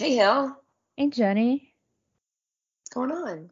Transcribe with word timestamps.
Hey, 0.00 0.14
Hill. 0.14 0.56
Hey, 0.96 1.08
Jenny. 1.08 1.74
What's 2.80 2.94
going 2.94 3.12
on? 3.12 3.50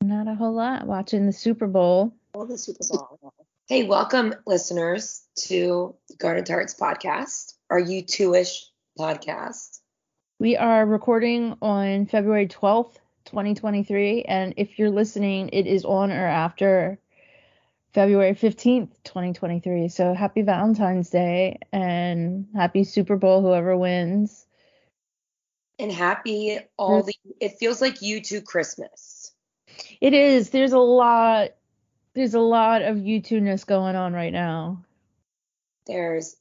Not 0.00 0.28
a 0.28 0.34
whole 0.34 0.54
lot. 0.54 0.86
Watching 0.86 1.26
the 1.26 1.32
Super 1.32 1.66
Bowl. 1.66 2.14
Well, 2.34 2.46
the 2.46 2.56
Super 2.56 2.80
Bowl. 2.88 3.34
Hey, 3.68 3.84
welcome, 3.84 4.34
listeners, 4.46 5.26
to 5.40 5.94
the 6.08 6.16
Garden 6.16 6.42
Tarts 6.42 6.74
podcast, 6.74 7.52
our 7.68 7.82
U2ish 7.82 8.62
podcast. 8.98 9.80
We 10.38 10.56
are 10.56 10.86
recording 10.86 11.54
on 11.60 12.06
February 12.06 12.48
12th, 12.48 12.94
2023. 13.26 14.22
And 14.22 14.54
if 14.56 14.78
you're 14.78 14.88
listening, 14.88 15.50
it 15.50 15.66
is 15.66 15.84
on 15.84 16.10
or 16.10 16.26
after 16.26 16.98
February 17.92 18.32
15th, 18.32 18.88
2023. 19.04 19.88
So 19.90 20.14
happy 20.14 20.40
Valentine's 20.40 21.10
Day 21.10 21.58
and 21.74 22.46
happy 22.54 22.84
Super 22.84 23.16
Bowl, 23.16 23.42
whoever 23.42 23.76
wins. 23.76 24.43
And 25.78 25.90
happy 25.90 26.58
all 26.76 27.02
mm-hmm. 27.02 27.08
the, 27.08 27.34
it 27.40 27.58
feels 27.58 27.80
like 27.80 27.96
U2 27.96 28.44
Christmas. 28.44 29.32
It 30.00 30.14
is. 30.14 30.50
There's 30.50 30.72
a 30.72 30.78
lot, 30.78 31.50
there's 32.14 32.34
a 32.34 32.40
lot 32.40 32.82
of 32.82 32.98
U2ness 32.98 33.66
going 33.66 33.96
on 33.96 34.12
right 34.12 34.32
now. 34.32 34.84
There's 35.86 36.36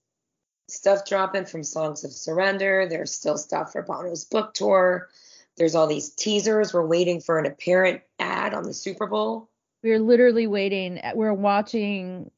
stuff 0.67 1.05
dropping 1.05 1.45
from 1.45 1.63
Songs 1.63 2.03
of 2.03 2.11
Surrender. 2.11 2.87
There's 2.89 3.11
still 3.11 3.37
stuff 3.37 3.71
for 3.71 3.81
Bono's 3.81 4.25
book 4.25 4.53
tour. 4.53 5.09
There's 5.57 5.75
all 5.75 5.87
these 5.87 6.09
teasers. 6.09 6.73
We're 6.73 6.85
waiting 6.85 7.21
for 7.21 7.37
an 7.37 7.45
apparent 7.45 8.01
ad 8.19 8.53
on 8.53 8.63
the 8.63 8.73
Super 8.73 9.05
Bowl. 9.05 9.49
We're 9.83 9.99
literally 9.99 10.47
waiting. 10.47 10.99
We're 11.13 11.33
watching. 11.33 12.31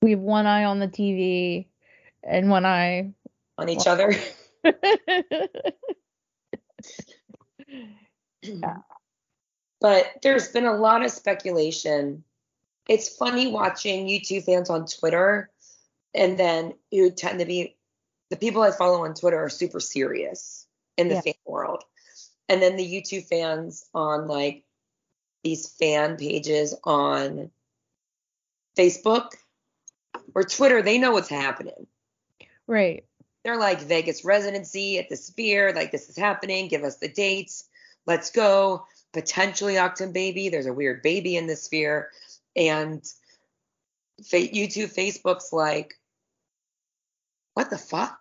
We 0.00 0.12
have 0.12 0.20
one 0.20 0.46
eye 0.46 0.64
on 0.64 0.78
the 0.78 0.88
TV 0.88 1.66
and 2.22 2.48
one 2.48 2.64
eye 2.64 3.12
on 3.58 3.68
each 3.68 3.86
other. 3.86 4.14
yeah. 8.42 8.78
But 9.80 10.06
there's 10.22 10.48
been 10.48 10.66
a 10.66 10.76
lot 10.76 11.04
of 11.04 11.10
speculation. 11.10 12.24
It's 12.88 13.08
funny 13.16 13.48
watching 13.48 14.06
U2 14.06 14.44
fans 14.44 14.70
on 14.70 14.86
Twitter, 14.86 15.50
and 16.14 16.38
then 16.38 16.74
you 16.90 17.10
tend 17.10 17.40
to 17.40 17.46
be 17.46 17.76
the 18.30 18.36
people 18.36 18.62
I 18.62 18.70
follow 18.70 19.04
on 19.04 19.14
Twitter 19.14 19.38
are 19.44 19.50
super 19.50 19.80
serious 19.80 20.66
in 20.96 21.08
the 21.08 21.16
yeah. 21.16 21.20
fan 21.20 21.34
world. 21.44 21.84
And 22.48 22.62
then 22.62 22.76
the 22.76 23.02
U2 23.02 23.26
fans 23.26 23.84
on 23.94 24.26
like 24.26 24.64
these 25.42 25.68
fan 25.68 26.16
pages 26.16 26.74
on 26.84 27.50
Facebook 28.76 29.30
or 30.34 30.44
Twitter, 30.44 30.82
they 30.82 30.98
know 30.98 31.12
what's 31.12 31.28
happening. 31.28 31.86
Right. 32.66 33.04
They're 33.44 33.58
like 33.58 33.80
Vegas 33.80 34.24
residency 34.24 34.98
at 34.98 35.08
the 35.08 35.16
Sphere, 35.16 35.72
like 35.74 35.90
this 35.90 36.08
is 36.08 36.16
happening, 36.16 36.68
give 36.68 36.84
us 36.84 36.98
the 36.98 37.08
dates, 37.08 37.68
let's 38.06 38.30
go. 38.30 38.86
Potentially 39.12 39.74
Achtung 39.74 40.12
Baby, 40.12 40.48
there's 40.48 40.66
a 40.66 40.72
weird 40.72 41.02
baby 41.02 41.36
in 41.36 41.46
the 41.46 41.56
Sphere. 41.56 42.10
And 42.56 43.02
U2 44.22 44.94
Facebook's 44.94 45.52
like, 45.52 45.94
what 47.54 47.68
the 47.68 47.78
fuck? 47.78 48.18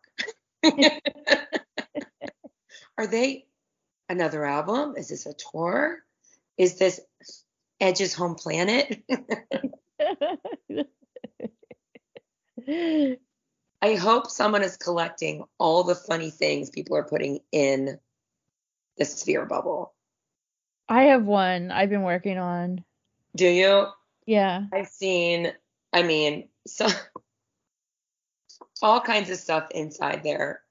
Are 2.98 3.08
they 3.08 3.46
another 4.10 4.44
album? 4.44 4.96
Is 4.98 5.08
this 5.08 5.26
a 5.26 5.34
tour? 5.34 6.00
Is 6.58 6.78
this 6.78 7.00
Edge's 7.80 8.14
home 8.14 8.36
planet? 8.36 9.02
I 13.82 13.96
hope 13.96 14.30
someone 14.30 14.64
is 14.64 14.78
collecting 14.78 15.44
all 15.58 15.84
the 15.84 15.96
funny 15.96 16.30
things 16.30 16.70
people 16.70 16.96
are 16.98 17.04
putting 17.04 17.40
in 17.52 18.00
the 18.98 19.06
sphere 19.06 19.46
bubble. 19.46 19.94
I 20.88 21.04
have 21.04 21.26
one 21.26 21.72
I've 21.72 21.90
been 21.90 22.04
working 22.04 22.38
on. 22.38 22.84
Do 23.36 23.48
you? 23.48 23.88
Yeah. 24.26 24.66
I've 24.72 24.90
seen, 24.90 25.54
I 25.94 26.04
mean, 26.04 26.50
so 26.68 26.88
all 28.82 29.02
kinds 29.02 29.30
of 29.30 29.38
stuff 29.38 29.70
inside 29.72 30.22
there. 30.24 30.62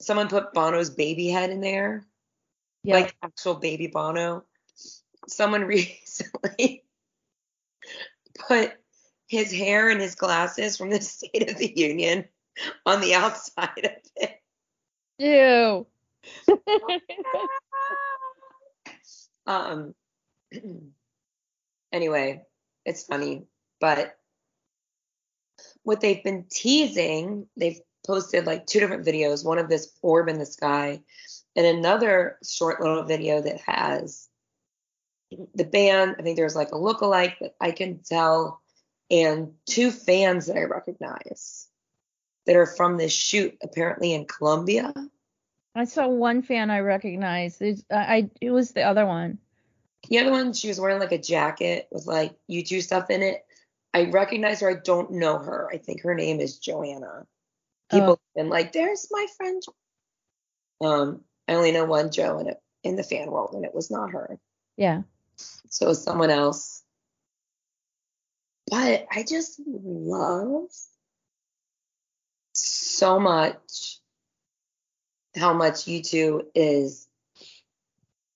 Someone 0.00 0.28
put 0.28 0.52
Bono's 0.52 0.90
baby 0.90 1.28
head 1.28 1.50
in 1.50 1.60
there. 1.60 2.04
Yeah. 2.82 2.94
Like 2.94 3.16
actual 3.22 3.54
baby 3.54 3.86
Bono 3.86 4.44
someone 5.28 5.62
recently 5.64 6.84
put 8.48 8.72
his 9.28 9.52
hair 9.52 9.88
and 9.88 10.00
his 10.00 10.14
glasses 10.14 10.76
from 10.76 10.90
the 10.90 11.00
State 11.00 11.50
of 11.50 11.58
the 11.58 11.72
Union 11.76 12.24
on 12.86 13.00
the 13.00 13.14
outside 13.14 13.84
of 13.84 13.92
it. 14.16 14.42
Ew. 15.18 15.86
um. 19.46 19.94
Anyway, 21.92 22.42
it's 22.84 23.04
funny, 23.04 23.44
but 23.80 24.18
what 25.82 26.00
they've 26.00 26.22
been 26.22 26.44
teasing, 26.50 27.46
they've 27.56 27.80
posted 28.06 28.44
like 28.44 28.66
two 28.66 28.80
different 28.80 29.06
videos. 29.06 29.44
One 29.44 29.58
of 29.58 29.68
this 29.68 29.92
orb 30.02 30.28
in 30.28 30.38
the 30.38 30.44
sky, 30.44 31.00
and 31.54 31.66
another 31.66 32.38
short 32.44 32.80
little 32.80 33.04
video 33.04 33.40
that 33.40 33.60
has 33.60 34.28
the 35.54 35.64
band. 35.64 36.16
I 36.18 36.22
think 36.22 36.36
there's 36.36 36.56
like 36.56 36.72
a 36.72 36.78
look-alike 36.78 37.38
that 37.40 37.54
I 37.60 37.70
can 37.70 38.00
tell, 38.00 38.60
and 39.10 39.54
two 39.64 39.90
fans 39.90 40.46
that 40.46 40.56
I 40.56 40.64
recognize 40.64 41.68
that 42.46 42.56
are 42.56 42.66
from 42.66 42.96
this 42.96 43.12
shoot 43.12 43.56
apparently 43.62 44.12
in 44.12 44.24
Colombia. 44.24 44.92
I 45.74 45.84
saw 45.84 46.08
one 46.08 46.42
fan 46.42 46.70
I 46.70 46.80
recognized. 46.80 47.60
There's, 47.60 47.84
I 47.90 48.30
it 48.40 48.50
was 48.50 48.72
the 48.72 48.82
other 48.82 49.04
one. 49.04 49.38
The 50.08 50.18
other 50.18 50.30
one, 50.30 50.52
she 50.52 50.68
was 50.68 50.80
wearing 50.80 51.00
like 51.00 51.12
a 51.12 51.18
jacket 51.18 51.88
with 51.90 52.06
like 52.06 52.34
U2 52.50 52.82
stuff 52.82 53.10
in 53.10 53.22
it. 53.22 53.44
I 53.92 54.10
recognize 54.10 54.60
her. 54.60 54.70
I 54.70 54.80
don't 54.82 55.12
know 55.12 55.38
her. 55.38 55.68
I 55.72 55.78
think 55.78 56.02
her 56.02 56.14
name 56.14 56.40
is 56.40 56.58
Joanna. 56.58 57.26
People 57.90 58.06
oh. 58.06 58.10
have 58.10 58.34
been 58.34 58.48
like, 58.48 58.72
"There's 58.72 59.08
my 59.10 59.26
friend." 59.36 59.62
Um, 60.80 61.24
I 61.48 61.54
only 61.54 61.72
know 61.72 61.84
one 61.84 62.10
Joe 62.10 62.38
in 62.38 62.48
it 62.48 62.60
in 62.82 62.96
the 62.96 63.02
fan 63.02 63.30
world, 63.30 63.54
and 63.54 63.64
it 63.64 63.74
was 63.74 63.90
not 63.90 64.10
her. 64.10 64.38
Yeah. 64.76 65.02
So 65.36 65.86
it 65.86 65.88
was 65.88 66.02
someone 66.02 66.30
else. 66.30 66.82
But 68.68 69.06
I 69.10 69.22
just 69.22 69.60
love 69.66 70.70
so 72.96 73.20
much 73.20 73.98
how 75.36 75.52
much 75.52 75.84
U2 75.84 76.46
is 76.54 77.08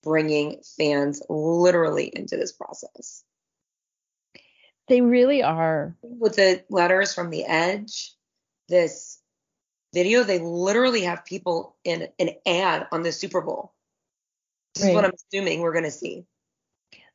bringing 0.03 0.61
fans 0.77 1.21
literally 1.29 2.11
into 2.13 2.37
this 2.37 2.51
process. 2.51 3.23
They 4.87 5.01
really 5.01 5.41
are. 5.41 5.95
With 6.01 6.35
the 6.35 6.63
letters 6.69 7.13
from 7.13 7.29
the 7.29 7.45
edge, 7.45 8.13
this 8.67 9.19
video, 9.93 10.23
they 10.23 10.39
literally 10.39 11.01
have 11.03 11.25
people 11.25 11.75
in 11.83 12.07
an 12.19 12.31
ad 12.45 12.87
on 12.91 13.01
the 13.01 13.11
Super 13.11 13.41
Bowl. 13.41 13.73
This 14.75 14.83
right. 14.83 14.89
is 14.89 14.95
what 14.95 15.05
I'm 15.05 15.11
assuming 15.13 15.61
we're 15.61 15.73
going 15.73 15.85
to 15.85 15.91
see. 15.91 16.25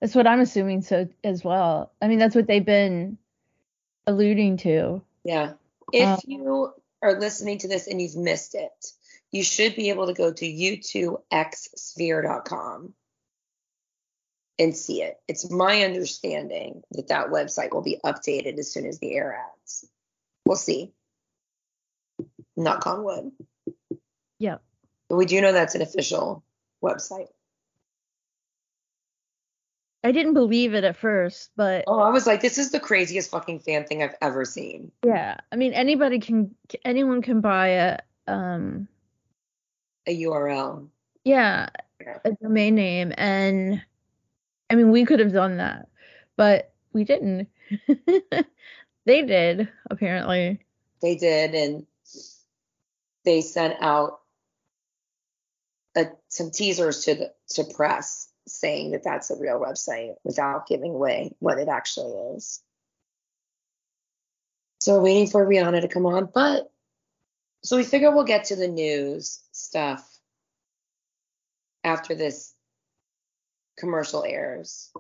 That's 0.01 0.15
what 0.15 0.27
I'm 0.27 0.41
assuming 0.41 0.83
so 0.83 1.09
as 1.25 1.43
well. 1.43 1.93
I 2.03 2.09
mean, 2.09 2.19
that's 2.19 2.35
what 2.35 2.47
they've 2.47 2.65
been 2.65 3.19
alluding 4.07 4.59
to. 4.59 5.03
Yeah. 5.25 5.55
If 5.93 6.09
um, 6.09 6.19
you 6.27 6.73
are 7.03 7.19
listening 7.19 7.59
to 7.59 7.69
this 7.69 7.87
and 7.87 8.01
you've 8.01 8.17
missed 8.17 8.55
it, 8.55 8.87
you 9.31 9.43
should 9.43 9.77
be 9.77 9.91
able 9.91 10.07
to 10.07 10.15
go 10.15 10.33
to 10.33 10.47
u2xsphere.com 10.47 12.95
and 14.59 14.77
see 14.77 15.03
it. 15.03 15.21
It's 15.29 15.51
my 15.51 15.83
understanding 15.83 16.83
that 16.93 17.09
that 17.09 17.29
website 17.29 17.73
will 17.73 17.83
be 17.83 18.01
updated 18.05 18.59
as 18.59 18.73
soon 18.73 18.87
as 18.87 18.99
the 18.99 19.15
air 19.15 19.35
ads. 19.35 19.89
We'll 20.45 20.57
see. 20.57 20.93
Knock 22.57 22.87
on 22.87 23.05
wood. 23.05 23.33
Yeah. 24.39 24.59
But 25.09 25.17
we 25.17 25.27
do 25.27 25.41
know 25.41 25.53
that's 25.53 25.75
an 25.75 25.83
official 25.83 26.45
website. 26.83 27.29
I 30.07 30.13
didn't 30.13 30.35
believe 30.35 30.73
it 30.73 30.85
at 30.85 30.97
first, 30.97 31.51
but 31.57 31.83
oh, 31.89 31.99
I 31.99 32.11
was 32.11 32.29
like, 32.29 32.41
this 32.41 32.59
is 32.59 32.71
the 32.71 32.79
craziest 32.79 33.29
fucking 33.29 33.59
fan 33.59 33.87
thing 33.87 34.05
I've 34.05 34.15
ever 34.23 34.45
seen. 34.45 34.93
Yeah, 35.05 35.39
I 35.51 35.57
mean, 35.57 35.73
anybody 35.73 36.21
can, 36.21 36.55
anyone 36.85 37.23
can 37.23 37.41
buy 37.41 37.69
a 37.71 37.99
um 38.29 38.87
a 40.07 40.17
URL. 40.23 40.87
Yeah, 41.25 41.71
a 42.25 42.31
domain 42.41 42.77
name, 42.77 43.15
and 43.19 43.83
I 44.71 44.77
mean, 44.77 44.93
we 44.93 45.05
could 45.07 45.19
have 45.19 45.33
done 45.33 45.57
that, 45.57 45.89
but 46.37 46.73
we 46.93 47.03
didn't. 47.03 47.49
they 49.07 49.23
did 49.23 49.69
apparently. 49.91 50.61
They 51.03 51.17
did, 51.17 51.53
and 51.57 51.85
they 53.25 53.41
sent 53.41 53.75
out 53.81 54.21
a, 55.97 56.07
some 56.29 56.53
teasers 56.53 57.07
to 57.07 57.17
the 57.17 57.33
to 57.55 57.65
press 57.75 58.29
saying 58.47 58.93
that 58.93 59.03
that's 59.03 59.31
a 59.31 59.37
real 59.37 59.61
website 59.61 60.15
without 60.25 60.67
giving 60.67 60.93
away 60.93 61.33
what 61.39 61.59
it 61.59 61.69
actually 61.69 62.13
is. 62.37 62.63
So 64.81 64.95
we're 64.95 65.03
waiting 65.03 65.27
for 65.27 65.45
Rihanna 65.45 65.81
to 65.81 65.89
come 65.89 66.07
on, 66.07 66.29
but 66.33 66.71
so 67.65 67.77
we 67.77 67.83
figure 67.83 68.13
we'll 68.13 68.25
get 68.25 68.45
to 68.47 68.57
the 68.57 68.69
news 68.69 69.43
stuff 69.51 70.09
after 71.83 72.15
this 72.15 72.55
commercial 73.77 74.25
airs. 74.25 74.93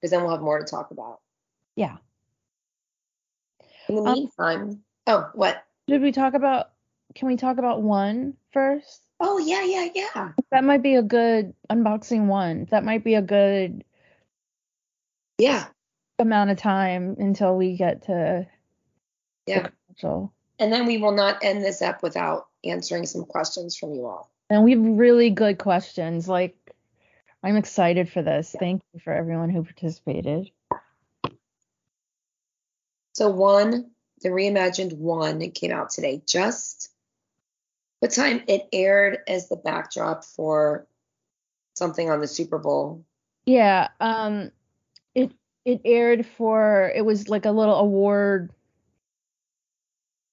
Because 0.00 0.10
then 0.10 0.22
we'll 0.22 0.32
have 0.32 0.40
more 0.40 0.58
to 0.58 0.64
talk 0.64 0.90
about. 0.90 1.20
Yeah. 1.76 1.96
In 3.88 3.94
the 3.94 4.02
Um, 4.02 4.12
meantime, 4.14 4.84
oh, 5.06 5.30
what? 5.34 5.64
Should 5.88 6.02
we 6.02 6.10
talk 6.10 6.34
about? 6.34 6.72
Can 7.14 7.28
we 7.28 7.36
talk 7.36 7.58
about 7.58 7.82
one 7.82 8.36
first? 8.52 9.05
Oh, 9.18 9.38
yeah, 9.38 9.62
yeah, 9.62 9.88
yeah. 9.94 10.32
That 10.50 10.64
might 10.64 10.82
be 10.82 10.96
a 10.96 11.02
good 11.02 11.54
unboxing 11.70 12.26
one. 12.26 12.66
That 12.70 12.84
might 12.84 13.02
be 13.02 13.14
a 13.14 13.22
good 13.22 13.84
Yeah, 15.38 15.66
amount 16.18 16.50
of 16.50 16.58
time 16.58 17.16
until 17.18 17.56
we 17.56 17.76
get 17.76 18.02
to 18.04 18.46
yeah. 19.46 19.68
commercial. 19.86 20.32
And 20.58 20.72
then 20.72 20.86
we 20.86 20.98
will 20.98 21.12
not 21.12 21.42
end 21.42 21.62
this 21.64 21.82
up 21.82 22.02
without 22.02 22.46
answering 22.64 23.06
some 23.06 23.24
questions 23.24 23.76
from 23.76 23.94
you 23.94 24.06
all. 24.06 24.30
And 24.48 24.64
we 24.64 24.72
have 24.72 24.80
really 24.80 25.30
good 25.30 25.58
questions. 25.58 26.28
Like, 26.28 26.56
I'm 27.42 27.56
excited 27.56 28.10
for 28.10 28.22
this. 28.22 28.54
Thank 28.58 28.82
you 28.92 29.00
for 29.00 29.12
everyone 29.12 29.50
who 29.50 29.62
participated. 29.62 30.50
So 33.12 33.30
one, 33.30 33.90
the 34.22 34.28
reimagined 34.30 34.96
one, 34.96 35.50
came 35.50 35.72
out 35.72 35.90
today. 35.90 36.22
Just 36.26 36.90
what 38.00 38.10
time 38.12 38.42
it 38.48 38.68
aired 38.72 39.18
as 39.26 39.48
the 39.48 39.56
backdrop 39.56 40.24
for 40.24 40.86
something 41.74 42.10
on 42.10 42.20
the 42.20 42.26
Super 42.28 42.58
Bowl. 42.58 43.04
Yeah, 43.46 43.88
um, 44.00 44.50
it 45.14 45.32
it 45.64 45.80
aired 45.84 46.26
for 46.26 46.92
it 46.94 47.04
was 47.04 47.28
like 47.28 47.44
a 47.44 47.50
little 47.50 47.76
award 47.76 48.50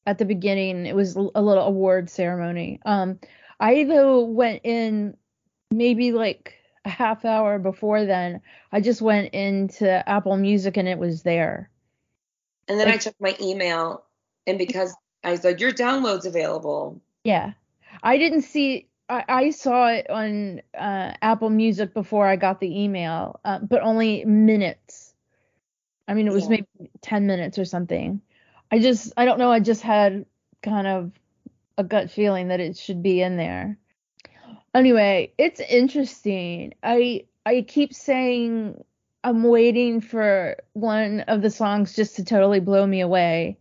at 0.05 0.17
the 0.17 0.25
beginning. 0.25 0.85
It 0.85 0.95
was 0.95 1.15
a 1.15 1.19
little 1.41 1.65
award 1.65 2.09
ceremony. 2.09 2.79
Um, 2.85 3.19
I 3.59 3.83
though 3.85 4.21
went 4.25 4.61
in 4.63 5.15
maybe 5.71 6.11
like 6.11 6.55
a 6.85 6.89
half 6.89 7.23
hour 7.23 7.59
before 7.59 8.05
then. 8.05 8.41
I 8.71 8.81
just 8.81 9.01
went 9.01 9.33
into 9.33 10.09
Apple 10.09 10.35
Music 10.35 10.75
and 10.77 10.87
it 10.87 10.97
was 10.99 11.23
there. 11.23 11.69
And 12.67 12.79
then 12.79 12.87
I 12.87 12.91
Like- 12.91 13.01
checked 13.01 13.21
my 13.21 13.35
email, 13.41 14.03
and 14.47 14.57
because 14.57 14.93
I 15.23 15.31
was 15.31 15.43
like, 15.43 15.59
your 15.59 15.71
download's 15.71 16.25
available. 16.25 17.01
Yeah. 17.23 17.53
I 18.01 18.17
didn't 18.17 18.41
see 18.43 18.89
I, 19.09 19.23
I 19.27 19.49
saw 19.51 19.87
it 19.87 20.09
on 20.09 20.61
uh, 20.77 21.13
Apple 21.21 21.49
Music 21.49 21.93
before 21.93 22.27
I 22.27 22.35
got 22.35 22.59
the 22.59 22.81
email, 22.83 23.39
uh, 23.45 23.59
but 23.59 23.81
only 23.81 24.25
minutes. 24.25 25.13
I 26.07 26.13
mean, 26.13 26.27
it 26.27 26.33
was 26.33 26.45
Yeah. 26.45 26.49
maybe 26.49 26.91
10 27.01 27.27
minutes 27.27 27.59
or 27.59 27.65
something. 27.65 28.21
I 28.71 28.79
just, 28.79 29.13
I 29.17 29.25
don't 29.25 29.39
know. 29.39 29.51
I 29.51 29.59
just 29.59 29.81
had 29.81 30.25
kind 30.61 30.87
of 30.87 31.11
a 31.77 31.83
gut 31.83 32.09
feeling 32.11 32.49
that 32.49 32.59
it 32.59 32.77
should 32.77 33.03
be 33.03 33.21
in 33.21 33.37
there. 33.37 33.77
Anyway, 34.73 35.33
it's 35.37 35.59
interesting. 35.59 36.73
I 36.83 37.25
I 37.45 37.61
keep 37.67 37.93
saying 37.93 38.83
I'm 39.23 39.43
waiting 39.43 40.01
for 40.01 40.57
one 40.73 41.21
of 41.21 41.41
the 41.41 41.49
songs 41.49 41.95
just 41.95 42.15
to 42.17 42.25
totally 42.25 42.59
blow 42.59 42.85
me 42.87 43.01
away. 43.01 43.57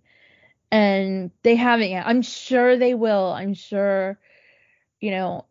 And 0.73 1.31
they 1.43 1.55
haven't 1.55 1.91
yet. 1.91 2.07
I'm 2.07 2.23
sure 2.23 2.79
they 2.79 2.95
will. 2.95 3.31
I'm 3.31 3.53
sure, 3.53 4.19
you 5.01 5.11
know, 5.11 5.45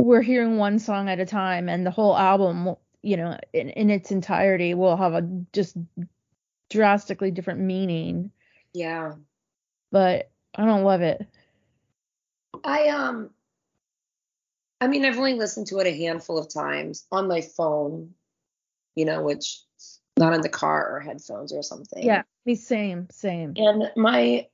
we're 0.00 0.22
hearing 0.22 0.58
one 0.58 0.78
song 0.78 1.08
at 1.08 1.18
a 1.18 1.26
time 1.26 1.68
and 1.68 1.84
the 1.84 1.90
whole 1.90 2.16
album, 2.16 2.76
you 3.02 3.16
know, 3.16 3.36
in, 3.52 3.70
in 3.70 3.90
its 3.90 4.12
entirety 4.12 4.74
will 4.74 4.96
have 4.96 5.14
a 5.14 5.28
just 5.52 5.76
drastically 6.70 7.32
different 7.32 7.60
meaning. 7.60 8.30
Yeah. 8.72 9.14
But 9.90 10.30
I 10.54 10.64
don't 10.64 10.84
love 10.84 11.02
it. 11.02 11.26
I 12.62 12.88
um 12.88 13.30
I 14.80 14.86
mean 14.86 15.04
I've 15.04 15.18
only 15.18 15.34
listened 15.34 15.66
to 15.68 15.78
it 15.80 15.88
a 15.88 15.96
handful 15.96 16.38
of 16.38 16.48
times 16.48 17.06
on 17.10 17.26
my 17.26 17.40
phone, 17.40 18.14
you 18.94 19.04
know, 19.04 19.22
which 19.22 19.65
not 20.18 20.34
in 20.34 20.40
the 20.40 20.48
car 20.48 20.96
or 20.96 21.00
headphones 21.00 21.52
or 21.52 21.62
something. 21.62 22.02
Yeah, 22.02 22.22
me 22.44 22.54
same, 22.54 23.08
same. 23.10 23.54
And 23.56 23.90
my 23.96 24.46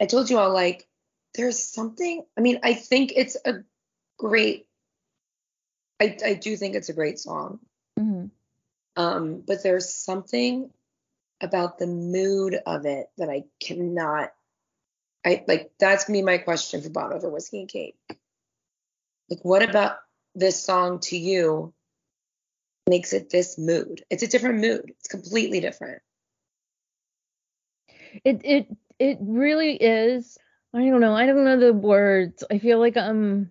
I 0.00 0.06
told 0.06 0.30
you 0.30 0.38
all 0.38 0.52
like 0.52 0.86
there's 1.34 1.58
something 1.58 2.24
I 2.36 2.40
mean, 2.40 2.60
I 2.62 2.74
think 2.74 3.12
it's 3.14 3.36
a 3.44 3.64
great 4.18 4.66
I 6.00 6.16
I 6.24 6.34
do 6.34 6.56
think 6.56 6.74
it's 6.74 6.88
a 6.88 6.94
great 6.94 7.18
song. 7.18 7.60
hmm 7.96 8.26
Um, 8.96 9.42
but 9.46 9.62
there's 9.62 9.92
something 9.92 10.70
about 11.40 11.78
the 11.78 11.86
mood 11.86 12.58
of 12.66 12.86
it 12.86 13.10
that 13.18 13.28
I 13.28 13.44
cannot. 13.60 14.32
I 15.24 15.44
like 15.46 15.72
that's 15.78 16.04
be 16.06 16.22
my 16.22 16.38
question 16.38 16.82
for 16.82 16.90
Bono 16.90 17.16
over 17.16 17.28
whiskey 17.28 17.60
and 17.60 17.68
cake. 17.68 17.96
Like, 19.28 19.44
what 19.44 19.68
about 19.68 19.98
this 20.34 20.62
song 20.62 21.00
to 21.00 21.16
you 21.16 21.72
makes 22.88 23.12
it 23.12 23.30
this 23.30 23.58
mood? 23.58 24.04
It's 24.10 24.22
a 24.22 24.28
different 24.28 24.60
mood. 24.60 24.92
It's 24.98 25.08
completely 25.08 25.60
different. 25.60 26.02
It 28.24 28.40
it 28.44 28.76
it 28.98 29.18
really 29.20 29.74
is. 29.74 30.38
I 30.74 30.88
don't 30.88 31.00
know. 31.00 31.14
I 31.14 31.26
don't 31.26 31.44
know 31.44 31.58
the 31.58 31.72
words. 31.72 32.44
I 32.50 32.58
feel 32.58 32.78
like 32.78 32.96
um 32.96 33.50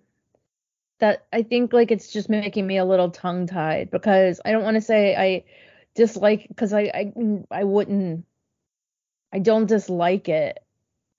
that 1.00 1.26
I 1.34 1.44
think 1.44 1.74
like 1.74 1.92
it's 1.92 2.12
just 2.12 2.30
making 2.30 2.66
me 2.66 2.78
a 2.78 2.86
little 2.86 3.12
tongue 3.12 3.48
tied 3.48 3.92
because 3.92 4.40
I 4.46 4.52
don't 4.52 4.64
want 4.64 4.76
to 4.76 4.82
say 4.82 5.16
I 5.16 5.44
dislike 5.94 6.48
because 6.48 6.74
I 6.74 6.82
I 6.94 7.14
I 7.52 7.64
wouldn't 7.64 8.26
I 9.34 9.40
don't 9.40 9.66
dislike 9.66 10.30
it. 10.30 10.60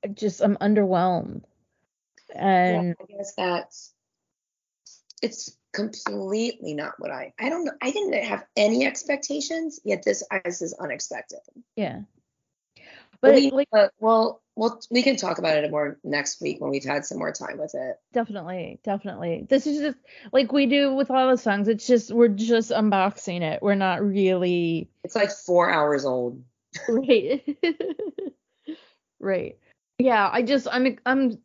I 0.04 0.08
just 0.08 0.40
I'm 0.40 0.56
underwhelmed. 0.56 1.42
And 2.34 2.96
yeah, 2.98 3.04
I 3.04 3.16
guess 3.18 3.34
that's 3.34 3.92
it's 5.22 5.56
completely 5.76 6.74
not 6.74 6.94
what 6.98 7.10
I. 7.10 7.32
I 7.38 7.48
don't 7.50 7.64
know. 7.64 7.72
I 7.80 7.90
didn't 7.90 8.24
have 8.24 8.44
any 8.56 8.84
expectations, 8.86 9.78
yet 9.84 10.02
this 10.02 10.24
this 10.44 10.62
is 10.62 10.74
unexpected. 10.74 11.40
yeah. 11.76 12.00
But 13.20 13.34
we, 13.34 13.50
like 13.50 13.68
uh, 13.72 13.88
well, 13.98 14.42
well, 14.56 14.80
we 14.90 15.02
can 15.02 15.16
talk 15.16 15.38
about 15.38 15.56
it 15.56 15.70
more 15.70 15.98
next 16.04 16.40
week 16.40 16.60
when 16.60 16.70
we've 16.70 16.84
had 16.84 17.04
some 17.04 17.18
more 17.18 17.32
time 17.32 17.58
with 17.58 17.74
it. 17.74 17.96
definitely, 18.12 18.78
definitely. 18.84 19.46
This 19.48 19.66
is 19.66 19.80
just 19.80 19.98
like 20.32 20.52
we 20.52 20.66
do 20.66 20.94
with 20.94 21.10
all 21.10 21.30
the 21.30 21.38
songs. 21.38 21.68
It's 21.68 21.86
just 21.86 22.12
we're 22.12 22.28
just 22.28 22.70
unboxing 22.70 23.40
it. 23.40 23.62
We're 23.62 23.74
not 23.74 24.02
really 24.02 24.90
It's 25.04 25.16
like 25.16 25.30
four 25.30 25.70
hours 25.70 26.04
old. 26.04 26.42
Right. 26.88 27.42
right. 29.20 29.58
Yeah, 29.98 30.28
I 30.30 30.42
just 30.42 30.68
I'm 30.70 30.98
I'm 31.06 31.38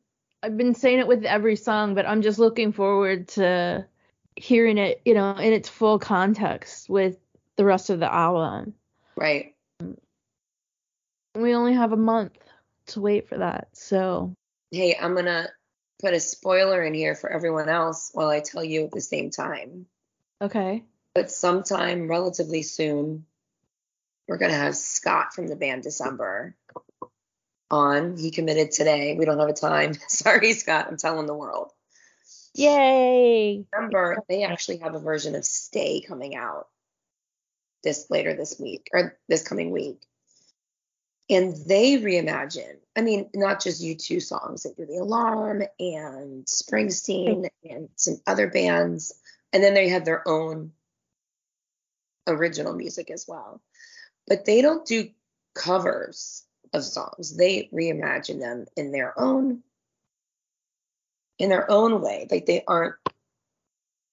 I've 0.44 0.58
been 0.58 0.76
saying 0.76 1.00
it 1.00 1.08
with 1.08 1.24
every 1.24 1.56
song, 1.56 1.96
but 1.96 2.06
I'm 2.06 2.22
just 2.22 2.40
looking 2.40 2.74
forward 2.74 3.30
to 3.30 3.86
hearing 4.36 4.78
it, 4.78 5.02
you 5.06 5.14
know, 5.14 5.32
in 5.36 5.54
its 5.54 5.70
full 5.70 6.00
context 6.00 6.90
with 6.90 7.18
the 7.58 7.66
rest 7.66 7.90
of 7.90 8.00
the 8.00 8.12
album. 8.12 8.74
Right. 9.16 9.56
We 11.36 11.54
only 11.56 11.74
have 11.74 11.92
a 11.94 11.98
month 11.98 12.38
to 12.88 13.02
wait 13.02 13.30
for 13.30 13.38
that. 13.38 13.70
So, 13.74 14.34
Hey, 14.72 14.98
I'm 15.00 15.16
gonna 15.16 15.50
put 16.02 16.14
a 16.14 16.20
spoiler 16.20 16.82
in 16.84 16.94
here 16.94 17.16
for 17.16 17.30
everyone 17.30 17.70
else 17.70 18.10
while 18.14 18.30
I 18.30 18.40
tell 18.40 18.64
you 18.64 18.86
at 18.86 18.92
the 18.92 19.02
same 19.02 19.30
time. 19.30 19.86
okay. 20.42 20.84
But 21.14 21.30
sometime 21.30 22.08
relatively 22.08 22.62
soon, 22.64 23.26
we're 24.28 24.38
gonna 24.38 24.54
have 24.54 24.76
Scott 24.78 25.34
from 25.34 25.48
the 25.48 25.58
band 25.58 25.84
December 25.84 26.56
on. 27.70 28.18
He 28.18 28.32
committed 28.32 28.72
today. 28.72 29.16
We 29.18 29.26
don't 29.26 29.40
have 29.40 29.50
a 29.50 29.54
time. 29.54 29.94
Sorry, 30.08 30.54
Scott. 30.54 30.88
I'm 30.90 30.98
telling 30.98 31.28
the 31.28 31.36
world. 31.36 31.72
Yay. 32.54 33.66
Remember, 33.74 34.18
they 34.28 34.44
actually 34.44 34.78
have 34.78 34.96
a 34.96 35.00
version 35.00 35.36
of 35.36 35.46
Stay 35.46 36.02
coming 36.02 36.36
out 36.36 36.68
this 37.84 38.08
later 38.10 38.36
this 38.36 38.60
week 38.60 38.90
or 38.94 39.18
this 39.28 39.48
coming 39.48 39.72
week. 39.72 40.02
And 41.30 41.56
they 41.66 41.98
reimagine, 41.98 42.78
I 42.96 43.02
mean, 43.02 43.30
not 43.34 43.62
just 43.62 43.82
U2 43.82 44.22
songs, 44.22 44.64
they 44.64 44.74
do 44.74 44.86
The 44.86 44.98
Alarm 44.98 45.64
and 45.80 46.46
Springsteen 46.46 47.50
and 47.70 47.90
some 47.96 48.20
other 48.28 48.48
bands. 48.50 49.14
And 49.54 49.64
then 49.64 49.74
they 49.74 49.90
have 49.90 50.04
their 50.04 50.28
own 50.28 50.74
original 52.28 52.74
music 52.74 53.10
as 53.12 53.26
well. 53.28 53.62
But 54.28 54.46
they 54.46 54.62
don't 54.62 54.86
do 54.86 55.10
covers 55.56 56.44
of 56.74 56.84
songs. 56.84 57.36
They 57.36 57.70
reimagine 57.74 58.40
them 58.40 58.66
in 58.76 58.92
their 58.92 59.18
own 59.18 59.64
in 61.42 61.50
their 61.50 61.70
own 61.72 62.02
way. 62.02 62.28
Like 62.30 62.46
they 62.46 62.64
aren't 62.68 62.96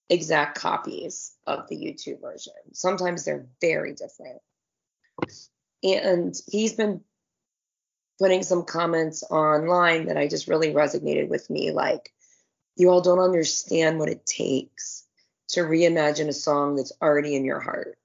exact 0.08 0.58
copies 0.58 1.32
of 1.46 1.68
the 1.68 1.76
U2 1.76 2.20
version. 2.22 2.54
Sometimes 2.72 3.24
they're 3.24 3.46
very 3.60 3.92
different. 3.92 4.40
And 5.82 6.34
he's 6.46 6.72
been 6.72 7.02
putting 8.18 8.42
some 8.42 8.64
comments 8.64 9.22
online 9.30 10.06
that 10.06 10.16
I 10.16 10.26
just 10.26 10.48
really 10.48 10.72
resonated 10.72 11.28
with 11.28 11.50
me. 11.50 11.70
Like, 11.70 12.14
you 12.76 12.88
all 12.88 13.02
don't 13.02 13.18
understand 13.18 13.98
what 13.98 14.08
it 14.08 14.24
takes 14.24 15.04
to 15.48 15.60
reimagine 15.60 16.28
a 16.28 16.32
song 16.32 16.76
that's 16.76 16.92
already 17.02 17.36
in 17.36 17.44
your 17.44 17.60
heart. 17.60 17.98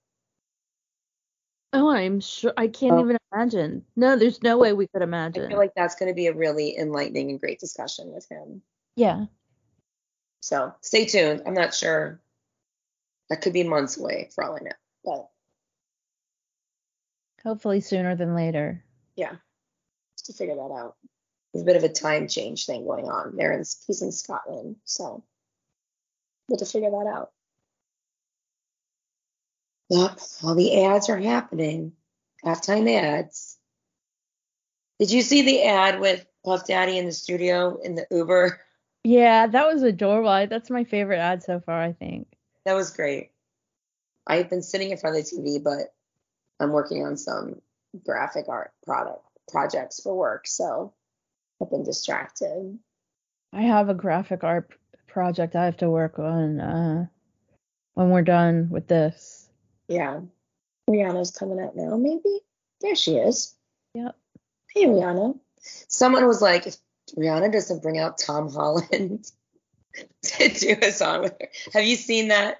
Oh, 1.71 1.89
I'm 1.89 2.19
sure 2.19 2.53
I 2.57 2.67
can't 2.67 2.93
Oh. 2.93 2.99
even 2.99 3.17
imagine. 3.31 3.85
No, 3.95 4.17
there's 4.17 4.43
no 4.43 4.57
way 4.57 4.73
we 4.73 4.87
could 4.87 5.01
imagine. 5.01 5.45
I 5.45 5.49
feel 5.49 5.57
like 5.57 5.73
that's 5.75 5.95
going 5.95 6.11
to 6.11 6.15
be 6.15 6.27
a 6.27 6.33
really 6.33 6.77
enlightening 6.77 7.29
and 7.29 7.39
great 7.39 7.59
discussion 7.59 8.11
with 8.11 8.27
him. 8.29 8.61
Yeah. 8.95 9.25
So 10.41 10.73
stay 10.81 11.05
tuned. 11.05 11.43
I'm 11.45 11.53
not 11.53 11.73
sure. 11.73 12.19
That 13.29 13.41
could 13.41 13.53
be 13.53 13.63
months 13.63 13.97
away 13.97 14.29
for 14.35 14.43
all 14.43 14.55
I 14.55 14.59
know. 14.59 14.71
But 15.05 15.29
Hopefully 17.43 17.81
sooner 17.81 18.15
than 18.15 18.35
later. 18.35 18.83
yeah, 19.15 19.35
just 20.17 20.27
to 20.27 20.33
figure 20.33 20.55
that 20.55 20.61
out. 20.73 20.95
There's 21.53 21.63
a 21.63 21.65
bit 21.65 21.75
of 21.75 21.83
a 21.83 21.89
time 21.89 22.27
change 22.27 22.65
thing 22.65 22.85
going 22.85 23.05
on. 23.09 23.35
There 23.35 23.51
in 23.51 23.59
he's 23.59 24.01
in 24.01 24.11
Scotland, 24.11 24.77
so 24.85 25.23
we'll 26.47 26.57
have 26.57 26.65
to 26.67 26.71
figure 26.71 26.89
that 26.89 27.11
out. 27.13 27.31
Yep, 29.89 30.19
all 30.43 30.55
the 30.55 30.83
ads 30.85 31.09
are 31.09 31.17
happening. 31.17 31.93
Halftime 32.45 32.89
ads. 32.89 33.57
Did 34.99 35.11
you 35.11 35.21
see 35.21 35.41
the 35.41 35.63
ad 35.63 35.99
with 35.99 36.25
Puff 36.45 36.65
Daddy 36.67 36.97
in 36.97 37.05
the 37.05 37.11
studio 37.11 37.79
in 37.83 37.95
the 37.95 38.05
Uber? 38.11 38.59
Yeah, 39.03 39.47
that 39.47 39.67
was 39.67 39.83
adorable. 39.83 40.47
That's 40.47 40.69
my 40.69 40.83
favorite 40.83 41.19
ad 41.19 41.43
so 41.43 41.59
far, 41.59 41.81
I 41.81 41.93
think. 41.93 42.27
That 42.65 42.73
was 42.73 42.91
great. 42.91 43.31
I've 44.25 44.49
been 44.49 44.61
sitting 44.61 44.91
in 44.91 44.97
front 44.97 45.17
of 45.17 45.25
the 45.25 45.35
TV, 45.35 45.61
but 45.61 45.93
I'm 46.59 46.71
working 46.71 47.05
on 47.05 47.17
some 47.17 47.61
graphic 48.05 48.45
art 48.47 48.71
product 48.85 49.23
projects 49.49 50.01
for 50.01 50.15
work, 50.15 50.47
so 50.47 50.93
I've 51.61 51.69
been 51.69 51.83
distracted. 51.83 52.79
I 53.51 53.61
have 53.61 53.89
a 53.89 53.93
graphic 53.93 54.43
art 54.43 54.71
project 55.07 55.55
I 55.55 55.65
have 55.65 55.77
to 55.77 55.89
work 55.89 56.17
on 56.17 56.59
uh, 56.59 57.05
when 57.93 58.09
we're 58.09 58.21
done 58.21 58.69
with 58.69 58.87
this. 58.87 59.49
Yeah. 59.87 60.21
Rihanna's 60.89 61.31
coming 61.31 61.59
out 61.59 61.75
now, 61.75 61.97
maybe? 61.97 62.39
There 62.81 62.95
she 62.95 63.17
is. 63.17 63.55
Yep. 63.93 64.15
Hey, 64.73 64.85
Rihanna. 64.85 65.37
Someone 65.59 66.27
was 66.27 66.41
like, 66.41 66.67
if 66.67 66.77
Rihanna 67.17 67.51
doesn't 67.51 67.81
bring 67.83 67.97
out 67.99 68.17
Tom 68.17 68.51
Holland 68.51 69.31
to 70.23 70.49
do 70.49 70.75
a 70.81 70.91
song 70.91 71.21
with 71.21 71.35
her. 71.39 71.47
Have 71.73 71.83
you 71.85 71.95
seen 71.95 72.29
that? 72.29 72.57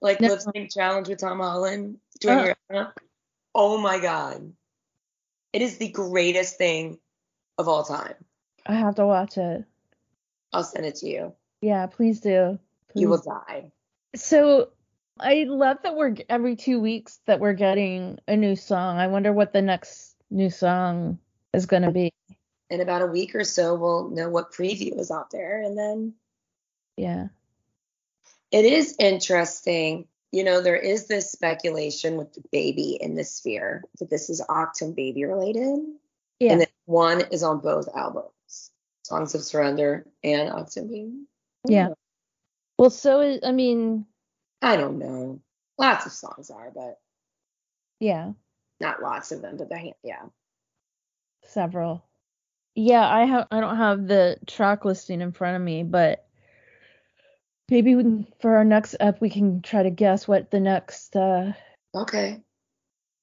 Like 0.00 0.20
No. 0.20 0.28
lip 0.28 0.40
sync 0.40 0.72
challenge 0.72 1.08
with 1.08 1.18
Tom 1.18 1.38
Holland 1.40 1.98
doing 2.20 2.38
Uh. 2.38 2.54
Rihanna? 2.70 2.92
Oh 3.54 3.78
my 3.78 4.00
God. 4.00 4.52
It 5.52 5.62
is 5.62 5.78
the 5.78 5.88
greatest 5.88 6.58
thing 6.58 6.98
of 7.58 7.68
all 7.68 7.84
time. 7.84 8.14
I 8.66 8.74
have 8.74 8.96
to 8.96 9.06
watch 9.06 9.38
it. 9.38 9.64
I'll 10.52 10.64
send 10.64 10.86
it 10.86 10.96
to 10.96 11.08
you. 11.08 11.32
Yeah, 11.60 11.86
please 11.86 12.20
do. 12.20 12.58
You 12.94 13.08
will 13.08 13.22
die. 13.22 13.70
So 14.16 14.70
I 15.18 15.44
love 15.48 15.78
that 15.84 15.94
we're 15.94 16.16
every 16.28 16.56
two 16.56 16.80
weeks 16.80 17.20
that 17.26 17.40
we're 17.40 17.52
getting 17.54 18.18
a 18.26 18.36
new 18.36 18.56
song. 18.56 18.98
I 18.98 19.06
wonder 19.06 19.32
what 19.32 19.52
the 19.52 19.62
next 19.62 20.16
new 20.30 20.50
song 20.50 21.18
is 21.52 21.66
gonna 21.66 21.92
be. 21.92 22.12
In 22.74 22.80
about 22.80 23.02
a 23.02 23.06
week 23.06 23.36
or 23.36 23.44
so, 23.44 23.76
we'll 23.76 24.10
know 24.10 24.28
what 24.28 24.52
preview 24.52 24.98
is 24.98 25.12
out 25.12 25.30
there. 25.30 25.62
And 25.62 25.78
then 25.78 26.14
Yeah. 26.96 27.28
it 28.50 28.64
is 28.64 28.96
interesting. 28.98 30.08
You 30.32 30.42
know, 30.42 30.60
there 30.60 30.76
is 30.76 31.06
this 31.06 31.30
speculation 31.30 32.16
with 32.16 32.32
the 32.32 32.42
baby 32.50 32.98
in 33.00 33.14
the 33.14 33.22
sphere 33.22 33.84
that 34.00 34.10
this 34.10 34.28
is 34.28 34.40
Achtung 34.40 34.96
Baby 34.96 35.24
related. 35.24 35.86
Yeah. 36.40 36.52
And 36.52 36.60
that 36.62 36.72
one 36.86 37.20
is 37.30 37.44
on 37.44 37.60
both 37.60 37.88
albums 37.94 38.72
Songs 39.04 39.36
of 39.36 39.44
Surrender 39.44 40.04
and 40.24 40.50
Achtung 40.50 40.88
Baby. 40.88 41.26
Yeah. 41.68 41.90
Well, 42.76 42.90
so 42.90 43.20
is, 43.20 43.40
I 43.44 43.52
mean, 43.52 44.04
I 44.60 44.76
don't 44.76 44.98
know. 44.98 45.40
Lots 45.78 46.06
of 46.06 46.12
songs 46.12 46.50
are, 46.50 46.72
but 46.74 46.98
yeah, 48.00 48.32
not 48.80 49.00
lots 49.00 49.30
of 49.30 49.42
them. 49.42 49.58
But 49.58 49.68
they, 49.68 49.94
yeah. 50.02 50.24
several. 51.44 52.04
Yeah, 52.74 53.08
I 53.08 53.24
have 53.24 53.46
I 53.50 53.60
don't 53.60 53.76
have 53.76 54.06
the 54.06 54.36
track 54.46 54.84
listing 54.84 55.20
in 55.20 55.32
front 55.32 55.56
of 55.56 55.62
me, 55.62 55.82
but 55.84 56.26
maybe 57.70 57.94
we- 57.94 58.26
for 58.40 58.56
our 58.56 58.64
next 58.64 58.96
up 59.00 59.20
we 59.20 59.30
can 59.30 59.62
try 59.62 59.82
to 59.82 59.90
guess 59.90 60.26
what 60.26 60.50
the 60.50 60.60
next 60.60 61.14
uh 61.16 61.52
Okay. 61.94 62.40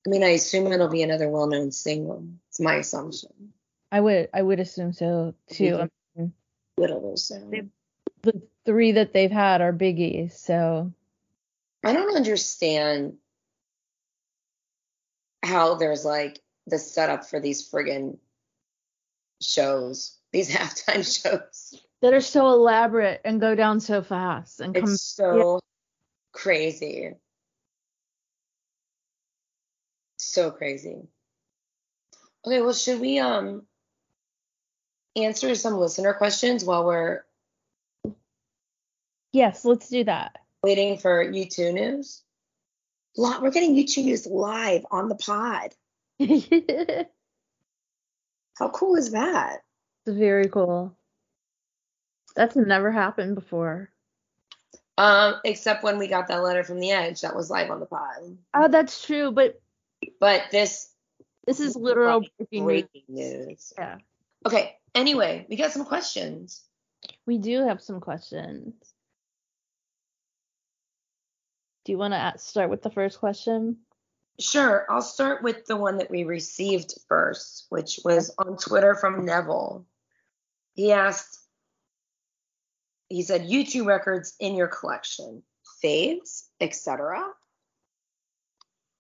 I 0.08 0.10
mean, 0.10 0.24
I 0.24 0.30
assume 0.30 0.72
it'll 0.72 0.90
be 0.90 1.04
another 1.04 1.30
well 1.30 1.48
known 1.48 1.72
single. 1.72 2.26
It's 2.50 2.60
my 2.60 2.76
assumption. 2.76 3.54
I 3.92 4.00
would 4.00 4.30
I 4.34 4.42
would 4.42 4.60
assume 4.60 4.94
so 4.94 5.36
too. 5.48 5.74
Mhm. 5.74 5.82
I 5.82 6.20
mean, 6.20 6.34
Little 6.78 7.02
will 7.02 7.18
sound. 7.18 7.52
They- 7.52 7.70
the 8.24 8.42
three 8.66 8.94
that 8.94 9.14
they've 9.14 9.32
had 9.32 9.62
are 9.62 9.74
biggies, 9.74 10.32
so 10.34 10.92
I 11.84 11.92
don't 11.94 12.16
understand 12.16 13.18
how 15.44 15.76
there's 15.76 16.06
like 16.06 16.40
the 16.68 16.78
setup 16.78 17.26
for 17.26 17.40
these 17.40 17.68
friggin' 17.68 18.18
shows, 19.42 20.18
these 20.32 20.50
halftime 20.56 21.04
shows. 21.04 21.80
that 22.02 22.14
are 22.14 22.22
so 22.22 22.48
elaborate 22.48 23.22
and 23.26 23.42
go 23.42 23.56
down 23.56 23.80
so 23.80 24.02
fast 24.02 24.60
and 24.62 24.74
come 24.76 24.94
It's 24.94 25.02
so 25.02 25.60
crazy. 26.32 27.12
So 30.18 30.52
crazy. 30.52 31.08
Okay, 32.46 32.62
well, 32.62 32.74
should 32.74 33.00
we 33.02 33.20
um 33.20 33.66
answer 35.16 35.54
some 35.56 35.76
listener 35.76 36.14
questions 36.14 36.64
while 36.64 36.86
we're 36.86 37.22
Yes, 39.34 39.64
let's 39.66 39.88
do 39.90 40.04
that. 40.04 40.40
waiting 40.64 40.98
for 40.98 41.24
U2 41.24 41.74
news? 41.74 42.22
We're 43.18 43.52
getting 43.52 43.76
U2 43.76 44.04
news 44.04 44.28
live 44.28 44.86
on 44.92 45.08
the 45.10 45.16
pod. 45.16 45.74
it's 48.52 48.60
How 48.60 48.70
cool 48.70 48.96
is 48.96 49.12
that? 49.12 49.62
It's 50.06 50.18
very 50.18 50.48
cool. 50.48 50.96
That's 52.36 52.56
never 52.56 52.92
happened 52.92 53.36
before. 53.36 53.90
Um, 54.98 55.36
except 55.46 55.84
when 55.84 55.98
we 55.98 56.08
got 56.08 56.28
that 56.28 56.44
letter 56.44 56.64
from 56.64 56.80
the 56.80 56.92
Edge, 56.92 57.22
that 57.22 57.36
was 57.36 57.50
live 57.50 57.72
on 57.72 57.80
the 57.80 57.86
pod. 57.86 58.38
Oh, 58.54 58.68
that's 58.68 59.06
true, 59.06 59.32
but 59.32 59.60
But 60.20 60.44
this 60.52 60.90
this 61.46 61.60
is 61.60 61.76
literal 61.76 62.22
breaking 62.38 62.48
news. 62.52 62.64
breaking 62.64 63.04
news. 63.08 63.74
Yeah. 63.78 63.98
Okay. 64.46 64.76
Anyway, 64.94 65.46
we 65.50 65.56
got 65.56 65.72
some 65.72 65.86
questions. 65.86 66.64
We 67.26 67.38
do 67.38 67.66
have 67.66 67.82
some 67.82 68.00
questions. 68.00 68.74
Do 71.86 71.92
you 71.92 71.98
want 71.98 72.14
to 72.14 72.34
start 72.38 72.70
with 72.70 72.84
the 72.84 72.92
first 72.92 73.20
question? 73.20 73.78
Sure. 74.40 74.86
I'll 74.90 75.02
start 75.02 75.44
with 75.44 75.66
the 75.66 75.78
one 75.78 75.98
that 75.98 76.10
we 76.10 76.24
received 76.24 76.96
first, 77.08 77.66
which 77.70 78.00
was 78.04 78.34
on 78.38 78.58
Twitter 78.58 78.96
from 78.96 79.26
Neville. 79.26 79.86
He 80.74 80.92
asked, 80.92 81.40
he 83.10 83.24
said, 83.24 83.48
U2 83.48 83.86
records 83.86 84.36
in 84.40 84.56
your 84.56 84.68
collection, 84.68 85.44
faves, 85.84 86.44
etc. 86.60 87.24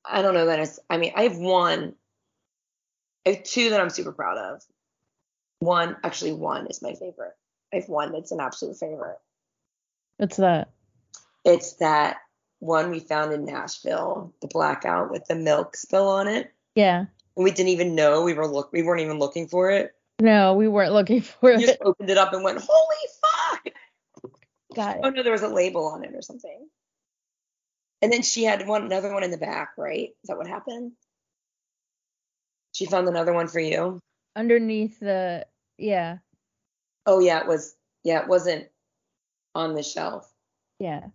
I 0.05 0.21
don't 0.21 0.33
know 0.33 0.47
that 0.47 0.59
it's, 0.59 0.79
I 0.89 0.97
mean, 0.97 1.13
I 1.15 1.23
have 1.23 1.37
one, 1.37 1.95
I 3.25 3.31
have 3.31 3.43
two 3.43 3.69
that 3.69 3.79
I'm 3.79 3.89
super 3.89 4.11
proud 4.11 4.37
of. 4.37 4.61
One, 5.59 5.95
actually, 6.03 6.33
one 6.33 6.67
is 6.67 6.81
my 6.81 6.93
favorite. 6.93 7.35
I 7.71 7.77
have 7.77 7.87
one 7.87 8.11
that's 8.11 8.31
an 8.31 8.39
absolute 8.39 8.77
favorite. 8.77 9.19
What's 10.17 10.37
that? 10.37 10.71
It's 11.45 11.73
that 11.73 12.17
one 12.61 12.91
we 12.91 12.99
found 12.99 13.33
in 13.33 13.43
Nashville, 13.43 14.33
the 14.39 14.47
blackout 14.47 15.09
with 15.09 15.25
the 15.25 15.35
milk 15.35 15.75
spill 15.75 16.07
on 16.07 16.27
it. 16.27 16.53
Yeah. 16.75 17.05
And 17.35 17.43
we 17.43 17.51
didn't 17.51 17.69
even 17.69 17.95
know 17.95 18.23
we 18.23 18.33
were 18.33 18.47
look 18.47 18.71
we 18.71 18.83
weren't 18.83 19.01
even 19.01 19.19
looking 19.19 19.47
for 19.47 19.71
it. 19.71 19.93
No, 20.21 20.53
we 20.53 20.67
weren't 20.67 20.93
looking 20.93 21.21
for 21.21 21.51
it. 21.51 21.57
We 21.57 21.65
just 21.65 21.79
opened 21.81 22.09
it 22.09 22.17
up 22.17 22.31
and 22.33 22.43
went, 22.43 22.59
Holy 22.61 22.95
fuck! 23.21 24.31
Got 24.75 24.97
it. 24.97 25.01
Oh 25.03 25.09
no, 25.09 25.23
there 25.23 25.31
was 25.31 25.41
a 25.41 25.47
label 25.47 25.87
on 25.87 26.03
it 26.03 26.11
or 26.13 26.21
something. 26.21 26.67
And 28.03 28.13
then 28.13 28.21
she 28.21 28.43
had 28.43 28.65
one 28.67 28.83
another 28.83 29.11
one 29.11 29.23
in 29.23 29.31
the 29.31 29.37
back, 29.37 29.71
right? 29.77 30.09
Is 30.23 30.27
that 30.27 30.37
what 30.37 30.47
happened? 30.47 30.91
She 32.73 32.85
found 32.85 33.07
another 33.07 33.33
one 33.33 33.47
for 33.47 33.59
you. 33.59 33.99
Underneath 34.35 34.99
the 34.99 35.47
yeah, 35.77 36.17
Oh 37.07 37.19
yeah, 37.19 37.39
it 37.39 37.47
was 37.47 37.75
yeah, 38.03 38.21
it 38.21 38.27
wasn't 38.27 38.67
on 39.55 39.73
the 39.73 39.83
shelf. 39.83 40.31
yeah. 40.79 41.07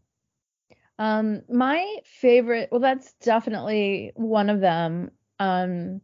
Um, 0.99 1.43
my 1.51 1.97
favorite, 2.05 2.69
well, 2.71 2.81
that's 2.81 3.13
definitely 3.15 4.13
one 4.15 4.51
of 4.51 4.61
them. 4.61 5.11
Um, 5.39 6.01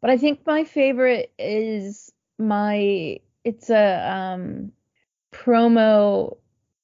but 0.00 0.10
I 0.10 0.16
think 0.16 0.46
my 0.46 0.64
favorite 0.64 1.32
is 1.38 2.12
my, 2.38 3.20
it's 3.44 3.70
a 3.70 4.10
um 4.10 4.72
promo 5.32 6.36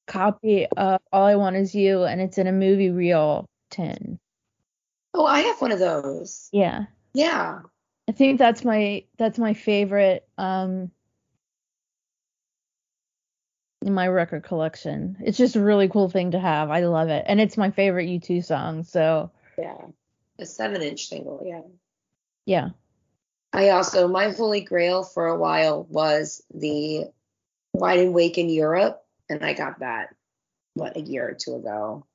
copy 0.06 0.66
of 0.66 1.00
All 1.12 1.26
I 1.26 1.34
Want 1.36 1.56
Is 1.56 1.74
You, 1.74 2.04
and 2.04 2.20
it's 2.20 2.38
in 2.38 2.46
a 2.46 2.52
movie 2.52 2.90
reel 2.90 3.46
tin. 3.70 4.18
Oh, 5.14 5.26
I 5.26 5.40
have 5.40 5.60
one 5.60 5.72
of 5.72 5.78
those. 5.78 6.48
Yeah. 6.52 6.84
Yeah. 7.14 7.60
I 8.08 8.12
think 8.12 8.38
that's 8.38 8.64
my 8.64 9.04
that's 9.18 9.38
my 9.38 9.54
favorite 9.54 10.26
um 10.38 10.90
in 13.82 13.94
my 13.94 14.06
record 14.08 14.44
collection. 14.44 15.16
It's 15.24 15.38
just 15.38 15.56
a 15.56 15.60
really 15.62 15.88
cool 15.88 16.08
thing 16.08 16.32
to 16.32 16.38
have. 16.38 16.70
I 16.70 16.80
love 16.80 17.08
it. 17.08 17.24
And 17.26 17.40
it's 17.40 17.56
my 17.56 17.70
favorite 17.70 18.06
U2 18.08 18.44
song. 18.44 18.84
So, 18.84 19.30
Yeah. 19.58 19.76
A 20.38 20.46
seven 20.46 20.82
inch 20.82 21.06
single, 21.06 21.42
yeah. 21.44 21.60
yeah. 22.46 22.70
I 23.52 23.68
also 23.70 24.08
my 24.08 24.30
holy 24.30 24.62
grail 24.62 25.02
for 25.04 25.26
a 25.26 25.36
while 25.38 25.84
was 25.84 26.42
the 26.54 27.10
Wide 27.74 28.00
Awake 28.06 28.38
in 28.38 28.48
Europe, 28.48 29.04
and 29.28 29.44
I 29.44 29.52
got 29.52 29.80
that 29.80 30.14
what 30.74 30.96
a 30.96 31.00
year 31.00 31.28
or 31.28 31.34
two 31.34 31.54
ago. 31.56 32.06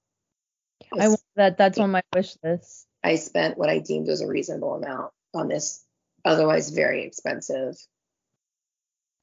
I 1.00 1.08
want 1.10 1.22
that. 1.36 1.58
That's 1.58 1.78
on 1.80 1.92
my 1.92 2.02
wish 2.14 2.36
list. 2.44 2.88
I 3.04 3.16
spent 3.16 3.58
what 3.58 3.70
I 3.70 3.80
deemed 3.80 4.08
was 4.08 4.22
a 4.22 4.28
reasonable 4.28 4.74
amount 4.76 5.14
on 5.34 5.48
this 5.48 5.84
otherwise 6.26 6.72
very 6.72 7.04
expensive 7.04 7.76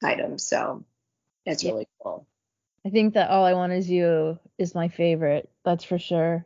item. 0.03 0.37
So 0.37 0.85
it's 1.45 1.63
Yeah. 1.63 1.71
really 1.71 1.87
cool. 2.01 2.25
I 2.85 2.89
think 2.89 3.15
that 3.15 3.31
All 3.31 3.43
I 3.43 3.53
Want 3.53 3.73
Is 3.73 3.89
You 3.89 4.37
is 4.57 4.75
my 4.75 4.89
favorite. 4.89 5.49
That's 5.63 5.83
for 5.83 5.97
sure. 5.97 6.45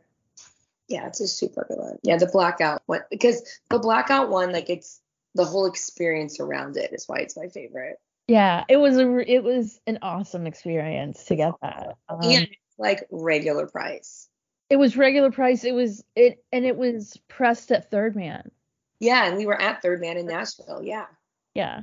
Yeah, 0.88 1.06
it's 1.06 1.20
a 1.20 1.28
super 1.28 1.66
good 1.68 1.78
one. 1.78 1.98
Yeah, 2.02 2.16
the 2.16 2.26
blackout 2.26 2.82
one 2.86 3.02
because 3.10 3.42
the 3.68 3.78
blackout 3.78 4.30
one, 4.30 4.50
like 4.52 4.70
it's 4.70 5.00
the 5.34 5.44
whole 5.44 5.66
experience 5.66 6.40
around 6.40 6.76
it 6.76 6.92
is 6.92 7.04
why 7.06 7.18
it's 7.18 7.36
my 7.36 7.48
favorite. 7.48 7.96
Yeah, 8.26 8.64
it 8.68 8.78
was 8.78 8.96
a 8.96 9.18
it 9.30 9.44
was 9.44 9.78
an 9.86 9.98
awesome 10.02 10.46
experience 10.46 11.24
to 11.26 11.36
get 11.36 11.52
that. 11.62 11.96
Um, 12.08 12.18
and 12.22 12.48
like 12.78 13.06
regular 13.10 13.66
price. 13.66 14.28
it 14.70 14.76
was 14.76 14.96
regular 14.96 15.30
price. 15.30 15.64
It 15.64 15.74
was 15.74 16.02
it 16.16 16.42
and 16.50 16.64
it 16.64 16.76
was 16.76 17.16
pressed 17.28 17.70
at 17.70 17.90
Third 17.90 18.16
Man. 18.16 18.50
Yeah, 18.98 19.26
and 19.26 19.36
we 19.36 19.46
were 19.46 19.60
at 19.60 19.82
Third 19.82 20.00
Man 20.00 20.16
in 20.16 20.26
Nashville. 20.26 20.82
Yeah. 20.82 21.06
Yeah. 21.54 21.82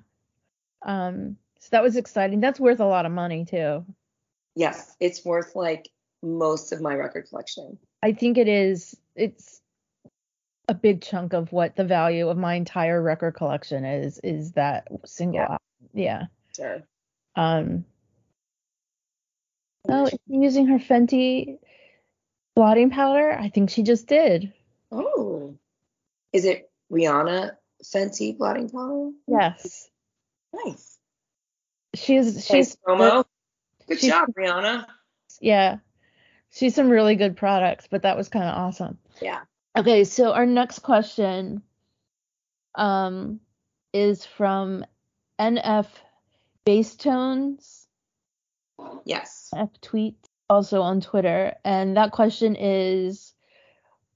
Um. 0.81 1.37
So 1.59 1.69
that 1.71 1.83
was 1.83 1.95
exciting. 1.95 2.39
That's 2.39 2.59
worth 2.59 2.79
a 2.79 2.85
lot 2.85 3.05
of 3.05 3.11
money 3.11 3.45
too. 3.45 3.85
Yes, 4.57 4.95
it's 4.99 5.23
worth 5.23 5.55
like 5.55 5.87
most 6.23 6.73
of 6.73 6.81
my 6.81 6.95
record 6.95 7.27
collection. 7.29 7.77
I 8.01 8.13
think 8.13 8.39
it 8.39 8.47
is. 8.47 8.97
It's 9.15 9.61
a 10.67 10.73
big 10.73 11.03
chunk 11.03 11.33
of 11.33 11.51
what 11.51 11.75
the 11.75 11.83
value 11.83 12.27
of 12.27 12.37
my 12.37 12.55
entire 12.55 12.99
record 12.99 13.35
collection 13.35 13.85
is. 13.85 14.19
Is 14.23 14.53
that 14.53 14.87
single? 15.05 15.41
Yeah. 15.41 15.43
album. 15.43 15.59
Yeah. 15.93 16.23
Sure. 16.55 16.83
Um. 17.35 17.85
Oh, 19.87 20.09
using 20.25 20.65
her 20.65 20.79
Fenty 20.79 21.59
blotting 22.55 22.89
powder? 22.89 23.37
I 23.39 23.49
think 23.49 23.69
she 23.69 23.83
just 23.83 24.07
did. 24.07 24.51
Oh. 24.91 25.55
Is 26.33 26.45
it 26.45 26.71
Rihanna 26.91 27.51
Fenty 27.83 28.35
blotting 28.35 28.71
powder? 28.71 29.11
Yes. 29.27 29.87
Nice. 30.51 30.97
She's 31.93 32.43
she's 32.43 32.75
promo. 32.75 33.23
Good 33.87 33.99
she's- 33.99 34.11
job, 34.13 34.29
Rihanna. 34.37 34.85
yeah. 35.41 35.77
She's 36.51 36.75
some 36.75 36.89
really 36.89 37.15
good 37.15 37.35
products, 37.37 37.87
but 37.89 38.03
that 38.03 38.17
was 38.17 38.29
kind 38.29 38.45
of 38.45 38.55
awesome. 38.55 38.97
Yeah. 39.21 39.41
Okay, 39.77 40.03
so 40.05 40.31
our 40.33 40.45
next 40.45 40.79
question 40.79 41.61
um 42.75 43.39
is 43.93 44.25
from 44.25 44.85
NF 45.39 45.87
Bass 46.65 46.95
Tones 46.95 47.87
Yes. 49.05 49.49
F 49.55 49.69
tweet 49.81 50.15
also 50.49 50.81
on 50.81 51.01
Twitter, 51.01 51.55
and 51.65 51.97
that 51.97 52.11
question 52.11 52.55
is 52.55 53.33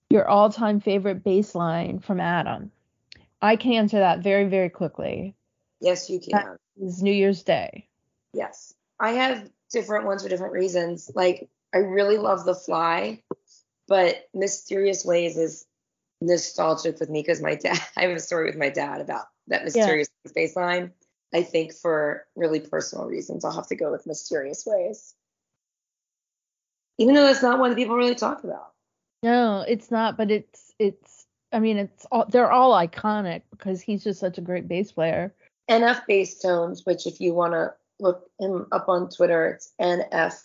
your 0.10 0.28
all-time 0.28 0.80
favorite 0.80 1.24
bass 1.24 1.56
line 1.56 2.00
from 2.00 2.20
Adam. 2.20 2.72
I 3.42 3.56
can 3.56 3.74
answer 3.74 4.00
that 4.00 4.20
very 4.20 4.46
very 4.46 4.70
quickly. 4.70 5.36
Yes, 5.80 6.10
you 6.10 6.20
can. 6.20 6.58
It's 6.80 7.02
New 7.02 7.14
Year's 7.14 7.44
Day. 7.44 7.88
Yes. 8.34 8.74
I 9.00 9.12
have 9.14 9.50
different 9.72 10.06
ones 10.06 10.24
for 10.24 10.30
different 10.30 10.54
reasons. 10.54 11.10
Like 11.16 11.50
I 11.74 11.80
really 11.80 12.18
love 12.18 12.46
The 12.46 12.56
Fly, 12.56 13.24
but 13.88 14.28
Mysterious 14.34 15.06
Ways 15.06 15.38
is 15.38 15.66
nostalgic 16.22 17.00
with 17.00 17.10
me 17.10 17.22
because 17.22 17.42
my 17.42 17.56
dad 17.56 17.80
I 17.98 18.04
have 18.04 18.12
a 18.12 18.20
story 18.20 18.46
with 18.46 18.58
my 18.58 18.70
dad 18.70 19.02
about 19.02 19.26
that 19.48 19.64
mysterious 19.64 20.10
space 20.28 20.56
line. 20.56 20.92
I 21.34 21.44
think 21.44 21.74
for 21.74 22.26
really 22.36 22.60
personal 22.60 23.06
reasons, 23.06 23.46
I'll 23.46 23.56
have 23.56 23.68
to 23.68 23.76
go 23.76 23.92
with 23.92 24.06
Mysterious 24.06 24.66
Ways. 24.66 25.16
Even 26.98 27.16
though 27.16 27.24
that's 27.24 27.42
not 27.42 27.58
one 27.58 27.70
that 27.70 27.78
people 27.78 27.96
really 27.96 28.16
talk 28.16 28.44
about. 28.44 28.74
No, 29.24 29.64
it's 29.68 29.90
not, 29.92 30.18
but 30.18 30.30
it's 30.30 30.74
it's 30.78 31.26
I 31.52 31.60
mean 31.60 31.78
it's 31.78 32.06
all 32.12 32.26
they're 32.28 32.52
all 32.52 32.74
iconic 32.74 33.44
because 33.52 33.82
he's 33.82 34.04
just 34.04 34.20
such 34.20 34.38
a 34.38 34.42
great 34.42 34.68
bass 34.68 34.92
player. 34.92 35.34
NF 35.70 36.06
Bass 36.06 36.40
Tones, 36.40 36.86
which 36.86 37.08
if 37.08 37.22
you 37.22 37.34
want 37.34 37.54
to 37.54 37.74
look 38.02 38.30
him 38.40 38.68
up 38.72 38.90
on 38.90 39.10
Twitter, 39.10 39.48
it's 39.48 39.72
NF 39.80 40.36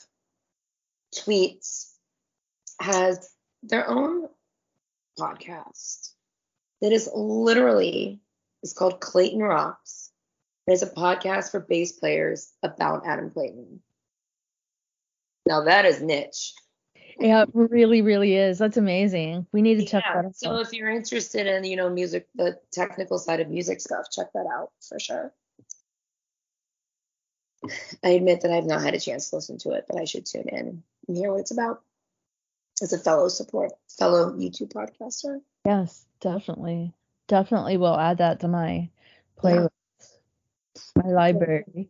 Tweets, 1.14 1.92
has 2.80 3.30
their 3.62 3.88
own 3.88 4.28
podcast 5.18 6.10
that 6.82 6.92
is 6.92 7.08
literally 7.14 8.20
it's 8.62 8.72
called 8.72 9.00
Clayton 9.00 9.40
Rocks. 9.40 10.10
It's 10.66 10.82
a 10.82 10.90
podcast 10.90 11.50
for 11.50 11.60
bass 11.60 11.92
players 11.92 12.52
about 12.62 13.06
Adam 13.06 13.30
Clayton. 13.30 13.80
Now 15.46 15.62
that 15.64 15.84
is 15.84 16.02
niche. 16.02 16.52
Yeah, 17.18 17.42
it 17.42 17.50
really, 17.54 18.02
really 18.02 18.34
is. 18.34 18.58
That's 18.58 18.76
amazing. 18.76 19.46
We 19.52 19.62
need 19.62 19.76
to 19.76 19.86
check 19.86 20.04
Yeah, 20.06 20.22
that 20.22 20.26
out. 20.26 20.36
So 20.36 20.56
if 20.58 20.72
you're 20.72 20.90
interested 20.90 21.46
in, 21.46 21.64
you 21.64 21.76
know, 21.76 21.88
music, 21.88 22.26
the 22.34 22.58
technical 22.72 23.18
side 23.18 23.40
of 23.40 23.48
music 23.48 23.80
stuff, 23.80 24.06
check 24.10 24.26
that 24.34 24.46
out 24.52 24.72
for 24.86 24.98
sure. 24.98 25.32
I 28.04 28.10
admit 28.10 28.42
that 28.42 28.50
I've 28.50 28.66
not 28.66 28.82
had 28.82 28.94
a 28.94 29.00
chance 29.00 29.30
to 29.30 29.36
listen 29.36 29.58
to 29.58 29.72
it, 29.72 29.86
but 29.88 30.00
I 30.00 30.04
should 30.04 30.26
tune 30.26 30.48
in 30.48 30.82
and 31.08 31.16
hear 31.16 31.30
what 31.30 31.40
it's 31.40 31.50
about. 31.50 31.82
As 32.82 32.92
a 32.92 32.98
fellow 32.98 33.28
support, 33.28 33.72
fellow 33.88 34.32
U2 34.32 34.70
podcaster. 34.70 35.40
Yes, 35.64 36.04
definitely. 36.20 36.92
Definitely 37.26 37.78
will 37.78 37.98
add 37.98 38.18
that 38.18 38.40
to 38.40 38.48
my 38.48 38.90
playlist, 39.42 39.70
my 40.94 41.08
library. 41.08 41.88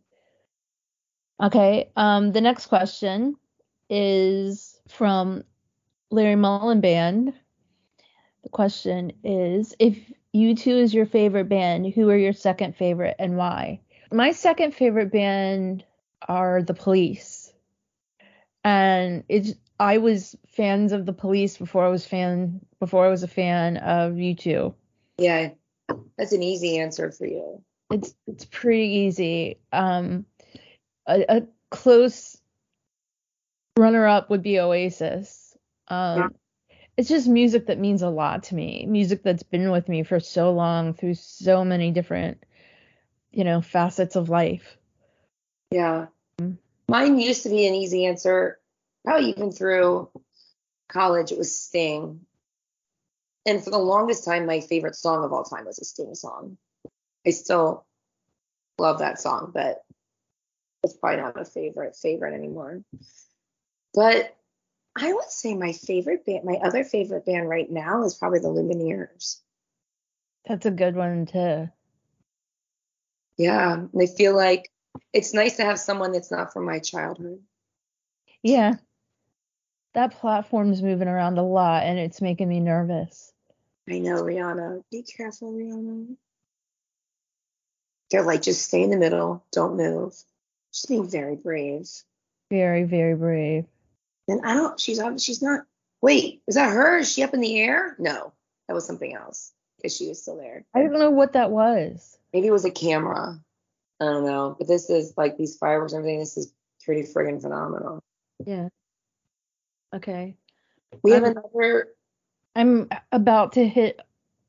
Okay, 1.43 1.91
um, 1.95 2.31
the 2.31 2.41
next 2.41 2.67
question 2.67 3.35
is 3.89 4.79
from 4.87 5.43
Larry 6.09 6.35
Mullen 6.35 6.81
Band. 6.81 7.33
The 8.43 8.49
question 8.49 9.11
is 9.23 9.75
if 9.77 9.97
U2 10.33 10.67
is 10.67 10.93
your 10.93 11.05
favorite 11.05 11.49
band, 11.49 11.93
who 11.93 12.09
are 12.09 12.17
your 12.17 12.33
second 12.33 12.75
favorite 12.75 13.15
and 13.19 13.37
why? 13.37 13.81
My 14.11 14.31
second 14.31 14.73
favorite 14.73 15.11
band 15.11 15.83
are 16.27 16.61
The 16.61 16.73
Police. 16.73 17.51
And 18.63 19.23
it's 19.29 19.53
I 19.79 19.99
was 19.99 20.35
fans 20.47 20.91
of 20.91 21.05
The 21.05 21.13
Police 21.13 21.57
before 21.57 21.85
I 21.85 21.89
was 21.89 22.05
fan 22.05 22.61
before 22.79 23.05
I 23.05 23.09
was 23.09 23.23
a 23.23 23.27
fan 23.27 23.77
of 23.77 24.13
U2. 24.13 24.73
Yeah, 25.17 25.49
that's 26.17 26.33
an 26.33 26.43
easy 26.43 26.79
answer 26.79 27.11
for 27.11 27.25
you. 27.25 27.61
It's 27.91 28.13
it's 28.27 28.45
pretty 28.45 28.87
easy. 28.87 29.59
Um 29.71 30.25
a, 31.07 31.25
a 31.29 31.41
close 31.69 32.37
runner 33.77 34.07
up 34.07 34.29
would 34.29 34.41
be 34.41 34.59
Oasis. 34.59 35.55
Um 35.87 36.17
Yeah. 36.19 36.27
it's 36.97 37.09
just 37.09 37.27
music 37.27 37.67
that 37.67 37.79
means 37.79 38.01
a 38.01 38.09
lot 38.09 38.43
to 38.43 38.55
me. 38.55 38.85
Music 38.87 39.21
that's 39.23 39.43
been 39.43 39.69
with 39.71 39.87
me 39.87 40.03
for 40.03 40.19
so 40.19 40.51
long 40.51 40.93
through 40.93 41.13
so 41.13 41.63
many 41.63 41.91
different 41.91 42.43
you 43.37 43.43
know 43.43 43.61
facets 43.61 44.15
of 44.15 44.29
life. 44.29 44.77
Yeah. 45.69 46.07
Mm-hmm. 46.41 46.55
Mine 46.89 47.19
used 47.19 47.43
to 47.43 47.49
be 47.49 47.67
an 47.67 47.75
easy 47.75 48.07
answer, 48.07 48.59
probably 49.05 49.29
even 49.29 49.51
through 49.51 50.09
college. 50.89 51.31
It 51.31 51.37
was 51.37 51.57
Sting. 51.57 52.21
And 53.45 53.63
for 53.63 53.69
the 53.69 53.77
longest 53.77 54.25
time, 54.25 54.47
my 54.47 54.59
favorite 54.59 54.95
song 54.95 55.23
of 55.23 55.31
all 55.31 55.43
time 55.43 55.65
was 55.65 55.77
a 55.77 55.85
Sting 55.85 56.15
song. 56.15 56.57
I 57.27 57.29
still 57.29 57.85
love 58.79 58.99
that 58.99 59.21
song, 59.21 59.51
but 59.53 59.83
it's 60.83 60.97
probably 60.97 61.21
not 61.21 61.39
a 61.39 61.45
favorite 61.45 61.95
favorite 61.95 62.33
anymore. 62.33 62.81
But 63.93 64.35
I 64.95 65.13
would 65.13 65.29
say 65.29 65.53
my 65.53 65.73
favorite 65.73 66.25
band, 66.25 66.43
my 66.43 66.55
other 66.55 66.83
favorite 66.83 67.25
band 67.25 67.47
right 67.47 67.69
now 67.69 68.03
is 68.03 68.15
probably 68.15 68.39
the 68.39 68.47
Lumineers. 68.47 69.41
That's 70.47 70.65
a 70.65 70.71
good 70.71 70.95
one 70.95 71.27
to 71.27 71.71
Yeah, 73.37 73.73
and 73.73 74.01
I 74.01 74.07
feel 74.07 74.35
like 74.35 74.71
it's 75.13 75.33
nice 75.33 75.57
to 75.57 75.65
have 75.65 75.79
someone 75.79 76.11
that's 76.11 76.31
not 76.31 76.53
from 76.53 76.65
my 76.65 76.79
childhood. 76.79 77.39
Yeah. 78.41 78.75
That 79.93 80.19
platform's 80.19 80.81
moving 80.81 81.07
around 81.07 81.37
a 81.37 81.43
lot 81.43 81.83
and 81.83 81.97
it's 81.97 82.21
making 82.21 82.49
me 82.49 82.59
nervous. 82.59 83.31
I 83.89 83.99
know, 83.99 84.21
Rihanna. 84.21 84.83
Be 84.91 85.03
careful, 85.03 85.53
Rihanna. 85.53 86.15
They're 88.09 88.23
like, 88.23 88.41
just 88.41 88.65
stay 88.65 88.83
in 88.83 88.89
the 88.89 88.97
middle, 88.97 89.43
don't 89.51 89.77
move. 89.77 90.13
She's 90.71 90.85
being 90.85 91.09
very 91.09 91.35
brave. 91.35 91.89
Very, 92.49 92.83
very 92.83 93.15
brave. 93.15 93.65
And 94.27 94.45
I 94.45 94.53
don't, 94.53 94.79
she's 94.79 95.01
she's 95.19 95.41
not. 95.41 95.65
Wait, 96.01 96.41
is 96.47 96.55
that 96.55 96.71
her? 96.71 96.99
Is 96.99 97.11
she 97.11 97.23
up 97.23 97.33
in 97.33 97.39
the 97.39 97.59
air? 97.59 97.95
No, 97.97 98.33
that 98.67 98.73
was 98.73 98.85
something 98.85 99.13
else 99.13 99.51
because 99.77 99.95
she 99.95 100.07
was 100.07 100.21
still 100.21 100.37
there. 100.37 100.65
I 100.73 100.81
don't 100.81 100.93
know 100.93 101.11
what 101.11 101.33
that 101.33 101.51
was. 101.51 102.17
Maybe 102.33 102.47
it 102.47 102.51
was 102.51 102.65
a 102.65 102.71
camera. 102.71 103.39
I 103.99 104.05
don't 104.05 104.25
know. 104.25 104.55
But 104.57 104.67
this 104.67 104.89
is 104.89 105.13
like 105.17 105.37
these 105.37 105.57
fireworks 105.57 105.93
and 105.93 105.99
everything. 105.99 106.19
This 106.19 106.37
is 106.37 106.53
pretty 106.83 107.03
friggin' 107.03 107.41
phenomenal. 107.41 108.03
Yeah. 108.45 108.69
Okay. 109.93 110.35
We 111.03 111.11
have 111.11 111.23
Um, 111.23 111.31
another. 111.37 111.87
I'm 112.55 112.89
about 113.11 113.53
to 113.53 113.67
hit 113.67 114.01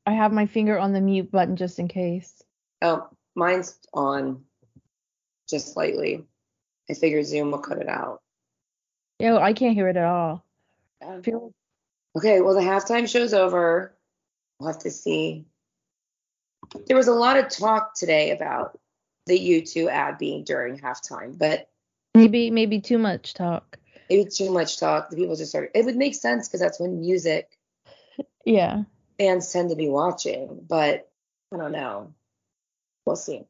I 0.05 0.13
have 0.13 0.31
my 0.31 0.47
finger 0.47 0.79
on 0.79 0.93
the 0.93 1.01
mute 1.01 1.31
button 1.31 1.55
just 1.55 1.77
in 1.77 1.87
case. 1.87 2.41
Oh, 2.81 3.07
mine's 3.35 3.77
on 3.93 4.43
just 5.47 5.73
slightly. 5.73 6.25
I 6.89 6.93
figured 6.95 7.25
Zoom 7.27 7.51
will 7.51 7.59
cut 7.59 7.77
it 7.77 7.87
out. 7.87 8.21
Yeah, 9.19 9.37
I 9.37 9.53
can't 9.53 9.75
hear 9.75 9.87
it 9.89 9.97
at 9.97 10.05
all. 10.05 10.43
Okay, 11.03 12.41
well 12.41 12.55
the 12.55 12.61
halftime 12.61 13.07
show's 13.07 13.33
over. 13.33 13.93
We'll 14.59 14.71
have 14.73 14.81
to 14.83 14.91
see. 14.91 15.45
There 16.87 16.97
was 16.97 17.07
a 17.07 17.13
lot 17.13 17.37
of 17.37 17.49
talk 17.49 17.95
today 17.95 18.31
about 18.31 18.77
the 19.25 19.37
U2 19.39 19.89
ad 19.89 20.17
being 20.17 20.43
during 20.43 20.77
halftime, 20.77 21.37
but 21.37 21.69
Maybe 22.15 22.49
maybe 22.51 22.81
too 22.81 22.97
much 22.97 23.33
talk. 23.35 23.77
maybe 24.09 24.25
too 24.29 24.51
much 24.51 24.79
talk. 24.79 25.09
The 25.09 25.15
people 25.15 25.35
just 25.35 25.51
started. 25.51 25.69
It 25.75 25.85
would 25.85 25.95
make 25.95 26.15
sense 26.15 26.47
because 26.47 26.59
that's 26.59 26.79
when 26.79 26.99
music 26.99 27.57
Yeah. 28.45 28.83
fans 29.17 29.51
tend 29.53 29.69
to 29.69 29.75
be 29.75 29.87
watching, 29.89 30.65
but 30.67 31.09
I 31.53 31.57
don't 31.57 31.71
know. 31.71 32.13
We'll 33.05 33.15
see. 33.15 33.43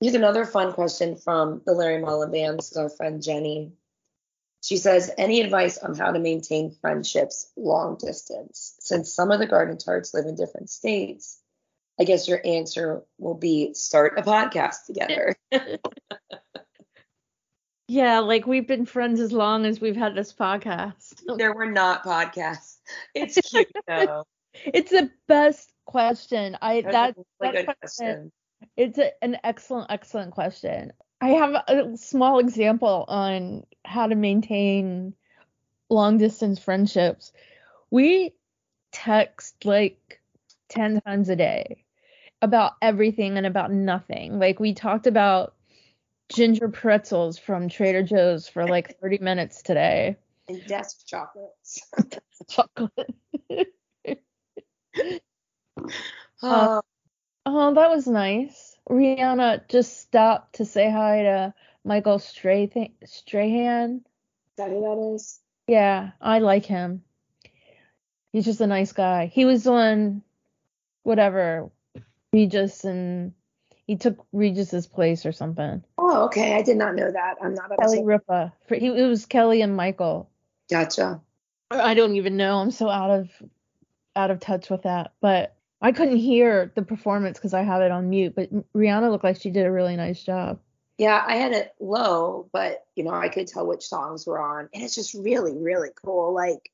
Here's 0.00 0.14
another 0.14 0.44
fun 0.44 0.72
question 0.72 1.16
from 1.16 1.62
the 1.66 1.72
Larry 1.72 2.00
Mullen 2.00 2.30
band. 2.30 2.58
This 2.58 2.70
is 2.70 2.76
our 2.76 2.88
friend 2.88 3.22
Jenny. 3.22 3.72
She 4.68 4.76
says, 4.76 5.10
any 5.16 5.40
advice 5.40 5.78
on 5.78 5.96
how 5.96 6.12
to 6.12 6.18
maintain 6.18 6.70
friendships 6.82 7.50
long 7.56 7.96
distance? 7.96 8.76
Since 8.80 9.10
some 9.14 9.30
of 9.30 9.38
the 9.40 9.46
Garden 9.46 9.78
Tarts 9.78 10.12
live 10.12 10.26
in 10.26 10.34
different 10.34 10.68
states, 10.68 11.40
I 11.98 12.04
guess 12.04 12.28
your 12.28 12.42
answer 12.44 13.02
will 13.16 13.32
be 13.32 13.72
start 13.72 14.18
a 14.18 14.22
podcast 14.22 14.84
together. 14.86 15.34
Yeah, 17.90 18.18
like 18.18 18.46
we've 18.46 18.68
been 18.68 18.84
friends 18.84 19.18
as 19.18 19.32
long 19.32 19.64
as 19.64 19.80
we've 19.80 19.96
had 19.96 20.14
this 20.14 20.30
podcast. 20.34 21.22
there 21.38 21.54
were 21.54 21.64
not 21.70 22.04
podcasts. 22.04 22.76
It's 23.14 23.40
cute 23.40 23.66
though. 23.88 24.24
It's 24.52 24.90
the 24.90 25.10
best 25.26 25.72
question. 25.86 26.58
I 26.60 26.82
That's 26.82 26.92
that 26.92 27.14
a 27.16 27.22
really 27.40 27.52
that 27.56 27.66
good 27.66 27.76
question- 27.80 28.06
question. 28.06 28.32
It's 28.76 28.98
a, 28.98 29.12
an 29.24 29.38
excellent, 29.42 29.90
excellent 29.90 30.32
question. 30.32 30.92
I 31.20 31.30
have 31.30 31.54
a 31.66 31.96
small 31.96 32.38
example 32.38 33.04
on 33.08 33.66
how 33.84 34.06
to 34.06 34.14
maintain 34.14 35.14
long 35.90 36.18
distance 36.18 36.58
friendships. 36.58 37.32
We 37.90 38.34
text 38.92 39.64
like 39.64 40.20
10 40.68 41.00
times 41.00 41.28
a 41.28 41.36
day 41.36 41.84
about 42.40 42.72
everything 42.80 43.36
and 43.36 43.46
about 43.46 43.72
nothing. 43.72 44.38
Like 44.38 44.60
we 44.60 44.74
talked 44.74 45.06
about 45.06 45.54
ginger 46.28 46.68
pretzels 46.68 47.38
from 47.38 47.68
Trader 47.68 48.02
Joe's 48.02 48.48
for 48.48 48.66
like 48.66 48.98
30 49.02 49.18
minutes 49.18 49.62
today. 49.62 50.16
And 50.48 50.64
desk 50.66 51.06
chocolates. 51.06 51.80
Chocolate. 52.48 53.14
Oh, 56.42 56.80
Oh, 57.46 57.74
that 57.74 57.88
was 57.90 58.06
nice. 58.06 58.67
Rihanna 58.88 59.68
just 59.68 60.00
stopped 60.00 60.56
to 60.56 60.64
say 60.64 60.90
hi 60.90 61.22
to 61.22 61.54
Michael 61.84 62.18
Strahan. 62.18 62.90
Strahan. 63.04 63.96
is 63.96 64.56
that 64.56 64.70
who 64.70 64.80
that 64.80 65.14
is? 65.14 65.40
Yeah, 65.66 66.10
I 66.20 66.38
like 66.38 66.64
him. 66.64 67.02
He's 68.32 68.44
just 68.44 68.60
a 68.60 68.66
nice 68.66 68.92
guy. 68.92 69.26
He 69.26 69.44
was 69.44 69.66
on 69.66 70.22
whatever 71.02 71.70
Regis 72.32 72.84
and 72.84 73.32
he 73.86 73.96
took 73.96 74.24
Regis's 74.32 74.86
place 74.86 75.24
or 75.24 75.32
something. 75.32 75.82
Oh, 75.96 76.24
okay. 76.26 76.54
I 76.54 76.62
did 76.62 76.76
not 76.76 76.94
know 76.94 77.10
that. 77.10 77.36
I'm 77.42 77.54
not 77.54 77.70
Kelly 77.80 78.04
Ripa. 78.04 78.52
He, 78.68 78.86
it 78.86 79.06
was 79.06 79.24
Kelly 79.24 79.62
and 79.62 79.76
Michael. 79.76 80.30
Gotcha. 80.70 81.22
I 81.70 81.94
don't 81.94 82.16
even 82.16 82.36
know. 82.36 82.58
I'm 82.58 82.70
so 82.70 82.88
out 82.88 83.10
of 83.10 83.30
out 84.14 84.30
of 84.30 84.40
touch 84.40 84.68
with 84.68 84.82
that. 84.82 85.12
But 85.20 85.56
I 85.80 85.92
couldn't 85.92 86.16
hear 86.16 86.72
the 86.74 86.82
performance 86.82 87.38
because 87.38 87.54
I 87.54 87.62
have 87.62 87.82
it 87.82 87.90
on 87.90 88.10
mute. 88.10 88.34
But 88.34 88.50
Rihanna 88.74 89.10
looked 89.10 89.24
like 89.24 89.40
she 89.40 89.50
did 89.50 89.66
a 89.66 89.72
really 89.72 89.96
nice 89.96 90.22
job. 90.22 90.58
Yeah, 90.96 91.22
I 91.24 91.36
had 91.36 91.52
it 91.52 91.72
low, 91.78 92.48
but 92.52 92.84
you 92.96 93.04
know, 93.04 93.14
I 93.14 93.28
could 93.28 93.46
tell 93.46 93.66
which 93.66 93.86
songs 93.86 94.26
were 94.26 94.40
on. 94.40 94.68
And 94.74 94.82
it's 94.82 94.96
just 94.96 95.14
really, 95.14 95.56
really 95.56 95.90
cool. 96.04 96.34
Like 96.34 96.72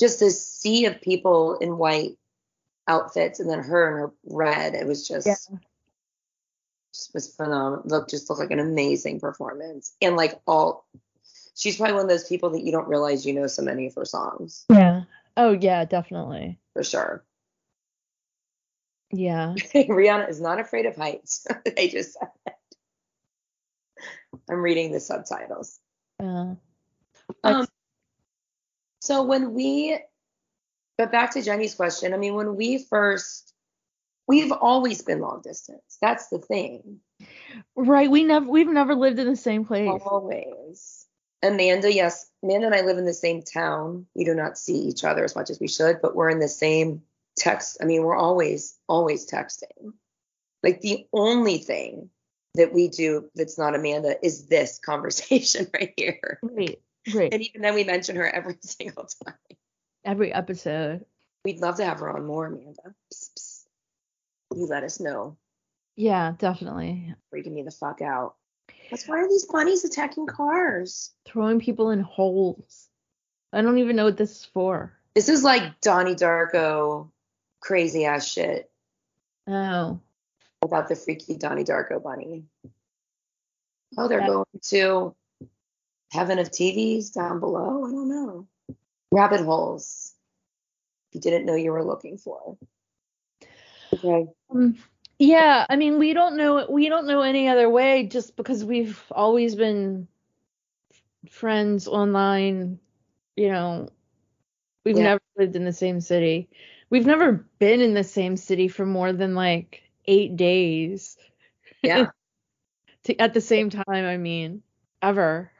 just 0.00 0.18
this 0.18 0.44
sea 0.44 0.86
of 0.86 1.00
people 1.00 1.56
in 1.58 1.78
white 1.78 2.18
outfits 2.88 3.38
and 3.38 3.48
then 3.48 3.60
her 3.60 3.86
in 3.88 3.98
her 3.98 4.12
red. 4.24 4.74
It 4.74 4.86
was 4.86 5.06
just 5.06 5.28
Yeah. 5.28 5.36
just 6.92 7.14
was 7.14 7.32
phenomenal. 7.32 7.82
Look, 7.84 8.08
just 8.08 8.28
looked 8.28 8.40
like 8.40 8.50
an 8.50 8.58
amazing 8.58 9.20
performance. 9.20 9.94
And 10.02 10.16
like 10.16 10.40
all 10.48 10.84
she's 11.54 11.76
probably 11.76 11.94
one 11.94 12.04
of 12.04 12.08
those 12.08 12.26
people 12.26 12.50
that 12.50 12.64
you 12.64 12.72
don't 12.72 12.88
realize 12.88 13.24
you 13.24 13.34
know 13.34 13.46
so 13.46 13.62
many 13.62 13.86
of 13.86 13.94
her 13.94 14.04
songs. 14.04 14.64
Yeah. 14.68 15.02
Oh 15.36 15.52
yeah, 15.52 15.84
definitely. 15.84 16.58
For 16.72 16.82
sure. 16.82 17.22
Yeah. 19.12 19.54
Rihanna 19.74 20.28
is 20.28 20.40
not 20.40 20.60
afraid 20.60 20.86
of 20.86 20.96
heights. 20.96 21.46
they 21.76 21.88
just 21.88 22.14
said 22.14 22.28
it. 22.46 22.54
I'm 24.48 24.62
reading 24.62 24.92
the 24.92 25.00
subtitles. 25.00 25.78
Uh, 26.18 26.54
Um, 27.44 27.66
so 29.00 29.22
when 29.22 29.54
we, 29.54 29.98
but 30.98 31.10
back 31.10 31.32
to 31.32 31.42
Jenny's 31.42 31.74
question, 31.74 32.12
I 32.12 32.16
mean, 32.16 32.34
when 32.34 32.56
we 32.56 32.78
first, 32.78 33.54
we've 34.28 34.52
always 34.52 35.02
been 35.02 35.20
long 35.20 35.40
distance. 35.42 35.98
That's 36.00 36.28
the 36.28 36.38
thing. 36.38 37.00
right. 37.74 38.10
We 38.10 38.24
never 38.24 38.46
we've 38.46 38.68
never 38.68 38.94
lived 38.94 39.18
in 39.18 39.26
the 39.26 39.36
same 39.36 39.64
place. 39.64 40.00
Always. 40.04 41.06
Amanda, 41.42 41.92
yes, 41.92 42.30
Amanda 42.42 42.66
and 42.66 42.74
I 42.74 42.82
live 42.82 42.98
in 42.98 43.06
the 43.06 43.14
same 43.14 43.42
town. 43.42 44.06
We 44.14 44.24
do 44.24 44.34
not 44.34 44.58
see 44.58 44.76
each 44.76 45.04
other 45.04 45.24
as 45.24 45.34
much 45.34 45.48
as 45.48 45.58
we 45.58 45.68
should, 45.68 46.02
but 46.02 46.14
we're 46.14 46.28
in 46.28 46.38
the 46.38 46.48
same 46.48 47.02
text. 47.40 47.78
I 47.80 47.84
mean, 47.84 48.02
we're 48.02 48.16
always, 48.16 48.76
always 48.88 49.28
texting. 49.30 49.92
Like 50.62 50.80
the 50.80 51.06
only 51.12 51.58
thing 51.58 52.10
that 52.54 52.72
we 52.72 52.88
do 52.88 53.30
that's 53.34 53.58
not 53.58 53.74
Amanda 53.74 54.16
is 54.22 54.46
this 54.46 54.78
conversation 54.84 55.66
right 55.72 55.94
here. 55.96 56.38
Great. 56.42 56.82
Great. 57.10 57.32
And 57.32 57.42
even 57.42 57.62
then, 57.62 57.74
we 57.74 57.84
mention 57.84 58.16
her 58.16 58.28
every 58.28 58.56
single 58.60 59.08
time. 59.24 59.34
Every 60.04 60.32
episode. 60.32 61.06
We'd 61.44 61.60
love 61.60 61.76
to 61.76 61.84
have 61.84 62.00
her 62.00 62.10
on 62.10 62.26
more, 62.26 62.46
Amanda. 62.46 62.94
Psst, 63.12 63.30
psst. 63.38 63.64
You 64.54 64.66
let 64.66 64.84
us 64.84 65.00
know. 65.00 65.36
Yeah, 65.96 66.34
definitely. 66.38 67.14
Freaking 67.32 67.52
me 67.52 67.62
the 67.62 67.70
fuck 67.70 68.02
out. 68.02 68.34
That's 68.90 69.06
why 69.06 69.20
are 69.20 69.28
these 69.28 69.46
bunnies 69.46 69.84
attacking 69.84 70.26
cars? 70.26 71.12
Throwing 71.24 71.60
people 71.60 71.90
in 71.90 72.00
holes. 72.00 72.88
I 73.52 73.62
don't 73.62 73.78
even 73.78 73.96
know 73.96 74.04
what 74.04 74.16
this 74.16 74.40
is 74.40 74.44
for. 74.44 74.92
This 75.14 75.28
is 75.28 75.42
like 75.42 75.80
Donnie 75.80 76.14
Darko 76.14 77.10
crazy 77.60 78.04
ass 78.04 78.26
shit 78.26 78.70
Oh. 79.46 80.00
about 80.62 80.88
the 80.88 80.96
freaky 80.96 81.36
Donnie 81.36 81.64
Darko 81.64 82.02
bunny. 82.02 82.44
Oh, 83.98 84.08
they're 84.08 84.26
going 84.26 84.44
to 84.68 85.14
Heaven 86.12 86.38
of 86.40 86.50
TVs 86.50 87.12
down 87.12 87.38
below? 87.38 87.84
I 87.86 87.90
don't 87.90 88.08
know. 88.08 88.48
Rabbit 89.12 89.40
holes. 89.42 90.12
You 91.12 91.20
didn't 91.20 91.46
know 91.46 91.54
you 91.54 91.72
were 91.72 91.84
looking 91.84 92.18
for. 92.18 92.56
Okay. 93.92 94.26
Um, 94.50 94.76
yeah, 95.18 95.66
I 95.68 95.76
mean, 95.76 95.98
we 95.98 96.12
don't 96.12 96.36
know 96.36 96.66
we 96.68 96.88
don't 96.88 97.06
know 97.06 97.20
any 97.22 97.48
other 97.48 97.68
way 97.68 98.06
just 98.06 98.36
because 98.36 98.64
we've 98.64 99.00
always 99.10 99.54
been 99.54 100.08
friends 101.28 101.86
online, 101.86 102.78
you 103.36 103.48
know. 103.50 103.88
We've 104.84 104.96
Yeah. 104.96 105.04
never 105.04 105.20
lived 105.36 105.56
in 105.56 105.64
the 105.64 105.72
same 105.72 106.00
city. 106.00 106.48
We've 106.90 107.06
never 107.06 107.32
been 107.58 107.80
in 107.80 107.94
the 107.94 108.04
same 108.04 108.36
city 108.36 108.68
for 108.68 108.84
more 108.84 109.12
than 109.12 109.34
like 109.34 109.82
8 110.06 110.36
days. 110.36 111.16
Yeah. 111.82 112.06
To, 113.04 113.16
at 113.18 113.32
the 113.32 113.40
same 113.40 113.70
time, 113.70 113.84
I 113.88 114.18
mean, 114.18 114.62
ever. 115.00 115.50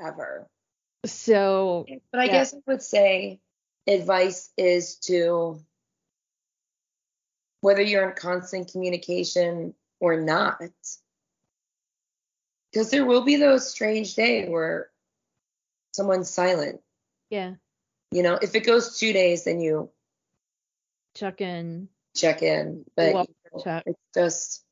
Ever. 0.00 0.48
So, 1.04 1.86
But 2.10 2.22
I 2.22 2.24
Yeah. 2.24 2.32
guess 2.32 2.54
I 2.54 2.58
would 2.66 2.82
say 2.82 3.40
advice 3.86 4.50
is 4.56 4.96
to 5.06 5.60
whether 7.60 7.82
you're 7.82 8.08
in 8.08 8.16
constant 8.16 8.72
communication 8.72 9.76
or 10.00 10.20
not. 10.20 10.60
Because 12.72 12.90
there 12.90 13.06
will 13.06 13.22
be 13.22 13.36
those 13.36 13.70
strange 13.70 14.16
days 14.16 14.48
where 14.48 14.90
someone's 15.92 16.30
silent. 16.30 16.80
yeah, 17.30 17.54
You 18.10 18.24
know, 18.24 18.40
if 18.42 18.56
it 18.56 18.66
goes 18.66 18.98
two 18.98 19.12
days, 19.12 19.44
then 19.44 19.60
you 19.60 19.88
check 21.16 21.40
in. 21.40 21.88
check 22.14 22.42
in. 22.42 22.84
But 22.96 23.14
Well, 23.14 23.26
you 23.28 23.50
know, 23.52 23.64
check. 23.64 23.82
it's 23.86 24.00
just 24.14 24.62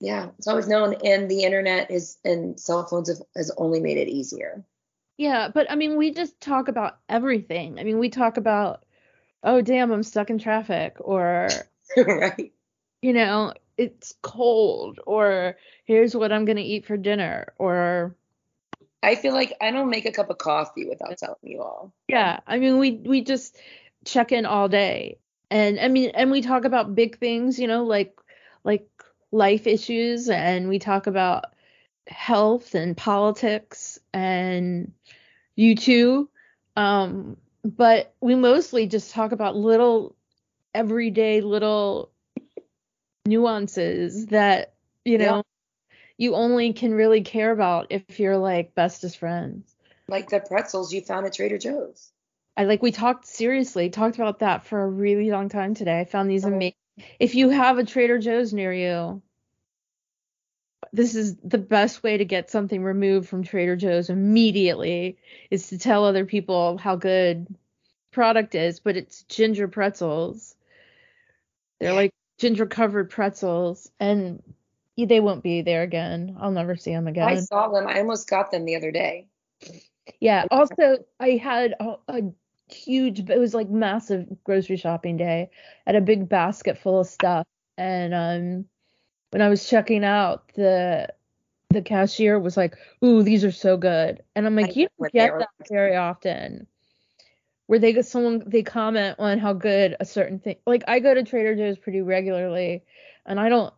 yeah, 0.00 0.28
it's 0.38 0.46
always 0.46 0.68
known 0.68 0.96
and 1.04 1.30
the 1.30 1.44
internet 1.44 1.90
is 1.90 2.18
and 2.24 2.58
cell 2.60 2.84
phones 2.86 3.08
have, 3.08 3.22
has 3.34 3.50
only 3.56 3.80
made 3.80 3.96
it 3.96 4.08
easier. 4.08 4.64
Yeah, 5.16 5.48
but 5.52 5.70
I 5.70 5.76
mean, 5.76 5.96
we 5.96 6.10
just 6.10 6.38
talk 6.40 6.68
about 6.68 6.98
everything. 7.08 7.78
I 7.78 7.84
mean, 7.84 7.98
we 7.98 8.10
talk 8.10 8.36
about, 8.36 8.84
oh, 9.42 9.62
damn, 9.62 9.90
I'm 9.90 10.02
stuck 10.02 10.28
in 10.28 10.38
traffic, 10.38 10.96
or, 10.98 11.48
right. 11.96 12.52
you 13.00 13.14
know, 13.14 13.54
it's 13.78 14.14
cold, 14.22 15.00
or 15.06 15.56
here's 15.86 16.14
what 16.14 16.32
I'm 16.32 16.44
going 16.44 16.58
to 16.58 16.62
eat 16.62 16.84
for 16.84 16.98
dinner, 16.98 17.54
or, 17.58 18.14
I 19.02 19.14
feel 19.14 19.32
like 19.32 19.54
I 19.60 19.70
don't 19.70 19.88
make 19.88 20.04
a 20.04 20.12
cup 20.12 20.30
of 20.30 20.38
coffee 20.38 20.86
without 20.86 21.16
telling 21.16 21.36
you 21.42 21.62
all. 21.62 21.94
yeah, 22.08 22.40
I 22.46 22.58
mean, 22.58 22.78
we 22.78 22.92
we 22.92 23.22
just 23.22 23.56
check 24.06 24.32
in 24.32 24.46
all 24.46 24.68
day. 24.68 25.18
And 25.50 25.78
I 25.78 25.88
mean, 25.88 26.10
and 26.14 26.30
we 26.30 26.40
talk 26.40 26.64
about 26.64 26.94
big 26.94 27.18
things, 27.18 27.58
you 27.58 27.66
know, 27.66 27.84
like 27.84 28.18
like 28.64 28.88
life 29.30 29.66
issues, 29.66 30.28
and 30.28 30.68
we 30.68 30.78
talk 30.78 31.06
about 31.06 31.46
health 32.06 32.74
and 32.74 32.96
politics 32.96 33.98
and 34.12 34.92
U2. 35.58 36.28
Um, 36.76 37.36
but 37.64 38.14
we 38.20 38.34
mostly 38.34 38.86
just 38.86 39.12
talk 39.12 39.32
about 39.32 39.56
little 39.56 40.14
everyday 40.74 41.40
little 41.40 42.10
nuances 43.26 44.26
that, 44.26 44.74
you 45.04 45.18
know, 45.18 45.36
yeah. 45.36 45.96
you 46.18 46.34
only 46.34 46.72
can 46.72 46.94
really 46.94 47.22
care 47.22 47.50
about 47.50 47.86
if 47.90 48.20
you're 48.20 48.36
like 48.36 48.74
bestest 48.74 49.18
friends. 49.18 49.74
Like 50.08 50.28
the 50.28 50.40
pretzels 50.40 50.92
you 50.92 51.00
found 51.00 51.26
at 51.26 51.34
Trader 51.34 51.58
Joe's. 51.58 52.12
I 52.56 52.64
like 52.64 52.82
we 52.82 52.92
talked 52.92 53.26
seriously, 53.26 53.90
talked 53.90 54.16
about 54.16 54.38
that 54.38 54.64
for 54.64 54.82
a 54.82 54.88
really 54.88 55.30
long 55.30 55.48
time 55.48 55.74
today. 55.74 56.00
I 56.00 56.04
found 56.04 56.30
these 56.30 56.44
oh. 56.44 56.48
amazing. 56.48 56.74
If 57.20 57.34
you 57.34 57.50
have 57.50 57.76
a 57.78 57.84
Trader 57.84 58.18
Joe's 58.18 58.54
near 58.54 58.72
you, 58.72 59.20
this 60.92 61.14
is 61.14 61.36
the 61.36 61.58
best 61.58 62.02
way 62.02 62.16
to 62.16 62.24
get 62.24 62.50
something 62.50 62.82
removed 62.82 63.28
from 63.28 63.42
Trader 63.42 63.76
Joe's 63.76 64.08
immediately 64.08 65.18
is 65.50 65.68
to 65.68 65.78
tell 65.78 66.04
other 66.04 66.24
people 66.24 66.78
how 66.78 66.96
good 66.96 67.46
product 68.12 68.54
is, 68.54 68.80
but 68.80 68.96
it's 68.96 69.22
ginger 69.24 69.68
pretzels. 69.68 70.56
They're 71.80 71.92
like 71.92 72.12
ginger 72.38 72.64
covered 72.64 73.10
pretzels 73.10 73.90
and 74.00 74.42
they 74.96 75.20
won't 75.20 75.42
be 75.42 75.60
there 75.60 75.82
again. 75.82 76.36
I'll 76.40 76.50
never 76.50 76.76
see 76.76 76.92
them 76.92 77.06
again. 77.06 77.28
I 77.28 77.40
saw 77.40 77.68
them. 77.68 77.86
I 77.86 77.98
almost 77.98 78.30
got 78.30 78.50
them 78.50 78.64
the 78.64 78.76
other 78.76 78.90
day. 78.90 79.26
Yeah. 80.20 80.46
Also, 80.50 81.04
I 81.20 81.32
had 81.32 81.74
a, 81.78 81.96
a 82.08 82.22
huge, 82.68 83.20
it 83.20 83.38
was 83.38 83.54
like 83.54 83.68
massive 83.68 84.26
grocery 84.44 84.76
shopping 84.76 85.16
day. 85.16 85.50
I 85.86 85.90
had 85.92 85.96
a 85.96 86.04
big 86.04 86.28
basket 86.28 86.78
full 86.78 87.00
of 87.00 87.06
stuff. 87.06 87.46
And 87.78 88.14
um, 88.14 88.64
when 89.30 89.42
I 89.42 89.48
was 89.48 89.68
checking 89.68 90.04
out, 90.04 90.50
the 90.54 91.08
the 91.70 91.82
cashier 91.82 92.38
was 92.38 92.56
like, 92.56 92.76
"Ooh, 93.04 93.22
these 93.22 93.44
are 93.44 93.52
so 93.52 93.76
good," 93.76 94.22
and 94.34 94.46
I'm 94.46 94.56
like, 94.56 94.76
"You 94.76 94.88
don't 94.98 95.12
get 95.12 95.38
that 95.38 95.68
very 95.68 95.96
often." 95.96 96.66
Where 97.66 97.80
they 97.80 97.92
get 97.92 98.06
someone 98.06 98.44
they 98.46 98.62
comment 98.62 99.16
on 99.18 99.38
how 99.38 99.52
good 99.52 99.96
a 99.98 100.04
certain 100.04 100.38
thing. 100.38 100.56
Like 100.66 100.84
I 100.86 101.00
go 101.00 101.14
to 101.14 101.22
Trader 101.22 101.56
Joe's 101.56 101.78
pretty 101.78 102.00
regularly, 102.00 102.84
and 103.26 103.40
I 103.40 103.48
don't. 103.48 103.74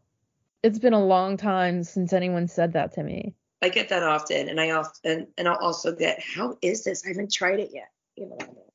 It's 0.62 0.78
been 0.78 0.92
a 0.92 1.04
long 1.04 1.36
time 1.36 1.82
since 1.84 2.12
anyone 2.12 2.48
said 2.48 2.74
that 2.74 2.92
to 2.94 3.02
me. 3.02 3.34
I 3.62 3.70
get 3.70 3.88
that 3.88 4.02
often, 4.02 4.48
and 4.48 4.60
I 4.60 4.70
often 4.70 5.28
and 5.38 5.48
I'll 5.48 5.56
also 5.56 5.94
get, 5.94 6.20
"How 6.22 6.56
is 6.62 6.84
this? 6.84 7.04
I 7.04 7.08
haven't 7.08 7.32
tried 7.32 7.60
it 7.60 7.70
yet." 7.72 7.88
You 8.16 8.26
know. 8.26 8.67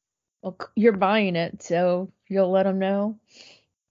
Well, 0.44 0.58
you're 0.76 0.92
buying 0.92 1.38
it, 1.38 1.64
so 1.64 2.12
you'll 2.28 2.52
let 2.52 2.64
them 2.64 2.78
know. 2.78 3.18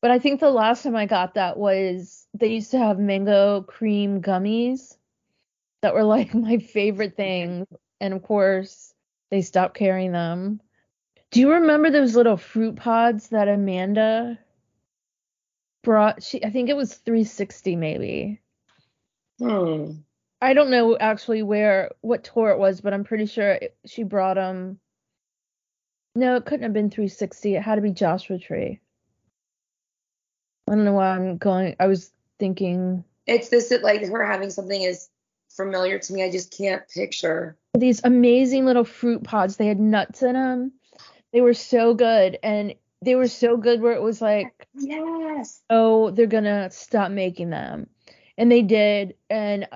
But 0.02 0.10
I 0.10 0.18
think 0.18 0.38
the 0.38 0.50
last 0.50 0.82
time 0.82 0.94
I 0.94 1.06
got 1.06 1.34
that 1.34 1.56
was 1.56 2.26
they 2.34 2.48
used 2.48 2.72
to 2.72 2.78
have 2.78 2.98
mango 2.98 3.62
cream 3.62 4.20
gummies 4.20 4.96
that 5.80 5.94
were 5.94 6.04
like 6.04 6.34
my 6.34 6.58
favorite 6.58 7.16
thing. 7.16 7.66
And 8.00 8.12
of 8.12 8.22
course, 8.22 8.92
they 9.30 9.40
stopped 9.40 9.76
carrying 9.76 10.12
them. 10.12 10.60
Do 11.30 11.40
you 11.40 11.52
remember 11.52 11.90
those 11.90 12.14
little 12.14 12.36
fruit 12.36 12.76
pods 12.76 13.28
that 13.28 13.48
Amanda 13.48 14.38
brought? 15.82 16.22
She, 16.22 16.44
I 16.44 16.50
think 16.50 16.68
it 16.68 16.76
was 16.76 16.94
360 16.94 17.76
maybe. 17.76 18.40
Hmm. 19.38 19.92
I 20.42 20.52
don't 20.52 20.70
know 20.70 20.98
actually 20.98 21.42
where 21.42 21.92
what 22.02 22.24
tour 22.24 22.50
it 22.50 22.58
was, 22.58 22.82
but 22.82 22.92
I'm 22.92 23.04
pretty 23.04 23.24
sure 23.26 23.52
it, 23.52 23.76
she 23.86 24.02
brought 24.02 24.34
them. 24.34 24.80
No, 26.14 26.36
it 26.36 26.44
couldn't 26.44 26.64
have 26.64 26.72
been 26.72 26.90
360. 26.90 27.56
It 27.56 27.62
had 27.62 27.76
to 27.76 27.80
be 27.80 27.90
Joshua 27.90 28.38
Tree. 28.38 28.80
I 30.68 30.74
don't 30.74 30.84
know 30.84 30.92
why 30.92 31.10
I'm 31.10 31.38
going. 31.38 31.76
I 31.80 31.86
was 31.86 32.12
thinking 32.38 33.04
it's 33.26 33.48
this 33.48 33.68
that 33.68 33.82
like 33.82 34.04
her 34.06 34.24
having 34.24 34.50
something 34.50 34.82
is 34.82 35.08
familiar 35.50 35.98
to 35.98 36.12
me. 36.12 36.24
I 36.24 36.30
just 36.30 36.56
can't 36.56 36.86
picture 36.88 37.56
these 37.74 38.00
amazing 38.04 38.64
little 38.64 38.84
fruit 38.84 39.22
pods. 39.24 39.56
They 39.56 39.66
had 39.66 39.80
nuts 39.80 40.22
in 40.22 40.34
them. 40.34 40.72
They 41.32 41.40
were 41.40 41.54
so 41.54 41.94
good, 41.94 42.38
and 42.42 42.74
they 43.00 43.14
were 43.14 43.28
so 43.28 43.56
good 43.56 43.80
where 43.80 43.94
it 43.94 44.02
was 44.02 44.20
like, 44.20 44.66
yes, 44.74 45.62
oh, 45.70 46.10
they're 46.10 46.26
gonna 46.26 46.70
stop 46.70 47.10
making 47.10 47.50
them, 47.50 47.88
and 48.36 48.52
they 48.52 48.62
did. 48.62 49.14
And 49.30 49.68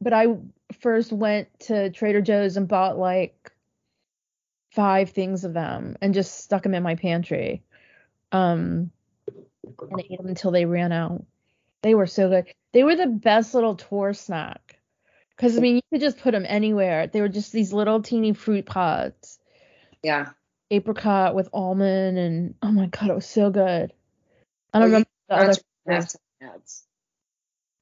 but 0.00 0.12
I 0.12 0.36
first 0.80 1.12
went 1.12 1.48
to 1.60 1.90
Trader 1.90 2.20
Joe's 2.20 2.56
and 2.56 2.68
bought 2.68 2.98
like 2.98 3.52
five 4.74 5.10
things 5.10 5.44
of 5.44 5.54
them 5.54 5.96
and 6.00 6.14
just 6.14 6.42
stuck 6.42 6.62
them 6.64 6.74
in 6.74 6.82
my 6.82 6.96
pantry. 6.96 7.62
Um, 8.32 8.90
and 9.80 10.00
ate 10.00 10.18
them 10.18 10.26
until 10.26 10.50
they 10.50 10.64
ran 10.64 10.92
out. 10.92 11.24
They 11.82 11.94
were 11.94 12.06
so 12.06 12.28
good. 12.28 12.46
They 12.72 12.82
were 12.82 12.96
the 12.96 13.06
best 13.06 13.54
little 13.54 13.76
tour 13.76 14.12
snack. 14.12 14.78
Because 15.36 15.56
I 15.56 15.60
mean, 15.60 15.76
you 15.76 15.82
could 15.90 16.00
just 16.00 16.18
put 16.18 16.32
them 16.32 16.46
anywhere. 16.46 17.06
They 17.06 17.20
were 17.20 17.28
just 17.28 17.52
these 17.52 17.72
little 17.72 18.02
teeny 18.02 18.32
fruit 18.32 18.66
pods. 18.66 19.38
Yeah. 20.02 20.30
Apricot 20.70 21.34
with 21.34 21.48
almond 21.52 22.18
and 22.18 22.54
oh 22.62 22.72
my 22.72 22.86
god, 22.86 23.10
it 23.10 23.14
was 23.14 23.26
so 23.26 23.50
good. 23.50 23.92
I 24.72 24.78
don't 24.78 24.88
remember 24.88 25.08
the 25.28 25.34
other 25.34 25.52
halftime 25.88 26.16
ads. 26.42 26.84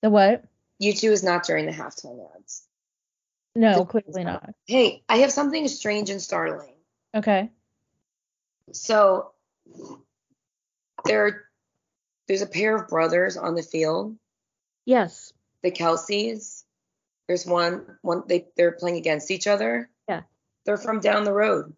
The 0.03 0.11
what? 0.11 0.45
U2 0.83 1.11
is 1.11 1.23
not 1.23 1.45
during 1.45 1.67
the 1.67 1.73
halftime 1.73 2.19
ads. 2.37 2.67
No, 3.55 3.85
clearly 3.85 4.25
not. 4.25 4.55
Hey, 4.67 5.03
I 5.09 5.19
have 5.19 5.33
something 5.33 5.69
strange 5.69 6.11
and 6.11 6.21
startling. 6.21 6.72
Okay. 7.15 7.51
So 8.73 9.33
there 11.05 11.45
there's 12.27 12.43
a 12.43 12.47
pair 12.47 12.77
of 12.77 12.89
brothers 12.89 13.37
on 13.37 13.55
the 13.55 13.63
field. 13.63 14.17
Yes. 14.85 15.33
The 15.63 15.71
Kelces. 15.71 16.65
There's 17.29 17.47
one 17.47 17.99
one 18.03 18.23
they 18.27 18.47
they're 18.57 18.73
playing 18.73 18.97
against 18.97 19.31
each 19.31 19.47
other. 19.47 19.89
Yeah. 20.09 20.23
They're 20.65 20.77
from 20.77 21.01
down 21.01 21.25
the 21.25 21.33
road. 21.33 21.75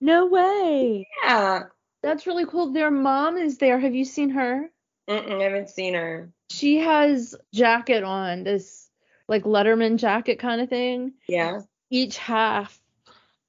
No 0.00 0.26
way. 0.26 1.08
Yeah. 1.22 1.64
That's 2.02 2.26
really 2.26 2.44
cool. 2.44 2.72
Their 2.72 2.90
mom 2.90 3.38
is 3.38 3.58
there. 3.58 3.78
Have 3.78 3.94
you 3.94 4.04
seen 4.04 4.30
her? 4.30 4.70
Mm-mm, 5.08 5.40
I 5.40 5.44
haven't 5.44 5.70
seen 5.70 5.94
her. 5.94 6.30
She 6.50 6.78
has 6.78 7.34
jacket 7.52 8.04
on, 8.04 8.44
this 8.44 8.88
like 9.28 9.44
Letterman 9.44 9.96
jacket 9.98 10.38
kind 10.38 10.60
of 10.60 10.68
thing. 10.68 11.14
Yeah. 11.26 11.60
Each 11.90 12.18
half. 12.18 12.78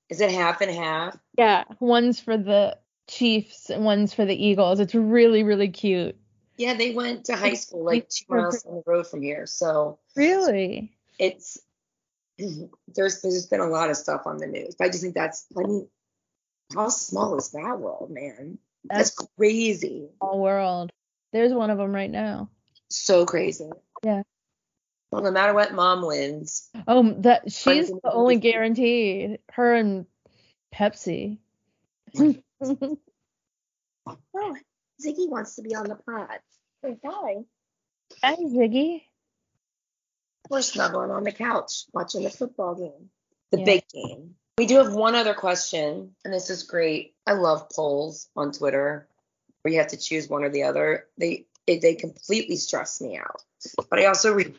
Is 0.10 0.22
it 0.22 0.32
half 0.32 0.62
and 0.62 0.72
half? 0.72 1.18
Yeah. 1.38 1.64
One's 1.80 2.20
for 2.20 2.38
the 2.38 2.78
Chiefs 3.08 3.70
and 3.70 3.86
one's 3.86 4.14
for 4.14 4.26
the 4.26 4.36
Eagles. 4.36 4.80
It's 4.80 4.96
really, 4.96 5.44
really 5.44 5.70
cute. 5.70 6.16
Yeah, 6.58 6.74
they 6.74 6.92
went 6.92 7.26
to 7.26 7.36
high 7.36 7.54
school 7.54 7.84
like 7.84 8.10
two 8.10 8.26
miles 8.30 8.64
down 8.64 8.76
the 8.76 8.84
road 8.86 9.08
from 9.08 9.22
here. 9.22 9.46
So 9.46 10.00
really, 10.16 10.94
it's 11.20 11.60
there's 12.96 13.22
there's 13.22 13.46
been 13.48 13.60
a 13.60 13.68
lot 13.68 13.90
of 13.90 13.98
stuff 13.98 14.22
on 14.26 14.38
the 14.38 14.48
news. 14.48 14.76
But 14.76 14.86
I 14.86 14.88
just 14.90 15.04
think 15.04 15.16
that's 15.16 15.46
I 15.58 15.62
mean, 15.62 15.88
how 16.74 16.90
small 16.90 17.38
is 17.38 17.52
that 17.52 17.80
world, 17.80 18.10
man? 18.10 18.58
That's, 18.86 19.12
that's 19.12 19.30
crazy. 19.38 20.10
Small 20.18 20.40
world. 20.40 20.92
There's 21.34 21.54
one 21.54 21.70
of 21.70 21.78
them 21.78 21.94
right 21.94 22.10
now. 22.10 22.50
So 22.90 23.26
crazy. 23.26 23.70
Yeah. 24.04 24.24
Well, 25.16 25.24
no 25.24 25.32
matter 25.32 25.54
what 25.54 25.74
mom 25.74 26.06
wins. 26.06 26.70
Oh, 26.90 27.16
that 27.20 27.50
she's 27.50 27.88
the 27.88 28.12
only 28.12 28.36
guarantee. 28.36 29.38
Her 29.50 29.74
and 29.74 30.06
Pepsi. 30.74 31.38
oh, 32.20 32.98
Ziggy 34.06 35.30
wants 35.30 35.56
to 35.56 35.62
be 35.62 35.74
on 35.74 35.88
the 35.88 35.96
pod. 35.96 36.40
Say 36.84 36.98
hi. 37.06 37.36
Hi, 38.22 38.36
Ziggy. 38.36 39.04
We're 40.50 40.62
snuggling 40.62 41.12
on 41.12 41.24
the 41.24 41.32
couch 41.32 41.86
watching 41.94 42.24
the 42.24 42.30
football 42.30 42.76
game, 42.76 43.10
the 43.52 43.60
yeah. 43.60 43.66
big 43.66 43.84
game. 43.88 44.36
We 44.58 44.66
do 44.66 44.80
have 44.84 44.94
one 44.94 45.16
other 45.16 45.34
question, 45.34 46.14
and 46.26 46.34
this 46.34 46.50
is 46.50 46.64
great. 46.64 47.16
I 47.26 47.36
love 47.36 47.70
polls 47.74 48.28
on 48.36 48.52
Twitter 48.52 49.08
where 49.62 49.72
you 49.72 49.80
have 49.80 49.92
to 49.92 49.98
choose 49.98 50.28
one 50.28 50.44
or 50.44 50.50
the 50.50 50.64
other. 50.64 51.06
They 51.18 51.46
they 51.66 51.96
completely 51.96 52.58
stress 52.58 53.00
me 53.00 53.18
out. 53.18 53.42
But 53.90 54.00
I 54.00 54.08
also 54.08 54.34
re- 54.34 54.54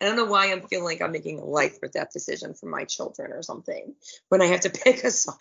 I 0.00 0.06
don't 0.06 0.16
know 0.16 0.24
why 0.24 0.50
I'm 0.50 0.62
feeling 0.62 0.84
like 0.84 1.02
I'm 1.02 1.12
making 1.12 1.40
a 1.40 1.44
life 1.44 1.78
or 1.82 1.88
death 1.88 2.12
decision 2.12 2.54
for 2.54 2.66
my 2.66 2.84
children 2.84 3.32
or 3.32 3.42
something 3.42 3.94
when 4.28 4.42
I 4.42 4.46
have 4.46 4.60
to 4.60 4.70
pick 4.84 5.04
a 5.04 5.10
song. 5.10 5.36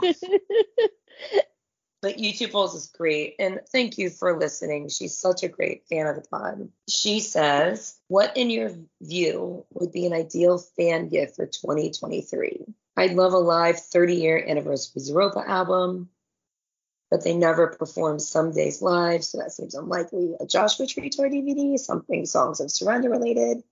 But 2.02 2.18
U2 2.18 2.52
Polls 2.52 2.76
is 2.76 2.88
great. 2.88 3.36
And 3.40 3.60
thank 3.72 3.98
you 3.98 4.10
for 4.10 4.38
listening. 4.40 4.90
She's 4.90 5.18
such 5.18 5.44
a 5.44 5.48
great 5.48 5.88
fan 5.90 6.06
of 6.06 6.16
the 6.16 6.28
pod. 6.30 6.70
She 6.88 7.20
says, 7.20 7.98
What 8.08 8.38
in 8.38 8.50
your 8.50 8.72
view 9.02 9.66
would 9.74 9.92
be 9.92 10.06
an 10.06 10.14
ideal 10.14 10.60
fan 10.60 11.10
gift 11.10 11.36
for 11.36 11.48
2023? 11.48 12.66
I'd 12.96 13.14
love 13.14 13.34
a 13.34 13.38
live 13.38 13.80
30 13.80 14.16
year 14.16 14.46
anniversary 14.48 15.02
Zooropa 15.02 15.48
album, 15.48 16.10
but 17.10 17.24
they 17.24 17.36
never 17.36 17.68
perform 17.68 18.20
some 18.20 18.52
days 18.52 18.82
live, 18.82 19.24
so 19.24 19.40
that 19.40 19.52
seems 19.52 19.74
unlikely. 19.74 20.36
A 20.40 20.46
Joshua 20.46 20.86
Tree 20.86 21.10
Tour 21.10 21.30
DVD, 21.30 21.80
something 21.80 22.26
Songs 22.26 22.60
of 22.60 22.72
Surrender 22.72 23.10
related. 23.10 23.64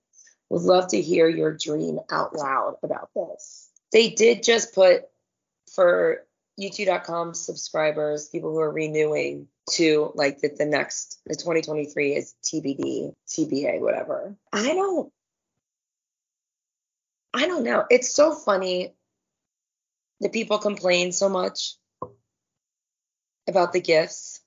Would 0.50 0.62
love 0.62 0.88
to 0.88 1.00
hear 1.00 1.28
your 1.28 1.52
dream 1.52 1.98
out 2.10 2.34
loud 2.34 2.76
about 2.82 3.10
this. 3.14 3.68
They 3.92 4.10
did 4.10 4.42
just 4.42 4.74
put 4.74 5.02
for 5.74 6.24
U2.com 6.60 7.34
subscribers, 7.34 8.28
people 8.28 8.50
who 8.50 8.60
are 8.60 8.72
renewing 8.72 9.48
to 9.72 10.12
like 10.14 10.40
the, 10.40 10.48
the 10.48 10.64
next, 10.64 11.20
the 11.26 11.34
2023 11.34 12.14
is 12.14 12.34
TBD, 12.44 13.12
TBA, 13.28 13.80
whatever. 13.80 14.36
I 14.52 14.62
don't, 14.62 15.12
I 17.34 17.46
don't 17.46 17.64
know. 17.64 17.84
It's 17.90 18.14
so 18.14 18.32
funny 18.32 18.94
that 20.20 20.32
people 20.32 20.58
complain 20.58 21.12
so 21.12 21.28
much 21.28 21.74
about 23.46 23.72
the 23.72 23.80
gifts. 23.80 24.40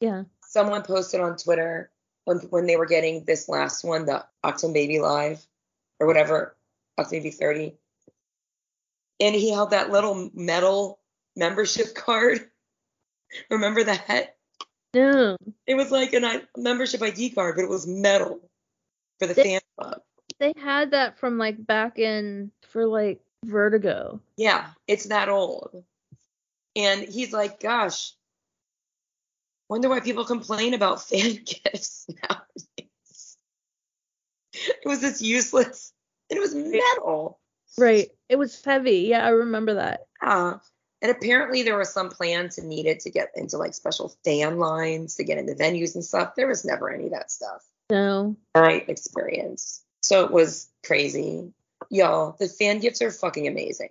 Yeah. 0.00 0.24
Someone 0.42 0.82
posted 0.82 1.20
on 1.20 1.36
Twitter 1.36 1.90
when 2.26 2.38
when 2.50 2.66
they 2.66 2.76
were 2.76 2.86
getting 2.86 3.24
this 3.24 3.48
last 3.48 3.82
one, 3.84 4.04
the 4.04 4.24
Achtung 4.44 4.74
Baby 4.74 5.00
Live 5.00 5.46
or 5.98 6.06
whatever, 6.06 6.54
Achtung 7.00 7.12
Baby 7.12 7.30
30. 7.30 7.74
And 9.20 9.34
he 9.34 9.50
held 9.50 9.70
that 9.70 9.90
little 9.90 10.30
metal 10.34 10.98
membership 11.34 11.94
card. 11.94 12.50
Remember 13.50 13.82
that? 13.84 14.36
No. 14.92 15.36
It 15.66 15.74
was 15.76 15.90
like 15.90 16.12
a 16.12 16.42
membership 16.56 17.00
ID 17.02 17.30
card, 17.30 17.56
but 17.56 17.64
it 17.64 17.70
was 17.70 17.86
metal 17.86 18.40
for 19.18 19.26
the 19.26 19.34
They- 19.34 19.42
fan 19.44 19.60
club. 19.78 20.02
They 20.38 20.52
had 20.58 20.90
that 20.90 21.18
from 21.18 21.38
like 21.38 21.64
back 21.64 21.98
in 21.98 22.50
for 22.68 22.86
like 22.86 23.20
Vertigo. 23.44 24.20
Yeah, 24.36 24.66
it's 24.86 25.06
that 25.06 25.30
old. 25.30 25.82
And 26.74 27.00
he's 27.08 27.32
like, 27.32 27.58
gosh, 27.60 28.12
wonder 29.68 29.88
why 29.88 30.00
people 30.00 30.24
complain 30.24 30.74
about 30.74 31.02
fan 31.08 31.38
gifts 31.44 32.06
nowadays. 32.08 33.36
It 34.54 34.86
was 34.86 35.00
this 35.00 35.20
useless, 35.20 35.92
it 36.30 36.40
was 36.40 36.54
metal. 36.54 37.38
Right. 37.78 38.10
It 38.28 38.36
was 38.36 38.64
heavy. 38.64 39.00
Yeah, 39.00 39.24
I 39.24 39.30
remember 39.30 39.74
that. 39.74 40.06
Yeah. 40.22 40.54
And 41.02 41.10
apparently 41.10 41.62
there 41.62 41.76
was 41.76 41.92
some 41.92 42.08
plan 42.08 42.48
to 42.50 42.64
need 42.64 42.86
it 42.86 43.00
to 43.00 43.10
get 43.10 43.30
into 43.34 43.58
like 43.58 43.74
special 43.74 44.14
fan 44.24 44.58
lines 44.58 45.16
to 45.16 45.24
get 45.24 45.38
into 45.38 45.54
venues 45.54 45.94
and 45.94 46.04
stuff. 46.04 46.34
There 46.34 46.48
was 46.48 46.64
never 46.64 46.90
any 46.90 47.06
of 47.06 47.12
that 47.12 47.30
stuff. 47.30 47.62
No. 47.90 48.36
My 48.54 48.84
experience. 48.88 49.82
So 50.00 50.24
it 50.24 50.30
was 50.30 50.68
crazy. 50.84 51.52
Y'all, 51.90 52.34
the 52.38 52.48
fan 52.48 52.78
gifts 52.78 53.02
are 53.02 53.10
fucking 53.10 53.46
amazing. 53.46 53.90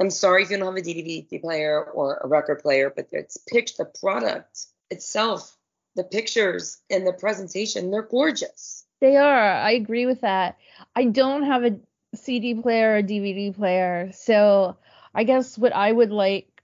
I'm 0.00 0.10
sorry 0.10 0.42
if 0.42 0.50
you 0.50 0.58
don't 0.58 0.66
have 0.66 0.76
a 0.76 0.88
DVD 0.88 1.40
player 1.40 1.82
or 1.82 2.20
a 2.22 2.28
record 2.28 2.60
player, 2.62 2.92
but 2.94 3.08
it's 3.12 3.36
pitch 3.36 3.76
the 3.76 3.84
product 3.84 4.66
itself, 4.90 5.56
the 5.96 6.04
pictures 6.04 6.78
and 6.90 7.06
the 7.06 7.12
presentation, 7.12 7.90
they're 7.90 8.02
gorgeous. 8.02 8.84
They 9.00 9.16
are. 9.16 9.52
I 9.52 9.72
agree 9.72 10.06
with 10.06 10.20
that. 10.20 10.58
I 10.94 11.04
don't 11.04 11.42
have 11.44 11.64
a 11.64 11.78
CD 12.14 12.54
player 12.54 12.96
or 12.96 13.02
DVD 13.02 13.54
player, 13.54 14.10
so 14.12 14.76
I 15.14 15.24
guess 15.24 15.58
what 15.58 15.74
I 15.74 15.90
would 15.90 16.10
like 16.10 16.62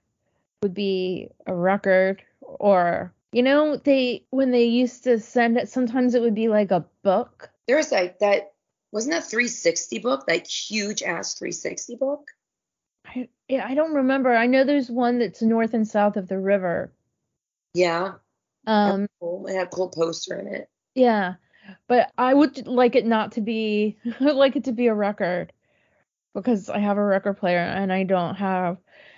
would 0.61 0.73
be 0.73 1.29
a 1.45 1.53
record 1.53 2.21
or 2.41 3.13
you 3.31 3.43
know 3.43 3.77
they 3.77 4.23
when 4.31 4.51
they 4.51 4.65
used 4.65 5.03
to 5.05 5.19
send 5.19 5.57
it 5.57 5.69
sometimes 5.69 6.15
it 6.15 6.21
would 6.21 6.35
be 6.35 6.49
like 6.49 6.71
a 6.71 6.85
book. 7.03 7.49
There's 7.67 7.91
like 7.91 8.19
that 8.19 8.53
wasn't 8.91 9.13
that 9.13 9.29
360 9.29 9.99
book, 9.99 10.25
that 10.27 10.47
huge 10.47 11.03
ass 11.03 11.35
360 11.35 11.95
book? 11.95 12.31
I 13.15 13.29
yeah, 13.47 13.65
I 13.67 13.73
don't 13.75 13.93
remember. 13.95 14.33
I 14.33 14.45
know 14.45 14.63
there's 14.63 14.89
one 14.89 15.19
that's 15.19 15.41
north 15.41 15.73
and 15.73 15.87
south 15.87 16.17
of 16.17 16.27
the 16.27 16.39
river. 16.39 16.91
Yeah. 17.73 18.13
Um 18.67 19.07
Cool. 19.19 19.47
It 19.47 19.55
had 19.55 19.67
a 19.67 19.69
cool 19.69 19.89
poster 19.89 20.39
in 20.39 20.47
it. 20.47 20.69
yeah. 20.95 21.35
But 21.87 22.11
I 22.17 22.33
would 22.33 22.67
like 22.67 22.95
it 22.95 23.05
not 23.05 23.33
to 23.33 23.41
be 23.41 23.97
I 24.19 24.25
like 24.31 24.55
it 24.55 24.65
to 24.65 24.71
be 24.71 24.87
a 24.87 24.93
record 24.93 25.51
because 26.33 26.69
I 26.69 26.79
have 26.79 26.97
a 26.97 27.03
record 27.03 27.37
player 27.37 27.59
and 27.59 27.91
I 27.91 28.03
don't 28.03 28.35
have 28.35 28.77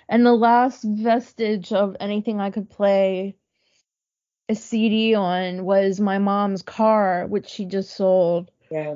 and 0.10 0.26
the 0.26 0.34
last 0.34 0.84
vestige 0.84 1.72
of 1.72 1.96
anything 2.00 2.40
I 2.42 2.52
could 2.52 2.70
play 2.70 3.36
a 4.50 4.56
CD 4.56 5.16
on 5.16 5.64
was 5.64 6.02
my 6.02 6.18
mom's 6.18 6.62
car, 6.62 7.26
which 7.28 7.48
she 7.48 7.64
just 7.64 7.96
sold, 7.96 8.52
Yeah. 8.70 8.96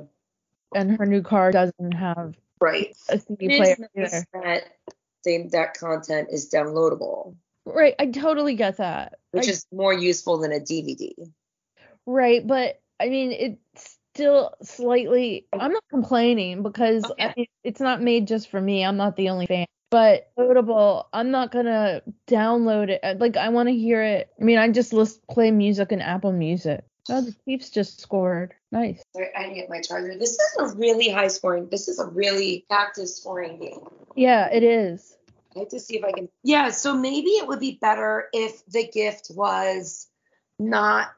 and 0.74 0.98
her 0.98 1.06
new 1.06 1.22
car 1.22 1.52
doesn't 1.52 1.94
have 1.94 2.36
Right. 2.60 2.94
a 3.08 3.20
CD 3.20 3.48
player 3.48 3.78
nice 3.96 4.26
that 4.34 4.64
they, 5.26 5.44
that 5.52 5.76
content 5.78 6.30
is 6.32 6.50
downloadable, 6.50 7.36
Right, 7.66 7.96
I 8.00 8.06
totally 8.08 8.54
get 8.56 8.78
that. 8.78 9.16
which 9.32 9.48
I- 9.48 9.52
is 9.52 9.66
more 9.74 9.94
useful 9.94 10.38
than 10.38 10.52
a 10.52 10.60
DVD. 10.60 11.14
Right, 12.06 12.46
but 12.46 12.80
I 13.00 13.10
mean, 13.10 13.32
it's 13.32 13.98
still 14.14 14.54
slightly. 14.62 15.48
I'm 15.52 15.72
not 15.74 15.84
complaining 15.90 16.62
because 16.64 17.04
Oh, 17.06 17.16
yeah. 17.18 17.28
I 17.30 17.34
mean, 17.36 17.48
it's 17.64 17.82
not 17.82 18.02
made 18.02 18.28
just 18.28 18.50
for 18.50 18.62
me. 18.62 18.86
I'm 18.86 18.98
not 18.98 19.16
the 19.18 19.30
only 19.30 19.48
fan. 19.48 19.66
But 19.92 20.30
notable, 20.38 21.08
I'm 21.14 21.32
not 21.32 21.52
gonna 21.52 22.02
download 22.28 22.90
it. 22.90 23.00
Uh, 23.04 23.16
Like, 23.18 23.38
I 23.38 23.50
want 23.50 23.70
to 23.70 23.76
hear 23.76 24.02
it. 24.04 24.30
I 24.40 24.44
mean, 24.44 24.58
I 24.58 24.70
just 24.70 24.94
list 24.94 25.26
play 25.28 25.52
music 25.52 25.92
in 25.92 26.02
Apple 26.02 26.32
Music. 26.32 26.84
Oh, 27.10 27.22
the 27.22 27.36
Chiefs 27.46 27.70
just 27.70 28.02
scored. 28.02 28.54
Nice. 28.72 29.04
Sorry, 29.14 29.30
I 29.36 29.44
didn't 29.44 29.56
get 29.56 29.70
my 29.70 29.80
charger. 29.82 30.18
This 30.18 30.32
is 30.32 30.56
a 30.58 30.76
really 30.76 31.10
high 31.10 31.28
scoring. 31.28 31.68
This 31.70 31.88
is 31.88 32.00
a 32.00 32.06
really 32.08 32.66
active 32.72 33.08
scoring 33.10 33.60
game. 33.60 33.80
Yeah, 34.16 34.50
it 34.52 34.64
is. 34.64 35.15
I 35.56 35.60
have 35.60 35.70
to 35.70 35.80
see 35.80 35.98
if 35.98 36.04
I 36.04 36.12
can. 36.12 36.30
Yeah, 36.44 36.70
so 36.70 36.96
maybe 36.96 37.30
it 37.30 37.48
would 37.48 37.60
be 37.60 37.78
better 37.80 38.28
if 38.34 38.66
the 38.66 38.88
gift 38.88 39.32
was 39.34 40.08
not 40.60 41.12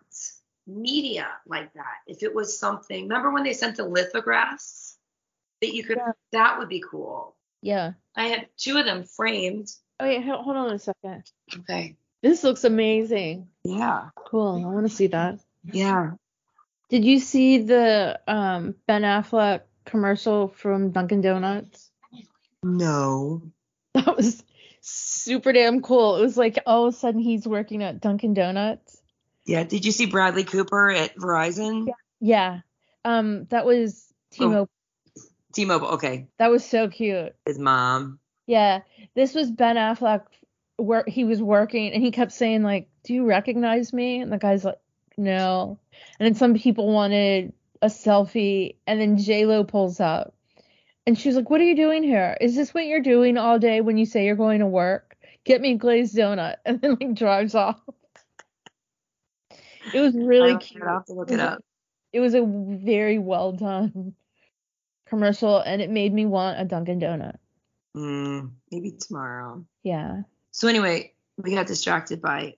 media 0.67 1.27
like 1.47 1.73
that. 1.73 1.95
If 2.05 2.23
it 2.23 2.35
was 2.35 2.57
something. 2.57 3.03
Remember 3.03 3.31
when 3.31 3.43
they 3.43 3.53
sent 3.53 3.77
the 3.77 3.85
lithographs 3.85 4.97
that 5.61 5.73
you 5.73 5.83
could? 5.83 5.97
Yeah. 5.97 6.11
That 6.33 6.59
would 6.59 6.69
be 6.69 6.83
cool. 6.89 7.35
Yeah. 7.61 7.93
I 8.15 8.27
had 8.27 8.47
two 8.57 8.77
of 8.77 8.85
them 8.85 9.03
framed. 9.03 9.69
Oh, 9.99 10.05
yeah. 10.05 10.19
hold 10.21 10.55
on 10.55 10.71
a 10.71 10.79
second. 10.79 11.23
Okay. 11.59 11.95
This 12.21 12.43
looks 12.43 12.63
amazing. 12.63 13.47
Yeah. 13.63 14.09
Cool. 14.15 14.63
I 14.63 14.67
want 14.69 14.87
to 14.89 14.95
see 14.95 15.07
that. 15.07 15.39
Yeah. 15.63 16.11
Did 16.89 17.05
you 17.05 17.19
see 17.19 17.59
the 17.59 18.19
um, 18.27 18.75
Ben 18.87 19.01
Affleck 19.01 19.61
commercial 19.85 20.47
from 20.47 20.91
Dunkin' 20.91 21.21
Donuts? 21.21 21.89
No. 22.63 23.41
That 24.05 24.15
was 24.15 24.43
super 24.81 25.53
damn 25.53 25.81
cool. 25.81 26.17
It 26.17 26.21
was 26.21 26.37
like 26.37 26.59
all 26.65 26.87
of 26.87 26.93
a 26.93 26.97
sudden 26.97 27.19
he's 27.19 27.47
working 27.47 27.83
at 27.83 27.99
Dunkin' 27.99 28.33
Donuts. 28.33 29.01
Yeah. 29.45 29.63
Did 29.63 29.85
you 29.85 29.91
see 29.91 30.05
Bradley 30.05 30.43
Cooper 30.43 30.89
at 30.89 31.15
Verizon? 31.15 31.87
Yeah. 32.19 32.59
Um, 33.03 33.45
that 33.45 33.65
was 33.65 34.13
T-Mobile. 34.31 34.69
T-Mobile. 35.53 35.87
Okay. 35.89 36.27
That 36.37 36.51
was 36.51 36.63
so 36.63 36.89
cute. 36.89 37.35
His 37.45 37.57
mom. 37.57 38.19
Yeah. 38.45 38.81
This 39.15 39.33
was 39.33 39.49
Ben 39.51 39.77
Affleck 39.77 40.23
where 40.77 41.03
he 41.07 41.23
was 41.23 41.41
working 41.41 41.91
and 41.91 42.03
he 42.03 42.11
kept 42.11 42.31
saying 42.31 42.63
like, 42.63 42.87
"Do 43.03 43.13
you 43.13 43.25
recognize 43.25 43.91
me?" 43.91 44.21
And 44.21 44.31
the 44.31 44.37
guy's 44.37 44.63
like, 44.63 44.79
"No." 45.17 45.79
And 46.19 46.27
then 46.27 46.35
some 46.35 46.53
people 46.53 46.91
wanted 46.91 47.53
a 47.81 47.87
selfie 47.87 48.75
and 48.85 49.01
then 49.01 49.17
J-Lo 49.17 49.63
pulls 49.63 49.99
up. 49.99 50.35
And 51.07 51.17
she 51.17 51.29
was 51.29 51.37
like, 51.37 51.49
"What 51.49 51.61
are 51.61 51.63
you 51.63 51.75
doing 51.75 52.03
here? 52.03 52.37
Is 52.41 52.55
this 52.55 52.73
what 52.73 52.85
you're 52.85 53.01
doing 53.01 53.37
all 53.37 53.57
day 53.57 53.79
when 53.81 53.97
you 53.97 54.05
say 54.05 54.25
you're 54.25 54.35
going 54.35 54.59
to 54.59 54.67
work? 54.67 55.15
Get 55.45 55.61
me 55.61 55.71
a 55.71 55.77
glazed 55.77 56.15
donut." 56.15 56.57
And 56.65 56.81
then 56.81 56.97
like 56.99 57.13
drives 57.15 57.55
off. 57.55 57.79
It 59.93 60.01
was 60.01 60.13
really 60.13 60.51
I'll- 60.51 60.59
cute. 60.59 60.83
Have 60.83 61.05
to 61.05 61.13
look 61.13 61.31
it 61.31 61.39
up. 61.39 61.63
It 62.11 62.19
was 62.19 62.33
a 62.33 62.43
very 62.45 63.19
well 63.19 63.51
done 63.53 64.13
commercial 65.07 65.59
and 65.59 65.81
it 65.81 65.89
made 65.89 66.13
me 66.13 66.25
want 66.25 66.59
a 66.59 66.65
Dunkin' 66.65 66.99
Donut. 66.99 67.35
Mm, 67.95 68.51
maybe 68.71 68.91
tomorrow. 68.91 69.65
Yeah. 69.83 70.21
So 70.51 70.67
anyway, 70.67 71.13
we 71.37 71.53
got 71.53 71.67
distracted 71.67 72.21
by 72.21 72.55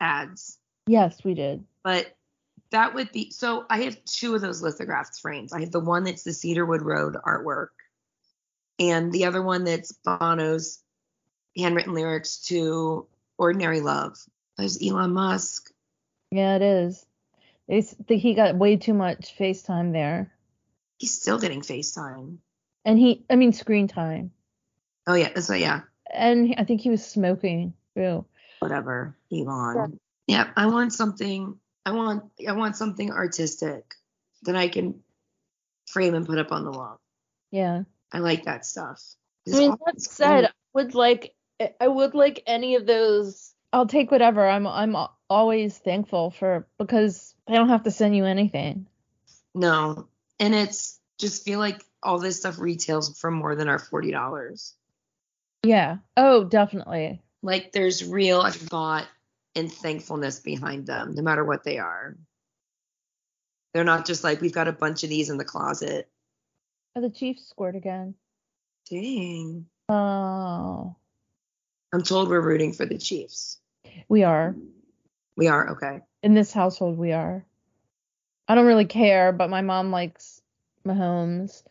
ads, 0.00 0.58
Yes, 0.86 1.22
we 1.24 1.34
did. 1.34 1.64
but 1.84 2.14
that 2.70 2.94
would 2.94 3.12
be 3.12 3.30
so. 3.30 3.64
I 3.70 3.82
have 3.82 4.04
two 4.04 4.34
of 4.34 4.40
those 4.40 4.62
lithographs 4.62 5.18
frames. 5.20 5.52
I 5.52 5.60
have 5.60 5.70
the 5.72 5.80
one 5.80 6.04
that's 6.04 6.22
the 6.24 6.32
Cedarwood 6.32 6.82
Road 6.82 7.16
artwork, 7.26 7.68
and 8.78 9.12
the 9.12 9.24
other 9.26 9.42
one 9.42 9.64
that's 9.64 9.92
Bono's 9.92 10.80
handwritten 11.56 11.94
lyrics 11.94 12.38
to 12.46 13.06
"Ordinary 13.38 13.80
Love." 13.80 14.16
There's 14.58 14.78
Elon 14.82 15.12
Musk. 15.12 15.70
Yeah, 16.30 16.56
it 16.56 16.62
is. 16.62 17.04
They 17.68 17.78
s- 17.78 17.94
think 18.06 18.22
he 18.22 18.34
got 18.34 18.56
way 18.56 18.76
too 18.76 18.94
much 18.94 19.36
FaceTime 19.38 19.92
there. 19.92 20.32
He's 20.98 21.12
still 21.20 21.38
getting 21.38 21.60
FaceTime. 21.60 22.38
And 22.84 22.98
he, 22.98 23.24
I 23.28 23.36
mean, 23.36 23.52
screen 23.52 23.86
time. 23.88 24.30
Oh 25.06 25.14
yeah, 25.14 25.38
so 25.40 25.54
yeah, 25.54 25.82
And 26.12 26.46
he- 26.48 26.56
I 26.58 26.64
think 26.64 26.80
he 26.80 26.90
was 26.90 27.04
smoking 27.04 27.74
too. 27.94 28.24
whatever. 28.60 29.16
Elon. 29.32 29.98
Yeah, 30.26 30.48
I 30.56 30.66
want 30.66 30.92
something. 30.92 31.58
I 31.86 31.92
want. 31.92 32.24
I 32.46 32.52
want 32.52 32.76
something 32.76 33.10
artistic 33.10 33.94
that 34.42 34.56
I 34.56 34.68
can 34.68 35.00
frame 35.86 36.14
and 36.14 36.26
put 36.26 36.38
up 36.38 36.52
on 36.52 36.64
the 36.64 36.72
wall. 36.72 37.00
Yeah. 37.50 37.84
I 38.12 38.18
like 38.18 38.44
that 38.44 38.66
stuff. 38.66 39.02
I 39.52 39.56
mean, 39.56 39.76
that 39.86 40.00
said, 40.00 40.46
I 40.46 40.50
would 40.74 40.94
like, 40.94 41.34
I 41.80 41.86
would 41.86 42.14
like 42.14 42.42
any 42.46 42.74
of 42.74 42.86
those. 42.86 43.54
I'll 43.72 43.86
take 43.86 44.10
whatever. 44.10 44.46
I'm, 44.46 44.66
I'm 44.66 44.96
always 45.30 45.78
thankful 45.78 46.30
for 46.32 46.66
because 46.78 47.34
they 47.46 47.54
don't 47.54 47.68
have 47.68 47.84
to 47.84 47.90
send 47.90 48.16
you 48.16 48.24
anything. 48.24 48.86
no, 49.54 50.08
and 50.40 50.54
it's 50.54 50.98
just 51.18 51.44
feel 51.44 51.58
like 51.58 51.82
all 52.02 52.18
this 52.18 52.40
stuff 52.40 52.58
retails 52.58 53.18
for 53.18 53.30
more 53.30 53.54
than 53.54 53.68
our 53.68 53.78
forty 53.78 54.10
dollars. 54.10 54.74
Yeah. 55.62 55.98
Oh, 56.16 56.44
definitely. 56.44 57.22
Like 57.42 57.72
there's 57.72 58.04
real 58.04 58.48
thought 58.50 59.06
and 59.56 59.72
thankfulness 59.72 60.40
behind 60.40 60.86
them, 60.86 61.14
no 61.14 61.22
matter 61.22 61.44
what 61.44 61.64
they 61.64 61.78
are. 61.78 62.16
They're 63.72 63.84
not 63.84 64.06
just 64.06 64.22
like 64.22 64.40
we've 64.40 64.52
got 64.52 64.68
a 64.68 64.72
bunch 64.72 65.02
of 65.02 65.10
these 65.10 65.30
in 65.30 65.38
the 65.38 65.44
closet. 65.44 66.08
Oh, 66.94 67.00
the 67.00 67.10
Chiefs 67.10 67.48
scored 67.48 67.76
again. 67.76 68.14
Dang. 68.90 69.66
Oh, 69.88 70.96
I'm 71.92 72.02
told 72.02 72.28
we're 72.28 72.40
rooting 72.40 72.72
for 72.72 72.86
the 72.86 72.98
Chiefs. 72.98 73.58
we 74.08 74.22
are. 74.22 74.54
We 75.36 75.48
are 75.48 75.70
okay. 75.72 76.00
In 76.22 76.34
this 76.34 76.52
household, 76.52 76.96
we 76.96 77.12
are. 77.12 77.44
I 78.48 78.54
don't 78.54 78.66
really 78.66 78.86
care, 78.86 79.32
but 79.32 79.50
my 79.50 79.60
mom 79.60 79.90
likes 79.90 80.40
Mahomes. 80.86 81.62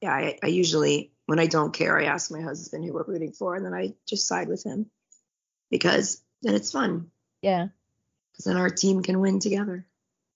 Yeah, 0.00 0.12
I, 0.12 0.38
I 0.42 0.46
usually 0.48 1.10
when 1.26 1.38
I 1.38 1.46
don't 1.46 1.72
care, 1.72 1.98
I 1.98 2.04
ask 2.04 2.30
my 2.30 2.42
husband 2.42 2.84
who 2.84 2.92
we're 2.92 3.04
rooting 3.04 3.32
for, 3.32 3.54
and 3.54 3.64
then 3.64 3.74
I 3.74 3.94
just 4.06 4.28
side 4.28 4.48
with 4.48 4.62
him 4.62 4.90
because 5.70 6.22
then 6.44 6.54
it's 6.54 6.70
fun. 6.72 7.10
Yeah. 7.42 7.68
Because 8.32 8.44
then 8.46 8.56
our 8.56 8.70
team 8.70 9.02
can 9.02 9.20
win 9.20 9.40
together. 9.40 9.86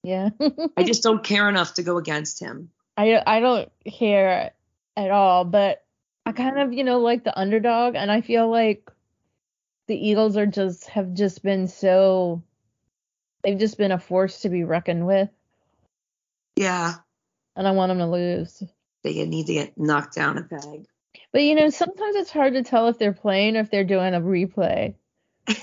Yeah. 0.02 0.30
I 0.76 0.82
just 0.84 1.02
don't 1.02 1.22
care 1.24 1.48
enough 1.48 1.74
to 1.74 1.82
go 1.82 1.98
against 1.98 2.40
him. 2.40 2.70
I 2.96 3.22
I 3.26 3.40
don't 3.40 3.70
care 3.86 4.50
at 4.96 5.10
all, 5.10 5.44
but 5.44 5.84
I 6.26 6.32
kind 6.32 6.58
of, 6.58 6.72
you 6.72 6.84
know, 6.84 6.98
like 6.98 7.24
the 7.24 7.38
underdog 7.38 7.94
and 7.94 8.10
I 8.10 8.20
feel 8.20 8.50
like 8.50 8.90
the 9.86 9.96
Eagles 9.96 10.36
are 10.36 10.46
just 10.46 10.86
have 10.88 11.14
just 11.14 11.42
been 11.42 11.66
so 11.68 12.42
they've 13.42 13.58
just 13.58 13.78
been 13.78 13.92
a 13.92 13.98
force 13.98 14.40
to 14.40 14.48
be 14.48 14.64
reckoned 14.64 15.06
with 15.06 15.30
Yeah, 16.56 16.94
and 17.56 17.66
I 17.66 17.70
want 17.70 17.90
them 17.90 17.98
to 17.98 18.06
lose. 18.06 18.62
they 19.04 19.24
need 19.24 19.46
to 19.46 19.54
get 19.54 19.78
knocked 19.78 20.16
down 20.16 20.38
a 20.38 20.42
peg. 20.42 20.84
But 21.32 21.42
you 21.42 21.54
know, 21.54 21.70
sometimes 21.70 22.16
it's 22.16 22.30
hard 22.30 22.54
to 22.54 22.62
tell 22.64 22.88
if 22.88 22.98
they're 22.98 23.12
playing 23.12 23.56
or 23.56 23.60
if 23.60 23.70
they're 23.70 23.84
doing 23.84 24.14
a 24.14 24.20
replay. 24.20 24.94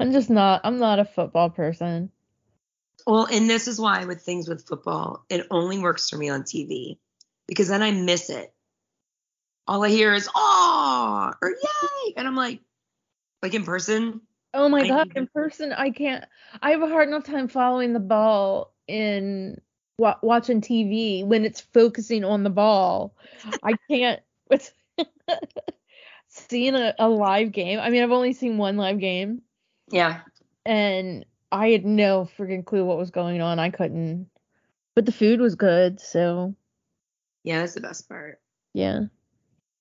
I'm 0.00 0.12
just 0.12 0.30
not 0.30 0.60
I'm 0.64 0.78
not 0.78 0.98
a 0.98 1.04
football 1.04 1.50
person. 1.50 2.10
Well, 3.06 3.26
and 3.30 3.48
this 3.48 3.68
is 3.68 3.80
why 3.80 4.04
with 4.04 4.22
things 4.22 4.48
with 4.48 4.66
football, 4.66 5.24
it 5.30 5.46
only 5.50 5.78
works 5.78 6.10
for 6.10 6.16
me 6.16 6.28
on 6.28 6.42
TV 6.42 6.98
because 7.46 7.68
then 7.68 7.82
I 7.82 7.90
miss 7.90 8.28
it. 8.30 8.52
All 9.66 9.84
I 9.84 9.88
hear 9.88 10.14
is 10.14 10.28
"oh" 10.34 11.32
or 11.42 11.50
"yay," 11.50 12.14
and 12.16 12.26
I'm 12.26 12.36
like, 12.36 12.60
like 13.42 13.54
in 13.54 13.64
person. 13.64 14.20
Oh 14.54 14.68
my 14.68 14.82
I 14.82 14.88
god, 14.88 15.08
in 15.14 15.26
person 15.26 15.72
I 15.72 15.90
can't. 15.90 16.24
I 16.62 16.70
have 16.70 16.82
a 16.82 16.88
hard 16.88 17.08
enough 17.08 17.24
time 17.24 17.48
following 17.48 17.92
the 17.92 18.00
ball 18.00 18.72
in 18.86 19.60
wa- 19.98 20.18
watching 20.22 20.60
TV 20.60 21.24
when 21.24 21.44
it's 21.44 21.60
focusing 21.60 22.24
on 22.24 22.44
the 22.44 22.50
ball. 22.50 23.14
I 23.62 23.74
can't. 23.90 24.20
It's 24.50 24.72
seeing 26.48 26.74
a, 26.74 26.94
a 26.98 27.08
live 27.08 27.52
game. 27.52 27.78
I 27.80 27.90
mean, 27.90 28.02
I've 28.02 28.10
only 28.12 28.32
seen 28.32 28.58
one 28.58 28.76
live 28.76 28.98
game, 28.98 29.42
Yeah, 29.90 30.20
and 30.64 31.24
I 31.52 31.68
had 31.70 31.84
no 31.84 32.28
freaking 32.38 32.64
clue 32.64 32.84
what 32.84 32.98
was 32.98 33.10
going 33.10 33.40
on. 33.40 33.58
I 33.58 33.70
couldn't. 33.70 34.28
But 34.94 35.06
the 35.06 35.12
food 35.12 35.40
was 35.40 35.54
good, 35.54 36.00
so 36.00 36.54
yeah, 37.44 37.60
that's 37.60 37.74
the 37.74 37.80
best 37.80 38.08
part. 38.08 38.40
yeah. 38.74 39.02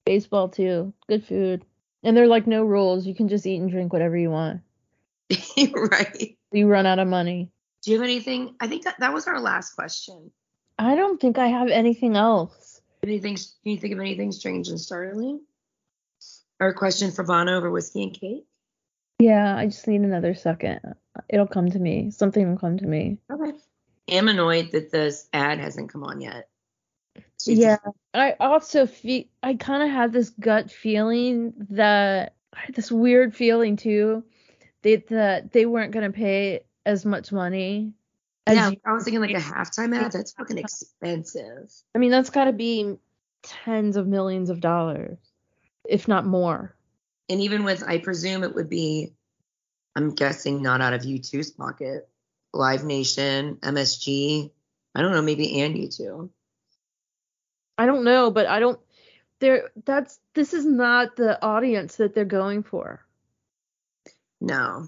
Baseball 0.06 0.48
too, 0.48 0.94
good 1.10 1.26
food, 1.26 1.66
and 2.04 2.16
there 2.16 2.24
are 2.24 2.28
like 2.28 2.48
no 2.48 2.64
rules. 2.64 3.06
You 3.06 3.14
can 3.14 3.28
just 3.28 3.46
eat 3.46 3.60
and 3.60 3.70
drink 3.70 3.92
whatever 3.92 4.16
you 4.16 4.32
want. 4.32 4.62
right. 5.92 6.38
You 6.54 6.68
run 6.68 6.86
out 6.86 7.00
of 7.00 7.10
money. 7.10 7.52
Do 7.82 7.92
you 7.92 7.98
have 7.98 8.06
anything? 8.06 8.56
I 8.62 8.68
think 8.68 8.84
that 8.86 8.96
that 9.00 9.14
was 9.14 9.28
our 9.28 9.42
last 9.42 9.74
question. 9.74 10.32
I 10.80 10.96
don't 10.96 11.20
think 11.20 11.38
I 11.38 11.48
have 11.48 11.68
anything 11.70 12.16
else. 12.16 12.80
Anything? 13.04 13.36
Can 13.36 13.46
you 13.74 13.78
think 13.78 13.94
of 13.94 14.00
anything 14.00 14.32
strange 14.32 14.70
and 14.70 14.80
startling? 14.80 15.42
Or 16.60 16.70
a 16.70 16.74
question 16.74 17.12
for 17.12 17.24
Bono 17.24 17.56
over 17.58 17.70
whiskey 17.70 18.04
and 18.04 18.14
cake? 18.14 18.46
Yeah, 19.20 19.56
I 19.56 19.66
just 19.68 19.88
need 19.88 20.02
another 20.02 20.34
second. 20.36 20.80
It'll 21.30 21.48
come 21.48 21.70
to 21.72 21.80
me. 21.80 22.12
Something 22.12 22.50
will 22.50 22.58
come 22.58 22.78
to 22.78 22.86
me. 22.86 23.18
Okay. 23.32 23.54
I'm 24.10 24.28
annoyed 24.28 24.72
that 24.72 24.92
this 24.92 25.28
ad 25.34 25.60
hasn't 25.60 25.92
come 25.92 26.04
on 26.04 26.22
yet. 26.22 26.48
Yeah. 27.46 27.78
I 28.14 28.36
also 28.40 28.86
feel 28.86 29.26
I 29.44 29.56
kind 29.56 29.84
of 29.84 29.90
had 29.90 30.14
this 30.14 30.30
gut 30.30 30.72
feeling 30.72 31.54
that 31.72 32.36
I 32.56 32.60
had 32.60 32.76
this 32.76 32.92
weird 32.92 33.36
feeling 33.36 33.76
too 33.76 34.24
that 34.84 35.08
that 35.08 35.52
they 35.52 35.66
weren't 35.66 35.92
gonna 35.92 36.12
pay 36.12 36.62
as 36.86 37.06
much 37.06 37.32
money. 37.32 37.94
As 38.46 38.56
Yeah, 38.56 38.70
you- 38.70 38.82
I 38.86 38.94
was 38.94 39.04
thinking 39.04 39.22
like 39.22 39.32
a 39.32 39.40
halftime 39.40 39.96
ad. 39.96 40.12
That's 40.12 40.32
fucking 40.34 40.58
expensive. 40.58 41.72
I 41.94 41.98
mean 42.00 42.12
that's 42.12 42.30
got 42.30 42.46
to 42.46 42.54
be 42.54 42.98
tens 43.44 43.98
of 43.98 44.08
millions 44.08 44.50
of 44.50 44.62
dollars, 44.62 45.18
if 45.88 46.08
not 46.08 46.26
more. 46.26 46.76
And 47.30 47.42
even 47.42 47.64
with, 47.64 47.84
I 47.84 47.98
presume 47.98 48.44
it 48.44 48.56
would 48.56 48.70
be, 48.70 49.14
I'm 49.96 50.16
guessing 50.16 50.62
not 50.62 50.82
out 50.82 50.94
of 50.94 51.02
U2's 51.02 51.52
pocket. 51.52 52.08
Live 52.54 52.84
Nation, 52.84 53.58
MSG. 53.58 54.52
I 54.96 55.02
don't 55.02 55.12
know, 55.12 55.22
maybe 55.22 55.62
and 55.62 55.76
U2. 55.76 56.30
I 57.78 57.86
don't 57.86 58.04
know, 58.04 58.32
but 58.32 58.48
I 58.48 58.60
don't. 58.60 58.80
There. 59.40 59.70
That's 59.86 60.20
this 60.34 60.54
is 60.54 60.66
not 60.66 61.16
the 61.16 61.44
audience 61.44 61.98
that 61.98 62.16
they're 62.16 62.26
going 62.26 62.64
for. 62.64 63.06
No. 64.42 64.88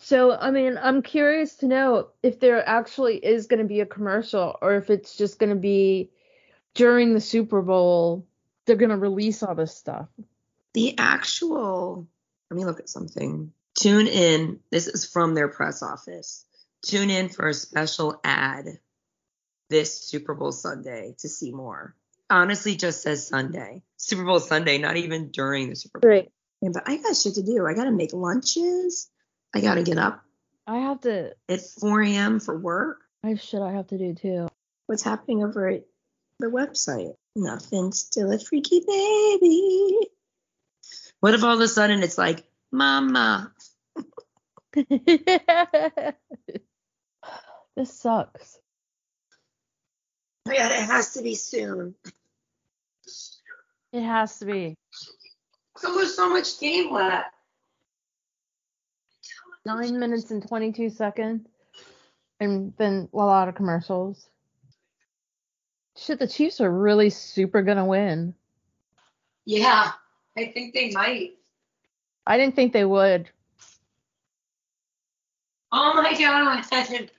So, 0.00 0.36
I 0.36 0.50
mean, 0.50 0.78
I'm 0.80 1.02
curious 1.02 1.56
to 1.56 1.66
know 1.66 2.10
if 2.22 2.38
there 2.38 2.66
actually 2.66 3.16
is 3.16 3.46
going 3.46 3.60
to 3.60 3.66
be 3.66 3.80
a 3.80 3.86
commercial 3.86 4.56
or 4.62 4.76
if 4.76 4.90
it's 4.90 5.16
just 5.16 5.38
going 5.38 5.50
to 5.50 5.56
be 5.56 6.10
during 6.74 7.14
the 7.14 7.20
Super 7.20 7.62
Bowl, 7.62 8.27
they're 8.68 8.76
going 8.76 8.90
to 8.90 8.96
release 8.96 9.42
all 9.42 9.56
this 9.56 9.76
stuff. 9.76 10.06
The 10.74 10.96
actual, 10.98 12.06
let 12.50 12.56
me 12.56 12.64
look 12.64 12.78
at 12.78 12.88
something. 12.88 13.52
Tune 13.74 14.06
in. 14.06 14.60
This 14.70 14.86
is 14.86 15.04
from 15.04 15.34
their 15.34 15.48
press 15.48 15.82
office. 15.82 16.44
Tune 16.82 17.10
in 17.10 17.28
for 17.28 17.48
a 17.48 17.54
special 17.54 18.20
ad 18.22 18.66
this 19.70 20.00
Super 20.00 20.34
Bowl 20.34 20.52
Sunday 20.52 21.16
to 21.18 21.28
see 21.28 21.50
more. 21.50 21.96
Honestly, 22.30 22.76
just 22.76 23.02
says 23.02 23.26
Sunday. 23.26 23.82
Super 23.96 24.24
Bowl 24.24 24.38
Sunday, 24.38 24.78
not 24.78 24.96
even 24.96 25.30
during 25.30 25.70
the 25.70 25.76
Super 25.76 25.98
Bowl. 25.98 26.10
Right. 26.10 26.30
Yeah, 26.60 26.70
but 26.72 26.84
I 26.86 26.98
got 26.98 27.16
shit 27.16 27.34
to 27.34 27.42
do. 27.42 27.66
I 27.66 27.74
got 27.74 27.84
to 27.84 27.90
make 27.90 28.12
lunches. 28.12 29.08
I 29.54 29.60
got 29.60 29.74
to 29.74 29.82
get 29.82 29.98
up 29.98 30.22
I 30.68 30.80
have 30.80 31.00
to, 31.02 31.34
at 31.48 31.60
4 31.80 32.02
a.m. 32.02 32.40
for 32.40 32.58
work. 32.58 32.98
I 33.24 33.30
have 33.30 33.40
shit 33.40 33.62
I 33.62 33.72
have 33.72 33.86
to 33.88 33.96
do 33.96 34.14
too. 34.14 34.48
What's 34.86 35.02
happening 35.02 35.42
over 35.42 35.66
at 35.66 35.84
the 36.38 36.48
website? 36.48 37.14
Nothing, 37.40 37.92
still 37.92 38.32
a 38.32 38.38
freaky 38.38 38.80
baby. 38.84 39.96
What 41.20 41.34
if 41.34 41.44
all 41.44 41.54
of 41.54 41.60
a 41.60 41.68
sudden 41.68 42.02
it's 42.02 42.18
like, 42.18 42.44
Mama? 42.72 43.52
this 44.74 44.96
sucks. 47.86 48.58
Oh 50.48 50.52
God, 50.52 50.72
it 50.72 50.84
has 50.84 51.12
to 51.12 51.22
be 51.22 51.36
soon. 51.36 51.94
It 53.92 54.02
has 54.02 54.40
to 54.40 54.46
be. 54.46 54.76
So 55.76 55.94
there's 55.94 56.16
so 56.16 56.28
much 56.30 56.58
game 56.58 56.92
left. 56.92 57.28
Nine 59.64 60.00
minutes 60.00 60.32
and 60.32 60.46
22 60.46 60.90
seconds. 60.90 61.46
And 62.40 62.72
then 62.78 63.08
a 63.12 63.16
lot 63.16 63.48
of 63.48 63.54
commercials. 63.54 64.28
Shit, 66.08 66.18
the 66.18 66.26
Chiefs 66.26 66.62
are 66.62 66.70
really 66.70 67.10
super 67.10 67.62
to 67.62 67.84
win. 67.84 68.32
Yeah, 69.44 69.92
I 70.38 70.46
think 70.46 70.72
they 70.72 70.90
might. 70.90 71.32
I 72.26 72.38
didn't 72.38 72.56
think 72.56 72.72
they 72.72 72.86
would. 72.86 73.28
Oh 75.70 76.00
my 76.02 76.18
God. 76.18 76.64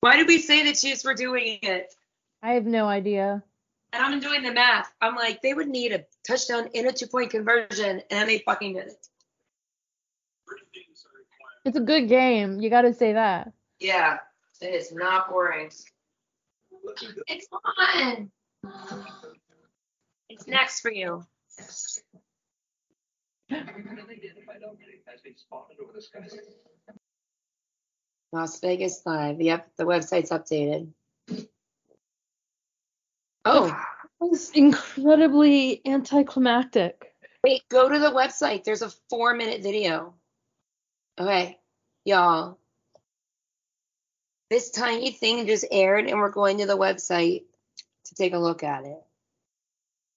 Why 0.00 0.16
did 0.16 0.28
we 0.28 0.38
say 0.38 0.62
the 0.62 0.72
Chiefs 0.72 1.04
were 1.04 1.14
doing 1.14 1.58
it? 1.62 1.92
I 2.44 2.52
have 2.52 2.64
no 2.64 2.86
idea. 2.86 3.42
And 3.92 4.04
I'm 4.04 4.20
doing 4.20 4.44
the 4.44 4.52
math. 4.52 4.92
I'm 5.00 5.16
like, 5.16 5.42
they 5.42 5.52
would 5.52 5.66
need 5.66 5.90
a 5.90 6.04
touchdown 6.24 6.68
in 6.74 6.86
a 6.86 6.92
two 6.92 7.08
point 7.08 7.30
conversion, 7.30 8.02
and 8.08 8.28
they 8.28 8.38
fucking 8.38 8.74
did 8.74 8.86
it. 8.86 9.08
It's 11.64 11.76
a 11.76 11.80
good 11.80 12.08
game. 12.08 12.60
You 12.60 12.70
got 12.70 12.82
to 12.82 12.94
say 12.94 13.14
that. 13.14 13.52
Yeah, 13.80 14.18
it 14.60 14.72
is 14.72 14.92
not 14.92 15.28
boring. 15.28 15.72
It's 17.26 17.46
on. 17.52 18.30
It's 20.28 20.46
next 20.46 20.80
for 20.80 20.90
you. 20.90 21.24
Las 28.32 28.60
Vegas 28.60 29.02
Live. 29.06 29.40
Yep, 29.40 29.70
the 29.76 29.84
website's 29.84 30.30
updated. 30.30 30.88
Oh, 33.44 33.66
It 34.20 34.30
was 34.30 34.50
incredibly 34.50 35.80
anticlimactic. 35.86 37.12
wait, 37.44 37.62
go 37.68 37.88
to 37.88 37.98
the 37.98 38.10
website. 38.10 38.64
There's 38.64 38.82
a 38.82 38.90
four 39.08 39.34
minute 39.34 39.62
video. 39.62 40.14
Okay, 41.18 41.58
y'all. 42.04 42.58
This 44.48 44.70
tiny 44.70 45.10
thing 45.10 45.46
just 45.46 45.64
aired, 45.70 46.06
and 46.06 46.18
we're 46.18 46.30
going 46.30 46.58
to 46.58 46.66
the 46.66 46.76
website 46.76 47.44
to 48.04 48.14
take 48.14 48.32
a 48.32 48.38
look 48.38 48.62
at 48.62 48.84
it. 48.84 49.02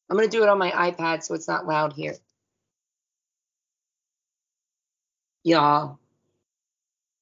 I'm 0.10 0.18
going 0.18 0.30
to 0.30 0.38
do 0.38 0.44
it 0.44 0.50
on 0.50 0.58
my 0.58 0.72
iPad 0.72 1.24
so 1.24 1.34
it's 1.34 1.48
not 1.48 1.68
loud 1.68 1.94
here. 1.94 2.16
Y'all, 5.44 6.00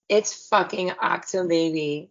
it's 0.09 0.47
fucking 0.47 0.89
Achtung 0.89 1.47
Baby. 1.47 2.09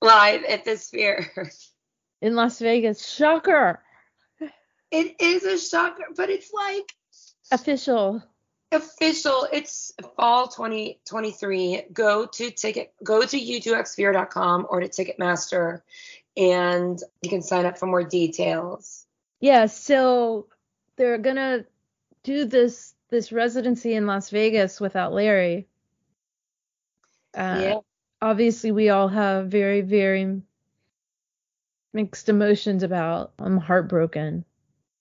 live 0.00 0.44
at 0.44 0.64
the 0.64 0.76
Sphere. 0.76 1.30
in 2.20 2.34
Las 2.34 2.58
Vegas. 2.58 3.06
Shocker. 3.06 3.82
It 4.90 5.16
is 5.20 5.44
a 5.44 5.58
shocker, 5.58 6.06
but 6.16 6.30
it's 6.30 6.52
like 6.52 6.92
Official. 7.50 8.22
Official. 8.72 9.46
It's 9.52 9.92
fall 10.16 10.48
2023. 10.48 11.84
Go 11.92 12.26
to 12.26 12.50
ticket. 12.50 12.92
Go 13.02 13.22
to 13.22 13.38
u2xsphere.com 13.38 14.66
or 14.70 14.80
to 14.80 14.88
Ticketmaster, 14.88 15.82
and 16.36 16.98
you 17.22 17.30
can 17.30 17.42
sign 17.42 17.66
up 17.66 17.78
for 17.78 17.86
more 17.86 18.04
details. 18.04 19.06
Yeah, 19.40 19.66
so 19.66 20.46
they're 20.96 21.18
gonna 21.18 21.64
do 22.22 22.44
this 22.44 22.94
this 23.10 23.32
residency 23.32 23.94
in 23.94 24.06
Las 24.06 24.30
Vegas 24.30 24.80
without 24.80 25.12
Larry. 25.12 25.66
Uh, 27.34 27.60
yeah. 27.62 27.78
Obviously, 28.20 28.72
we 28.72 28.88
all 28.88 29.08
have 29.08 29.48
very 29.48 29.80
very 29.80 30.42
mixed 31.92 32.28
emotions 32.28 32.82
about. 32.82 33.32
I'm 33.38 33.56
heartbroken. 33.56 34.44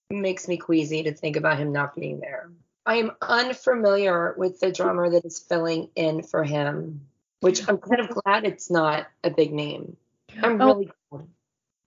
makes 0.09 0.47
me 0.47 0.57
queasy 0.57 1.03
to 1.03 1.13
think 1.13 1.35
about 1.35 1.57
him 1.57 1.71
not 1.71 1.95
being 1.95 2.19
there. 2.19 2.49
I 2.87 2.95
am 2.95 3.11
unfamiliar 3.21 4.33
with 4.37 4.61
the 4.61 4.71
drummer 4.71 5.09
that 5.09 5.25
is 5.25 5.39
filling 5.39 5.89
in 5.93 6.23
for 6.23 6.45
him, 6.45 7.01
which 7.41 7.67
I'm 7.67 7.79
kind 7.79 7.99
of 7.99 8.07
glad 8.09 8.45
it's 8.45 8.71
not 8.71 9.07
a 9.25 9.29
big 9.29 9.51
name. 9.53 9.97
I'm 10.41 10.61
Oh. 10.61 10.67
really 10.75 10.91
glad. 11.11 11.27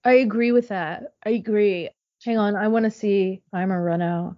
I 0.03 0.13
agree 0.13 0.51
with 0.51 0.67
that. 0.67 1.15
I 1.25 1.31
agree. 1.31 1.89
Hang 2.23 2.37
on, 2.37 2.55
I 2.55 2.67
want 2.67 2.85
to 2.85 2.91
see 2.91 3.41
I'm 3.51 3.71
a 3.71 3.81
run 3.81 4.03
out. 4.03 4.35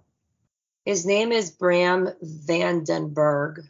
His 0.86 1.04
name 1.04 1.32
is 1.32 1.50
Bram 1.50 2.08
van 2.22 2.82
den 2.84 3.10
Berg. 3.12 3.60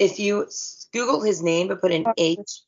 If 0.00 0.18
you 0.18 0.48
Google 0.92 1.22
his 1.22 1.42
name 1.42 1.68
but 1.68 1.80
put 1.80 1.92
an 1.92 2.06
H, 2.18 2.62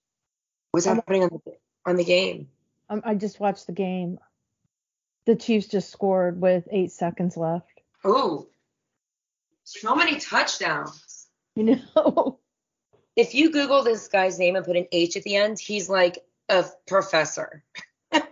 what's 0.70 0.86
happening 0.86 1.24
on 1.24 1.30
the 1.45 1.57
on 1.84 1.97
the 1.97 2.05
game? 2.05 2.49
Um, 2.88 3.03
I 3.05 3.16
just 3.16 3.40
watched 3.40 3.66
the 3.66 3.72
game. 3.72 4.20
The 5.24 5.34
Chiefs 5.34 5.66
just 5.66 5.90
scored 5.90 6.40
with 6.40 6.68
eight 6.70 6.93
seconds 6.93 7.36
left. 7.36 7.80
Ooh, 8.07 8.47
so 9.64 9.94
many 9.94 10.18
touchdowns. 10.18 11.08
You 11.54 11.78
know. 11.94 12.38
If 13.14 13.34
you 13.34 13.52
Google 13.52 13.82
this 13.82 14.08
guy's 14.08 14.38
name 14.38 14.56
and 14.56 14.64
put 14.64 14.74
an 14.74 14.86
H 14.90 15.18
at 15.18 15.22
the 15.22 15.36
end, 15.36 15.58
he's 15.58 15.90
like 15.90 16.24
a 16.48 16.64
professor. 16.86 17.62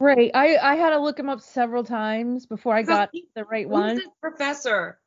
Right. 0.00 0.30
I 0.34 0.56
I 0.56 0.74
had 0.76 0.90
to 0.90 0.98
look 0.98 1.18
him 1.18 1.28
up 1.28 1.40
several 1.40 1.84
times 1.84 2.46
before 2.46 2.74
I 2.74 2.82
got 2.82 3.10
the 3.34 3.44
right 3.44 3.64
Who's 3.64 3.72
one. 3.72 3.96
this 3.96 4.08
professor? 4.20 4.98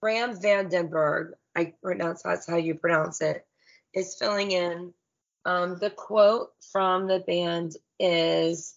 Bram 0.00 0.40
van 0.40 0.68
den 0.68 0.88
Berg, 0.88 1.34
I 1.56 1.74
pronounce 1.82 2.22
that's 2.22 2.48
how 2.48 2.56
you 2.56 2.74
pronounce 2.74 3.20
it, 3.20 3.46
is 3.94 4.14
filling 4.14 4.52
in. 4.52 4.92
Um, 5.44 5.78
the 5.78 5.90
quote 5.90 6.50
from 6.72 7.06
the 7.06 7.20
band 7.20 7.76
is 7.98 8.74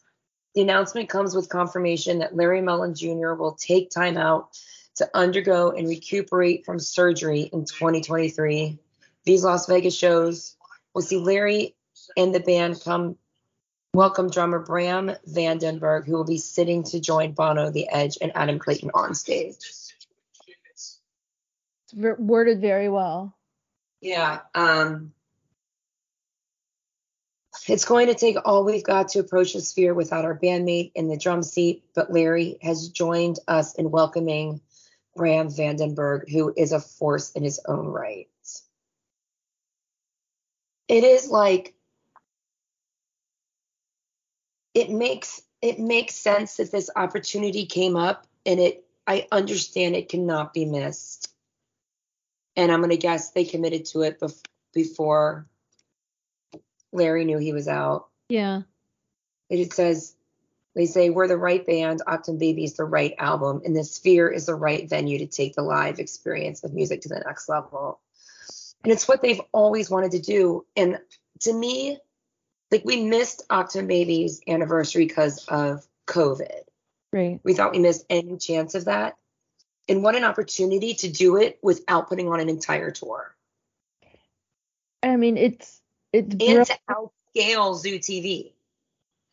the 0.56 0.62
announcement 0.62 1.10
comes 1.10 1.36
with 1.36 1.50
confirmation 1.50 2.20
that 2.20 2.36
Larry 2.36 2.62
Mullen 2.62 2.96
Jr. 2.96 3.34
will 3.34 3.54
take 3.54 3.90
time 3.90 4.18
out 4.18 4.58
to 5.00 5.10
undergo 5.14 5.72
and 5.72 5.88
recuperate 5.88 6.66
from 6.66 6.78
surgery 6.78 7.50
in 7.54 7.66
2023. 7.66 8.78
These 9.24 9.44
Las 9.44 9.66
Vegas 9.68 9.98
shows 9.98 10.58
will 10.94 11.02
see 11.02 11.18
Larry 11.18 11.76
and 12.18 12.36
the 12.36 12.42
band 12.42 12.82
come 12.84 13.18
welcome 13.94 14.30
drummer 14.30 14.60
Bram 14.60 15.12
van 15.26 15.58
den 15.58 15.80
Berg, 15.80 16.06
who 16.06 16.12
will 16.14 16.26
be 16.26 16.38
sitting 16.38 16.84
to 16.84 17.00
join 17.00 17.32
Bono, 17.32 17.72
The 17.72 17.88
Edge, 17.90 18.18
and 18.22 18.34
Adam 18.36 18.60
Clayton 18.60 18.92
on 18.94 19.16
stage. 19.16 19.56
It's 20.72 21.00
worded 21.94 22.60
very 22.60 22.90
well. 22.90 23.34
Yeah. 24.02 24.40
Um, 24.54 25.14
it's 27.70 27.86
going 27.86 28.08
to 28.08 28.16
take 28.16 28.36
all 28.44 28.66
we've 28.66 28.84
got 28.84 29.10
to 29.10 29.20
approach 29.20 29.54
the 29.54 29.62
sphere 29.62 29.94
without 29.94 30.26
our 30.26 30.38
bandmate 30.38 30.92
in 30.94 31.08
the 31.08 31.18
drum 31.18 31.42
seat, 31.42 31.86
but 31.96 32.12
Larry 32.12 32.58
has 32.62 32.90
joined 32.90 33.40
us 33.48 33.76
in 33.76 33.92
welcoming 33.92 34.60
Bram 35.20 35.50
van 35.50 35.76
den 35.76 35.96
Berg, 35.96 36.30
who 36.30 36.54
is 36.56 36.72
a 36.72 36.80
force 36.80 37.32
in 37.34 37.44
his 37.44 37.60
own 37.68 37.88
right. 37.88 38.30
It 40.88 41.04
is 41.04 41.30
like 41.30 41.76
it 44.74 44.90
makes 44.90 45.42
it 45.62 45.78
makes 45.78 46.16
sense 46.16 46.56
that 46.56 46.72
this 46.72 46.90
opportunity 46.96 47.66
came 47.66 47.98
up 47.98 48.28
and 48.46 48.62
it 48.62 48.86
I 49.06 49.28
understand 49.30 49.98
it 49.98 50.08
cannot 50.08 50.54
be 50.54 50.64
missed 50.64 51.34
and 52.56 52.72
I'm 52.72 52.80
gonna 52.80 52.96
guess 52.96 53.32
they 53.32 53.44
committed 53.44 53.88
to 53.88 54.04
it 54.04 54.22
bef- 54.22 54.46
before 54.74 55.48
Larry 56.94 57.26
knew 57.26 57.40
he 57.40 57.52
was 57.52 57.68
out. 57.68 58.08
Yeah. 58.30 58.62
It 59.50 59.74
says 59.74 60.16
they 60.76 60.86
say 60.86 61.10
we're 61.10 61.28
the 61.28 61.38
right 61.38 61.66
band, 61.66 62.02
Achtung 62.08 62.40
Baby 62.40 62.64
is 62.64 62.76
the 62.76 62.86
right 62.86 63.14
album, 63.18 63.62
and 63.66 63.76
the 63.76 63.84
Sphere 63.84 64.30
is 64.30 64.46
the 64.46 64.56
right 64.56 64.88
venue 64.88 65.20
to 65.20 65.28
take 65.28 65.56
the 65.56 65.62
live 65.62 66.00
experience 66.00 66.64
of 66.64 66.74
music 66.74 67.02
to 67.02 67.10
the 67.10 67.24
next 67.26 67.50
level. 67.50 68.00
And 68.84 68.94
it's 68.94 69.08
what 69.08 69.22
they've 69.22 69.42
always 69.52 69.90
wanted 69.90 70.12
to 70.12 70.20
do. 70.20 70.66
And 70.76 71.00
to 71.42 71.54
me, 71.54 71.98
like 72.72 72.86
we 72.86 73.04
missed 73.04 73.48
Achtung 73.50 73.88
Baby's 73.88 74.42
anniversary 74.48 75.06
because 75.06 75.46
of 75.48 75.86
COVID. 76.08 76.62
Right. 77.12 77.40
We 77.44 77.54
thought 77.54 77.72
we 77.72 77.80
missed 77.80 78.06
any 78.10 78.38
chance 78.38 78.76
of 78.76 78.86
that. 78.86 79.18
And 79.88 80.04
what 80.04 80.16
an 80.16 80.24
opportunity 80.24 80.94
to 80.96 81.10
do 81.10 81.38
it 81.38 81.58
without 81.64 82.08
putting 82.10 82.30
on 82.30 82.40
an 82.40 82.48
entire 82.48 82.92
tour. 82.92 83.36
I 85.02 85.16
mean, 85.16 85.36
it's 85.36 85.82
it's 86.14 86.30
and 86.30 86.38
brilliant. 86.38 86.68
to 86.68 86.80
outscale 86.90 87.76
Zoo 87.76 87.98
TV. 87.98 88.52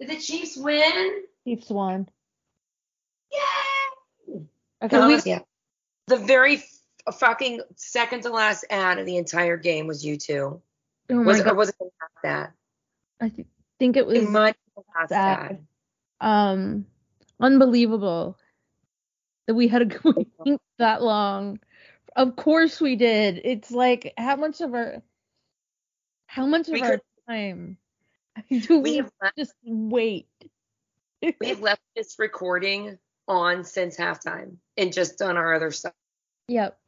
Did 0.00 0.10
the 0.10 0.16
Chiefs 0.18 0.56
win? 0.56 1.22
Chiefs 1.46 1.70
won. 1.70 2.08
Yay! 3.32 4.40
Okay, 4.82 5.06
we, 5.06 5.20
yeah. 5.24 5.40
The 6.06 6.16
very 6.18 6.56
f- 6.56 7.14
fucking 7.18 7.60
second 7.76 8.22
to 8.22 8.30
last 8.30 8.64
ad 8.70 8.98
of 8.98 9.06
the 9.06 9.16
entire 9.16 9.56
game 9.56 9.86
was 9.86 10.04
you 10.04 10.16
two. 10.16 10.60
oh 11.10 11.14
my 11.14 11.22
Was 11.24 11.40
it, 11.40 11.46
or 11.46 11.54
was 11.54 11.68
it 11.70 11.76
the 11.78 11.90
last? 12.24 12.52
I 13.20 13.28
th- 13.30 13.46
think 13.78 13.96
it 13.96 14.06
was 14.06 14.18
It 14.18 14.28
might 14.28 14.56
last 14.98 15.12
ad. 15.12 15.66
um 16.20 16.86
unbelievable 17.40 18.36
that 19.46 19.54
we 19.54 19.68
had 19.68 19.90
to 19.90 20.00
wait 20.44 20.60
that 20.78 21.02
long. 21.02 21.58
Of 22.14 22.36
course 22.36 22.80
we 22.80 22.96
did. 22.96 23.40
It's 23.44 23.70
like 23.70 24.12
how 24.18 24.36
much 24.36 24.60
of 24.60 24.74
our 24.74 25.02
how 26.26 26.46
much 26.46 26.68
of 26.68 26.74
We 26.74 26.82
our 26.82 26.90
could- 26.92 27.00
time 27.28 27.78
do 28.50 28.80
We 28.80 28.90
we 28.90 28.96
have 28.96 29.10
left, 29.22 29.38
just 29.38 29.54
wait? 29.64 30.26
we 31.40 31.48
have 31.48 31.60
left 31.60 31.82
this 31.94 32.16
recording 32.18 32.98
on 33.28 33.64
since 33.64 33.96
halftime 33.96 34.56
and 34.76 34.92
just 34.92 35.18
done 35.18 35.36
our 35.36 35.54
other 35.54 35.70
stuff. 35.70 35.94
Yep. 36.48 36.78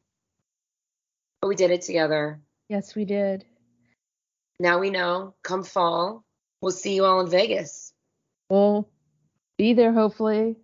But 1.40 1.48
we 1.48 1.56
did 1.56 1.70
it 1.70 1.82
together. 1.82 2.40
Yes, 2.68 2.94
we 2.94 3.04
did. 3.04 3.44
Now 4.60 4.78
we 4.78 4.90
know. 4.90 5.34
Come 5.42 5.62
fall, 5.62 6.24
we'll 6.60 6.72
see 6.72 6.94
you 6.94 7.04
all 7.04 7.20
in 7.20 7.30
Vegas. 7.30 7.92
We'll 8.50 8.88
be 9.56 9.74
there 9.74 9.92
hopefully. 9.92 10.56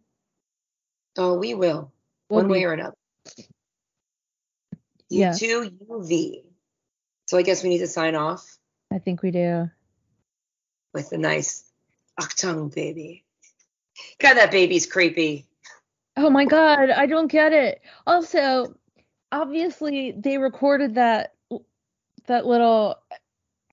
Oh, 1.16 1.34
we 1.34 1.54
will. 1.54 1.92
We'll 2.28 2.40
one 2.40 2.46
be- 2.48 2.52
way 2.52 2.64
or 2.64 2.72
another. 2.72 2.96
Yeah. 5.08 5.30
U2 5.30 5.86
UV. 5.88 6.42
So 7.28 7.38
I 7.38 7.42
guess 7.42 7.62
we 7.62 7.68
need 7.68 7.78
to 7.78 7.86
sign 7.86 8.14
off 8.14 8.58
I 8.92 8.98
think 8.98 9.22
we 9.22 9.32
do. 9.32 9.70
With 10.94 11.12
a 11.12 11.18
nice 11.18 11.64
Achtung 12.18 12.72
baby. 12.74 13.24
God, 14.20 14.34
that 14.34 14.52
baby's 14.52 14.86
creepy. 14.86 15.46
Oh 16.16 16.30
my 16.30 16.44
god, 16.44 16.90
I 16.90 17.06
don't 17.06 17.26
get 17.26 17.52
it. 17.52 17.82
Also, 18.06 18.76
obviously 19.32 20.12
they 20.12 20.38
recorded 20.38 20.94
that 20.94 21.34
that 22.26 22.46
little 22.46 22.96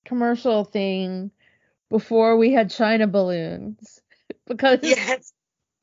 commercial 0.03 0.65
thing 0.65 1.32
before 1.89 2.38
we 2.38 2.51
had 2.51 2.72
China 2.72 3.05
balloons 3.07 4.01
because 4.47 4.80
Yes. 4.82 5.32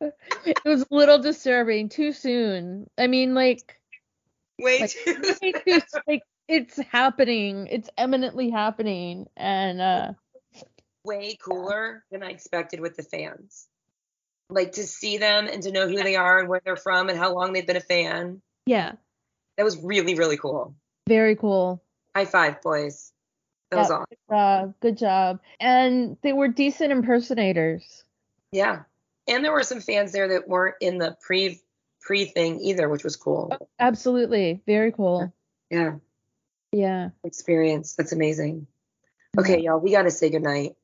it 0.00 0.60
was 0.64 0.82
a 0.82 0.86
little 0.94 1.18
disturbing 1.20 1.88
too 1.88 2.12
soon. 2.12 2.88
I 2.98 3.06
mean, 3.06 3.34
like, 3.34 3.78
Way 4.58 4.80
Like, 4.80 4.90
too. 4.90 5.80
like 6.08 6.22
it's 6.48 6.76
happening. 6.78 7.68
It's 7.68 7.88
eminently 7.96 8.50
happening, 8.50 9.28
and 9.36 9.80
uh, 9.80 10.12
way 11.08 11.36
cooler 11.42 12.04
than 12.10 12.22
I 12.22 12.30
expected 12.30 12.80
with 12.80 12.96
the 12.96 13.02
fans. 13.02 13.66
Like 14.50 14.72
to 14.72 14.86
see 14.86 15.18
them 15.18 15.46
and 15.46 15.62
to 15.64 15.72
know 15.72 15.88
who 15.88 15.96
they 16.02 16.16
are 16.16 16.38
and 16.38 16.48
where 16.48 16.60
they're 16.64 16.76
from 16.76 17.08
and 17.08 17.18
how 17.18 17.34
long 17.34 17.52
they've 17.52 17.66
been 17.66 17.76
a 17.76 17.80
fan. 17.80 18.40
yeah, 18.66 18.92
That 19.56 19.64
was 19.64 19.82
really, 19.82 20.14
really 20.14 20.36
cool. 20.36 20.74
very 21.08 21.34
cool. 21.36 21.82
High 22.14 22.24
five, 22.26 22.60
boys. 22.62 23.12
That 23.70 23.76
was 23.78 23.88
Yeah. 23.90 23.96
awesome. 23.96 24.68
Uh, 24.70 24.72
good 24.80 24.96
job. 24.96 25.40
And 25.60 26.16
they 26.22 26.32
were 26.32 26.48
decent 26.48 26.92
impersonators. 26.92 28.04
Yeah. 28.52 28.82
And 29.26 29.44
there 29.44 29.52
were 29.52 29.62
some 29.62 29.80
fans 29.80 30.12
there 30.12 30.28
that 30.28 30.48
weren't 30.48 30.76
in 30.80 30.98
the 30.98 31.16
pre 31.20 31.60
pre 32.00 32.24
thing 32.24 32.60
either, 32.60 32.88
which 32.88 33.04
was 33.04 33.16
cool. 33.16 33.52
Absolutely, 33.78 34.62
very 34.66 34.92
cool. 34.92 35.32
Yeah. 35.70 35.96
Yeah. 36.72 37.10
Experience. 37.24 37.94
That's 37.94 38.12
amazing. 38.12 38.66
Okay, 39.38 39.60
y'all, 39.60 39.78
we 39.80 39.90
gotta 39.92 40.10
say 40.10 40.30
goodnight. 40.30 40.76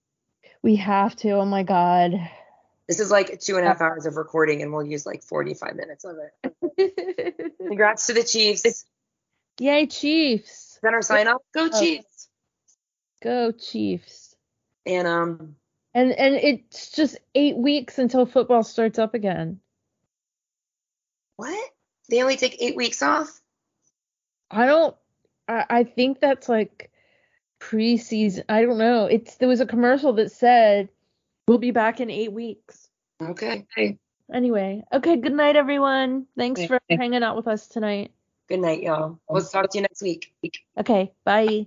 We 0.62 0.76
have 0.76 1.14
to. 1.16 1.30
Oh 1.32 1.44
my 1.44 1.62
god. 1.62 2.12
This 2.88 3.00
is 3.00 3.10
like 3.10 3.40
two 3.40 3.56
and 3.56 3.64
a 3.64 3.68
half 3.68 3.80
hours 3.80 4.04
of 4.06 4.16
recording, 4.16 4.60
and 4.62 4.72
we'll 4.72 4.84
use 4.84 5.06
like 5.06 5.22
45 5.22 5.74
minutes 5.74 6.04
of 6.04 6.16
it. 6.18 7.54
Congrats 7.58 8.06
to 8.08 8.12
the 8.12 8.22
Chiefs. 8.22 8.84
Yay, 9.58 9.86
Chiefs. 9.86 10.78
Then 10.82 10.92
our 10.94 11.00
sign 11.02 11.26
off. 11.28 11.40
Go 11.54 11.68
Oh. 11.72 11.80
Chiefs. 11.80 12.28
Go 13.22 13.52
Chiefs. 13.52 14.36
And 14.84 15.06
um, 15.08 15.56
And 15.94 16.12
and 16.12 16.34
it's 16.34 16.90
just 16.90 17.16
eight 17.34 17.56
weeks 17.56 17.98
until 17.98 18.26
football 18.26 18.62
starts 18.62 18.98
up 18.98 19.14
again. 19.14 19.60
what? 21.36 21.70
They 22.10 22.20
only 22.22 22.36
take 22.36 22.60
eight 22.60 22.76
weeks 22.76 23.02
off? 23.02 23.40
I 24.50 24.66
don't. 24.66 24.94
I, 25.48 25.64
I 25.70 25.84
think 25.84 26.20
that's 26.20 26.48
like 26.50 26.90
preseason. 27.70 28.44
I 28.48 28.62
don't 28.62 28.78
know. 28.78 29.06
It's 29.06 29.36
there 29.36 29.48
was 29.48 29.60
a 29.60 29.66
commercial 29.66 30.12
that 30.14 30.30
said 30.32 30.88
we'll 31.48 31.58
be 31.58 31.70
back 31.70 32.00
in 32.00 32.10
eight 32.10 32.32
weeks. 32.32 32.88
Okay. 33.22 33.66
Anyway, 34.32 34.82
okay. 34.92 35.16
Good 35.16 35.32
night, 35.34 35.56
everyone. 35.56 36.26
Thanks 36.36 36.60
Okay. 36.60 36.68
for 36.68 36.80
hanging 36.90 37.22
out 37.22 37.36
with 37.36 37.46
us 37.46 37.68
tonight. 37.68 38.12
Good 38.48 38.60
night, 38.60 38.82
y'all. 38.82 39.18
We'll 39.28 39.42
talk 39.42 39.70
to 39.70 39.78
you 39.78 39.82
next 39.82 40.02
week. 40.02 40.34
Okay, 40.78 41.12
bye. 41.24 41.66